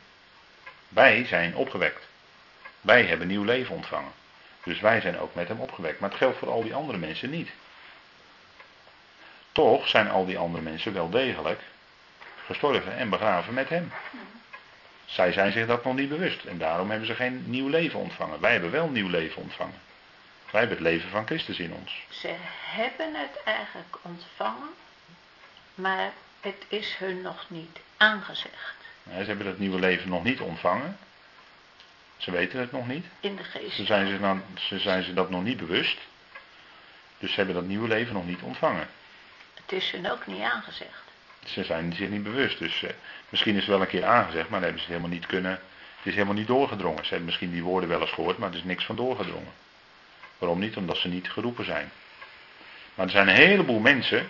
Wij 0.89 1.25
zijn 1.25 1.55
opgewekt. 1.57 2.07
Wij 2.81 3.05
hebben 3.05 3.27
nieuw 3.27 3.45
leven 3.45 3.75
ontvangen. 3.75 4.13
Dus 4.63 4.81
wij 4.81 5.01
zijn 5.01 5.19
ook 5.19 5.35
met 5.35 5.49
hem 5.49 5.61
opgewekt. 5.61 6.01
Maar 6.01 6.09
het 6.09 6.19
geldt 6.19 6.39
voor 6.39 6.51
al 6.51 6.63
die 6.63 6.75
andere 6.75 6.99
mensen 6.99 7.31
niet. 7.31 7.51
Toch 9.53 9.89
zijn 9.89 10.11
al 10.11 10.27
die 10.27 10.39
andere 10.39 10.63
mensen 10.63 10.93
wel 10.93 11.11
degelijk 11.11 11.61
gestorven 12.47 12.97
en 12.97 13.09
begraven 13.09 13.55
met 13.55 13.69
hem. 13.69 13.93
Zij 15.11 15.33
zijn 15.33 15.53
zich 15.53 15.67
dat 15.67 15.85
nog 15.85 15.95
niet 15.95 16.09
bewust. 16.09 16.45
En 16.45 16.59
daarom 16.59 16.91
hebben 16.91 17.07
ze 17.07 17.15
geen 17.15 17.43
nieuw 17.47 17.69
leven 17.69 17.99
ontvangen. 17.99 18.41
Wij 18.41 18.53
hebben 18.53 18.71
wel 18.71 18.89
nieuw 18.89 19.09
leven 19.09 19.43
ontvangen. 19.43 19.81
Wij 20.51 20.61
hebben 20.61 20.79
het 20.79 20.87
leven 20.87 21.11
van 21.11 21.27
Christus 21.27 21.59
in 21.59 21.73
ons. 21.73 22.05
Ze 22.09 22.35
hebben 22.65 23.15
het 23.15 23.43
eigenlijk 23.45 23.97
ontvangen, 24.03 24.69
maar 25.75 26.13
het 26.41 26.65
is 26.69 26.97
hun 26.99 27.21
nog 27.21 27.45
niet 27.49 27.81
aangezegd. 27.97 28.77
Nee, 29.03 29.23
ze 29.23 29.29
hebben 29.29 29.47
het 29.47 29.59
nieuwe 29.59 29.79
leven 29.79 30.09
nog 30.09 30.25
niet 30.25 30.41
ontvangen. 30.41 30.99
Ze 32.17 32.31
weten 32.31 32.61
het 32.61 32.73
nog 32.73 32.87
niet. 32.87 33.07
In 33.21 33.37
de 33.37 33.45
geest. 33.45 33.77
Ze 33.77 33.85
zijn, 33.85 34.09
zich 34.09 34.21
dan, 34.21 34.43
ze 34.55 34.79
zijn 34.79 35.03
zich 35.03 35.15
dat 35.15 35.31
nog 35.31 35.43
niet 35.43 35.57
bewust. 35.57 35.99
Dus 37.19 37.31
ze 37.31 37.37
hebben 37.37 37.55
dat 37.55 37.65
nieuwe 37.65 37.89
leven 37.89 38.15
nog 38.15 38.27
niet 38.27 38.43
ontvangen. 38.43 38.89
Het 39.55 39.73
is 39.73 39.91
hun 39.91 40.11
ook 40.11 40.27
niet 40.27 40.43
aangezegd. 40.43 41.10
Ze 41.53 41.65
zijn 41.65 41.93
zich 41.93 42.09
niet 42.09 42.23
bewust. 42.23 42.59
Dus 42.59 42.83
eh, 42.83 42.91
misschien 43.29 43.55
is 43.55 43.61
het 43.61 43.71
wel 43.71 43.81
een 43.81 43.87
keer 43.87 44.05
aangezegd, 44.05 44.49
maar 44.49 44.61
dan 44.61 44.69
hebben 44.69 44.81
ze 44.81 44.87
het 44.87 44.97
helemaal 44.97 45.19
niet 45.19 45.27
kunnen. 45.27 45.51
Het 45.51 46.07
is 46.09 46.15
helemaal 46.15 46.35
niet 46.35 46.47
doorgedrongen. 46.47 47.03
Ze 47.03 47.09
hebben 47.09 47.27
misschien 47.27 47.53
die 47.53 47.63
woorden 47.63 47.89
wel 47.89 48.01
eens 48.01 48.11
gehoord, 48.11 48.39
maar 48.39 48.51
er 48.51 48.57
is 48.57 48.65
niks 48.65 48.85
van 48.85 48.97
doorgedrongen. 48.97 49.53
Waarom 50.39 50.59
niet? 50.59 50.77
Omdat 50.77 50.97
ze 50.97 51.09
niet 51.09 51.31
geroepen 51.31 51.65
zijn. 51.65 51.91
Maar 52.95 53.07
er 53.07 53.13
zijn 53.13 53.29
een 53.29 53.35
heleboel 53.35 53.79
mensen 53.79 54.29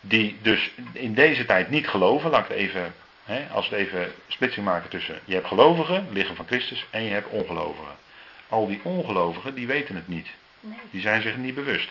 die 0.00 0.36
dus 0.42 0.70
in 0.92 1.14
deze 1.14 1.44
tijd 1.44 1.70
niet 1.70 1.88
geloven. 1.88 2.30
Laat 2.30 2.42
ik 2.42 2.48
het 2.48 2.56
even, 2.56 2.94
hè, 3.24 3.48
als 3.48 3.68
we 3.68 3.76
even 3.76 4.12
splitsing 4.26 4.64
maken 4.66 4.90
tussen. 4.90 5.20
Je 5.24 5.34
hebt 5.34 5.46
gelovigen, 5.46 6.08
liggen 6.12 6.36
van 6.36 6.46
Christus, 6.46 6.86
en 6.90 7.02
je 7.02 7.10
hebt 7.10 7.28
ongelovigen. 7.28 7.96
Al 8.48 8.66
die 8.66 8.80
ongelovigen, 8.82 9.54
die 9.54 9.66
weten 9.66 9.94
het 9.94 10.08
niet. 10.08 10.28
Die 10.90 11.00
zijn 11.00 11.22
zich 11.22 11.36
niet 11.36 11.54
bewust. 11.54 11.90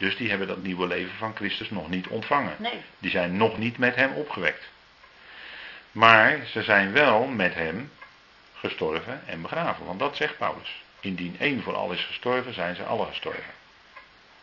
Dus 0.00 0.16
die 0.16 0.28
hebben 0.28 0.46
dat 0.46 0.62
nieuwe 0.62 0.86
leven 0.86 1.16
van 1.16 1.36
Christus 1.36 1.70
nog 1.70 1.88
niet 1.88 2.06
ontvangen. 2.06 2.54
Nee. 2.58 2.80
Die 2.98 3.10
zijn 3.10 3.36
nog 3.36 3.58
niet 3.58 3.78
met 3.78 3.94
hem 3.94 4.12
opgewekt. 4.12 4.68
Maar 5.92 6.46
ze 6.46 6.62
zijn 6.62 6.92
wel 6.92 7.26
met 7.26 7.54
hem 7.54 7.92
gestorven 8.54 9.22
en 9.26 9.42
begraven. 9.42 9.86
Want 9.86 9.98
dat 9.98 10.16
zegt 10.16 10.38
Paulus. 10.38 10.82
Indien 11.00 11.36
één 11.38 11.62
voor 11.62 11.74
al 11.74 11.92
is 11.92 12.04
gestorven, 12.04 12.54
zijn 12.54 12.76
ze 12.76 12.84
alle 12.84 13.06
gestorven. 13.06 13.52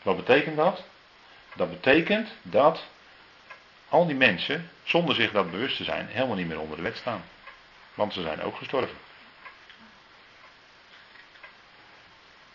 Wat 0.02 0.16
betekent 0.16 0.56
dat? 0.56 0.84
Dat 1.56 1.70
betekent 1.70 2.30
dat 2.42 2.86
al 3.90 4.06
die 4.06 4.16
mensen, 4.16 4.70
zonder 4.84 5.16
zich 5.16 5.32
dat 5.32 5.52
bewust 5.52 5.78
te 5.78 5.84
zijn, 5.84 6.08
helemaal 6.08 6.36
niet 6.36 6.48
meer 6.48 6.60
onder 6.60 6.78
de 6.78 6.84
wet 6.84 6.98
staan. 6.98 7.24
Want 7.94 8.14
ze 8.14 8.22
zijn 8.22 8.42
ook 8.42 8.58
gestorven. 8.58 8.98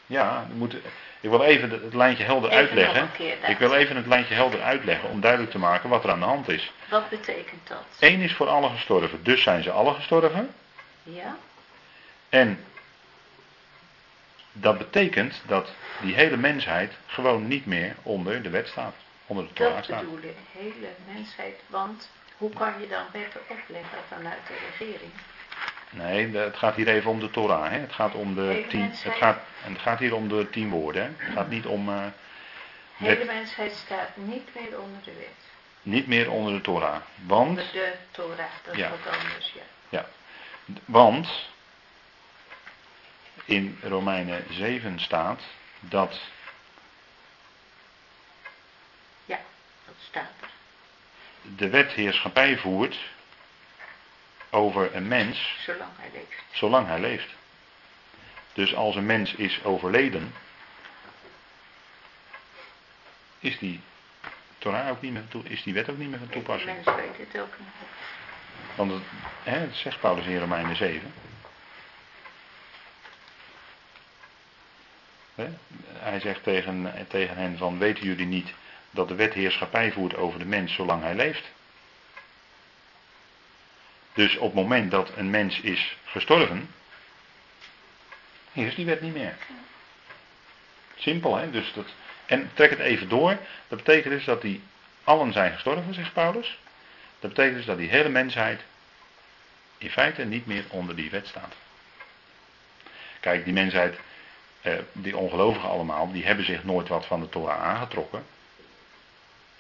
Ja, 0.07 0.47
moeten, 0.55 0.83
ik 1.23 1.31
wil 1.31 1.43
even 1.43 1.71
het 1.71 1.95
lijntje 1.95 2.25
helder 2.25 2.51
Even 2.51 2.61
uitleggen. 2.63 3.11
keer, 3.13 3.37
Ik 3.51 3.59
wil 3.59 3.75
even 3.75 3.97
het 3.97 4.07
lijntje 4.07 4.35
helder 4.35 4.63
uitleggen 4.63 5.09
om 5.09 5.21
duidelijk 5.21 5.51
te 5.51 5.59
maken 5.59 5.89
wat 5.89 6.05
er 6.05 6.11
aan 6.11 6.19
de 6.19 6.25
hand 6.25 6.49
is. 6.49 6.73
Wat 6.91 7.09
betekent 7.09 7.69
dat? 7.69 7.85
Eén 7.99 8.21
is 8.21 8.33
voor 8.35 8.49
allen 8.49 8.71
gestorven, 8.71 9.23
dus 9.23 9.43
zijn 9.43 9.63
ze 9.63 9.71
alle 9.71 9.95
gestorven. 9.95 10.55
Ja? 11.03 11.37
En 12.29 12.65
dat 14.53 14.79
betekent 14.79 15.43
dat 15.47 15.69
die 16.01 16.15
hele 16.15 16.37
mensheid 16.37 16.93
gewoon 17.07 17.49
niet 17.49 17.67
meer 17.67 17.95
onder 18.03 18.43
de 18.43 18.51
wet 18.51 18.69
staat. 18.69 18.95
Onder 19.27 19.47
de 19.47 19.53
Torah 19.53 19.75
Dat 19.75 19.85
staat. 19.85 20.01
bedoel 20.01 20.19
ik, 20.31 20.37
hele 20.59 20.89
mensheid. 21.15 21.61
Want 21.67 22.09
hoe 22.37 22.53
kan 22.53 22.73
je 22.81 22.89
dan 22.89 23.05
wetten 23.13 23.41
opleggen 23.49 23.99
vanuit 24.09 24.39
de 24.47 24.55
regering? 24.71 25.13
Nee, 25.95 26.37
het 26.37 26.57
gaat 26.57 26.75
hier 26.75 26.89
even 26.89 27.11
om 27.11 27.21
de 27.21 27.31
Torah. 27.31 27.71
Hè? 27.71 27.79
Het, 27.79 27.93
gaat 27.93 28.15
om 28.15 28.35
de 28.35 28.65
tien, 28.69 28.91
het, 28.91 29.15
gaat, 29.15 29.39
het 29.57 29.79
gaat 29.79 29.99
hier 29.99 30.15
om 30.15 30.29
de 30.29 30.51
tien 30.51 30.71
woorden. 30.71 31.03
Hè? 31.03 31.25
Het 31.25 31.35
gaat 31.35 31.49
niet 31.49 31.67
om. 31.67 31.89
eh, 31.89 32.05
De 32.97 33.05
hele 33.07 33.25
mensheid 33.25 33.73
staat 33.73 34.17
niet 34.17 34.49
meer 34.55 34.81
onder 34.81 35.03
de 35.05 35.13
wet. 35.13 35.29
niet 35.83 36.07
meer 36.07 36.31
onder 36.31 36.53
de 36.53 36.61
Torah. 36.61 36.97
Want, 37.27 37.49
Onder 37.49 37.73
de 37.73 37.93
Torah, 38.11 38.39
dat 38.65 38.73
is 38.75 38.81
Ja. 38.81 38.91
wat 38.91 39.15
anders, 39.21 39.55
ja. 39.91 40.07
want 40.85 41.29
in 43.45 43.79
Romeinen 43.83 44.45
7 44.51 45.01
staat 45.01 45.41
dat 45.81 46.21
Ja, 49.25 49.39
dat 49.87 49.95
staat 50.09 50.31
er. 50.41 50.49
de 51.57 51.69
wet 51.69 51.93
heerschappij 51.93 52.57
voert 52.59 52.97
over 54.55 54.95
een 54.95 55.09
mens 55.09 55.57
Zolang 55.65 55.91
hij 55.97 56.11
leeft. 56.13 56.43
zolang 56.53 56.87
hij 56.87 57.01
leeft. 57.01 57.29
Dus 58.53 58.75
als 58.75 58.97
een 58.97 59.07
mens 59.07 59.35
is 59.35 59.65
overleden, 59.65 60.35
is 63.39 63.59
die 63.59 63.81
Torah 64.59 64.91
ook 64.91 65.01
niet 65.01 65.13
meer, 65.13 65.25
van 65.29 65.43
is 65.45 65.63
die 65.63 65.75
wet 65.75 65.91
ook 65.91 65.99
niet 65.99 66.11
meer 66.11 66.19
van 66.19 66.29
toepassing. 66.29 66.75
mens 66.85 66.97
weet 66.97 67.17
het 67.33 67.41
ook 67.41 67.59
niet. 67.59 67.69
Want 68.75 68.91
het, 68.91 69.03
hè, 69.43 69.67
dat 69.67 69.77
zegt 69.77 70.01
Paulus 70.01 70.27
in 70.27 70.39
Romeinen 70.39 70.77
7. 70.77 71.13
Hè? 75.35 75.49
Hij 75.87 76.21
zegt 76.21 76.43
tegen, 76.43 77.07
tegen 77.09 77.37
hen 77.37 77.57
van, 77.57 77.79
weten 77.79 78.05
jullie 78.05 78.27
niet 78.27 78.53
dat 78.91 79.09
de 79.09 79.15
wet 79.15 79.33
heerschappij 79.33 79.93
voert 79.93 80.17
over 80.17 80.39
de 80.39 80.45
mens 80.45 80.75
zolang 80.75 81.03
hij 81.03 81.15
leeft? 81.15 81.51
Dus 84.13 84.37
op 84.37 84.55
het 84.55 84.55
moment 84.55 84.91
dat 84.91 85.11
een 85.17 85.31
mens 85.31 85.61
is 85.61 85.97
gestorven, 86.05 86.71
is 88.53 88.75
die 88.75 88.87
wet 88.87 89.01
niet 89.01 89.15
meer. 89.15 89.37
Simpel, 90.97 91.37
hè? 91.37 91.51
Dus 91.51 91.73
dat, 91.73 91.87
en 92.27 92.51
trek 92.55 92.71
het 92.71 92.79
even 92.79 93.09
door. 93.09 93.39
Dat 93.69 93.79
betekent 93.85 94.15
dus 94.15 94.25
dat 94.25 94.43
die 94.43 94.63
allen 95.05 95.33
zijn 95.33 95.53
gestorven, 95.53 95.95
zegt 95.95 96.13
Paulus. 96.13 96.59
Dat 97.21 97.31
betekent 97.31 97.57
dus 97.57 97.67
dat 97.67 97.79
die 97.79 97.89
hele 97.89 98.09
mensheid 98.09 98.61
in 99.79 99.91
feite 99.91 100.25
niet 100.25 100.47
meer 100.47 100.65
onder 100.69 100.97
die 100.97 101.11
wet 101.11 101.27
staat. 101.27 101.55
Kijk, 103.21 103.45
die 103.45 103.53
mensheid, 103.53 103.99
eh, 104.61 104.75
die 104.93 105.17
ongelovigen 105.17 105.69
allemaal, 105.69 106.13
die 106.13 106.25
hebben 106.25 106.45
zich 106.45 106.65
nooit 106.65 106.89
wat 106.89 107.07
van 107.07 107.21
de 107.21 107.29
Torah 107.29 107.63
aangetrokken. 107.63 108.25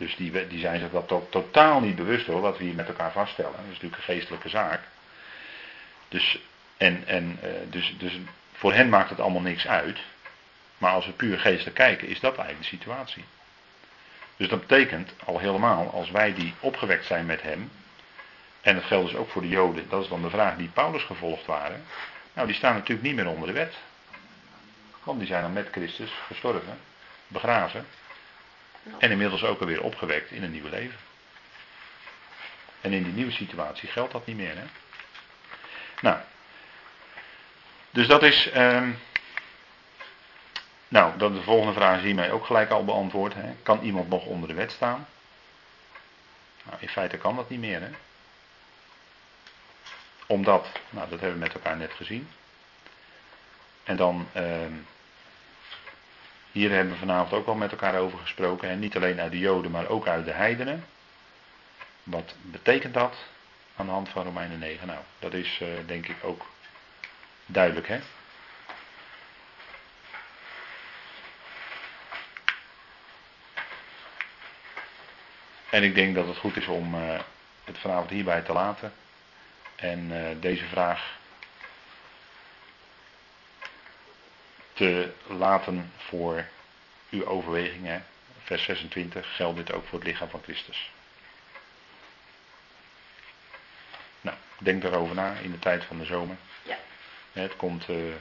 Dus 0.02 0.16
die, 0.16 0.46
die 0.48 0.58
zijn 0.58 0.80
zich 0.80 0.90
dat 0.90 1.08
to- 1.08 1.26
totaal 1.30 1.80
niet 1.80 1.96
bewust 1.96 2.26
hoor, 2.26 2.40
wat 2.40 2.58
we 2.58 2.64
hier 2.64 2.74
met 2.74 2.88
elkaar 2.88 3.12
vaststellen. 3.12 3.52
Dat 3.52 3.60
is 3.60 3.66
natuurlijk 3.66 3.96
een 3.96 4.14
geestelijke 4.14 4.48
zaak. 4.48 4.80
Dus, 6.08 6.40
en, 6.76 7.02
en, 7.06 7.38
eh, 7.42 7.50
dus, 7.70 7.94
dus 7.98 8.18
voor 8.52 8.72
hen 8.72 8.88
maakt 8.88 9.10
het 9.10 9.20
allemaal 9.20 9.40
niks 9.40 9.66
uit. 9.66 9.98
Maar 10.78 10.92
als 10.92 11.06
we 11.06 11.12
puur 11.12 11.38
geestelijk 11.38 11.76
kijken, 11.76 12.08
is 12.08 12.20
dat 12.20 12.36
eigenlijk 12.36 12.70
de 12.70 12.76
situatie. 12.76 13.24
Dus 14.36 14.48
dat 14.48 14.60
betekent 14.60 15.12
al 15.24 15.38
helemaal, 15.38 15.90
als 15.90 16.10
wij 16.10 16.34
die 16.34 16.54
opgewekt 16.60 17.06
zijn 17.06 17.26
met 17.26 17.42
hem, 17.42 17.70
en 18.60 18.74
dat 18.74 18.84
geldt 18.84 19.08
dus 19.08 19.18
ook 19.18 19.30
voor 19.30 19.42
de 19.42 19.48
Joden, 19.48 19.88
dat 19.88 20.02
is 20.02 20.08
dan 20.08 20.22
de 20.22 20.30
vraag 20.30 20.56
die 20.56 20.68
Paulus 20.68 21.02
gevolgd 21.02 21.46
waren, 21.46 21.84
nou 22.32 22.46
die 22.46 22.56
staan 22.56 22.74
natuurlijk 22.74 23.06
niet 23.06 23.16
meer 23.16 23.28
onder 23.28 23.46
de 23.46 23.54
wet. 23.54 23.74
Want 25.02 25.18
die 25.18 25.28
zijn 25.28 25.42
dan 25.42 25.52
met 25.52 25.68
Christus 25.70 26.12
gestorven, 26.26 26.78
begraven 27.26 27.86
en 28.98 29.10
inmiddels 29.10 29.44
ook 29.44 29.60
alweer 29.60 29.82
opgewekt 29.82 30.30
in 30.30 30.42
een 30.42 30.50
nieuw 30.50 30.68
leven. 30.68 30.98
En 32.80 32.92
in 32.92 33.02
die 33.02 33.12
nieuwe 33.12 33.32
situatie 33.32 33.88
geldt 33.88 34.12
dat 34.12 34.26
niet 34.26 34.36
meer. 34.36 34.56
Hè? 34.56 34.64
Nou, 36.00 36.18
dus 37.90 38.06
dat 38.06 38.22
is. 38.22 38.50
ehm, 38.50 38.90
nou, 40.88 41.18
dat 41.18 41.34
de 41.34 41.42
volgende 41.42 41.72
vraag 41.72 41.96
is 41.96 42.02
hiermee 42.02 42.32
ook 42.32 42.46
gelijk 42.46 42.70
al 42.70 42.84
beantwoord. 42.84 43.34
Hè? 43.34 43.54
Kan 43.62 43.80
iemand 43.80 44.08
nog 44.08 44.24
onder 44.24 44.48
de 44.48 44.54
wet 44.54 44.72
staan? 44.72 45.08
Nou, 46.62 46.76
in 46.80 46.88
feite 46.88 47.16
kan 47.16 47.36
dat 47.36 47.48
niet 47.48 47.60
meer. 47.60 47.80
Hè? 47.80 47.90
Omdat, 50.26 50.68
nou 50.90 51.08
dat 51.08 51.20
hebben 51.20 51.38
we 51.38 51.44
met 51.44 51.54
elkaar 51.54 51.76
net 51.76 51.92
gezien. 51.92 52.28
En 53.84 53.96
dan, 53.96 54.28
ehm, 54.32 54.72
hier 56.52 56.70
hebben 56.70 56.92
we 56.92 56.98
vanavond 56.98 57.32
ook 57.32 57.46
al 57.46 57.54
met 57.54 57.70
elkaar 57.70 57.98
over 57.98 58.18
gesproken. 58.18 58.68
Hè? 58.68 58.76
Niet 58.76 58.96
alleen 58.96 59.20
uit 59.20 59.30
de 59.30 59.38
Joden, 59.38 59.70
maar 59.70 59.88
ook 59.88 60.06
uit 60.06 60.24
de 60.24 60.32
heidenen. 60.32 60.84
Wat 62.02 62.34
betekent 62.40 62.94
dat 62.94 63.16
aan 63.76 63.86
de 63.86 63.92
hand 63.92 64.08
van 64.08 64.24
Romeinen 64.24 64.58
9? 64.58 64.86
Nou, 64.86 65.00
dat 65.18 65.32
is 65.32 65.58
eh, 65.60 65.68
denk 65.86 66.08
ik 66.08 66.16
ook 66.22 66.46
duidelijk. 67.46 67.88
Hè? 67.88 68.00
En 75.70 75.82
ik 75.82 75.94
denk 75.94 76.14
dat 76.14 76.26
het 76.26 76.36
goed 76.36 76.56
is 76.56 76.66
om 76.66 76.94
eh, 76.94 77.20
het 77.64 77.78
vanavond 77.78 78.10
hierbij 78.10 78.40
te 78.40 78.52
laten. 78.52 78.92
En 79.76 80.26
eh, 80.28 80.36
deze 80.40 80.64
vraag 80.64 81.20
te 84.82 85.08
laten 85.26 85.92
voor 85.96 86.44
uw 87.10 87.26
overwegingen. 87.26 88.04
Vers 88.42 88.62
26 88.62 89.36
geldt 89.36 89.56
dit 89.56 89.72
ook 89.72 89.86
voor 89.86 89.98
het 89.98 90.08
lichaam 90.08 90.28
van 90.28 90.42
Christus. 90.42 90.90
Nou, 94.20 94.36
denk 94.58 94.82
daarover 94.82 95.14
na 95.14 95.34
in 95.42 95.50
de 95.50 95.58
tijd 95.58 95.84
van 95.84 95.98
de 95.98 96.04
zomer. 96.04 96.36
Ja. 96.62 96.78
Het 97.32 97.56
komt, 97.56 97.88
eh, 97.88 97.96
je 97.96 98.14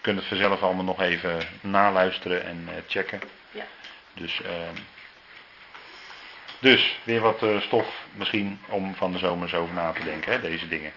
kunt 0.00 0.18
het 0.18 0.28
vanzelf 0.28 0.62
allemaal 0.62 0.84
nog 0.84 1.00
even 1.00 1.48
naluisteren 1.60 2.44
en 2.44 2.68
eh, 2.68 2.74
checken. 2.86 3.20
Ja. 3.50 3.66
Dus, 4.14 4.42
ehm, 4.42 4.76
dus 6.58 6.98
weer 7.04 7.20
wat 7.20 7.42
eh, 7.42 7.60
stof 7.60 8.06
misschien 8.12 8.60
om 8.68 8.94
van 8.94 9.12
de 9.12 9.18
zomer 9.18 9.42
eens 9.42 9.54
over 9.54 9.74
na 9.74 9.92
te 9.92 10.04
denken, 10.04 10.32
hè, 10.32 10.40
deze 10.40 10.68
dingen. 10.68 10.92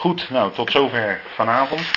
Goed, 0.00 0.30
nou 0.30 0.52
tot 0.52 0.70
zover 0.70 1.20
vanavond. 1.34 1.90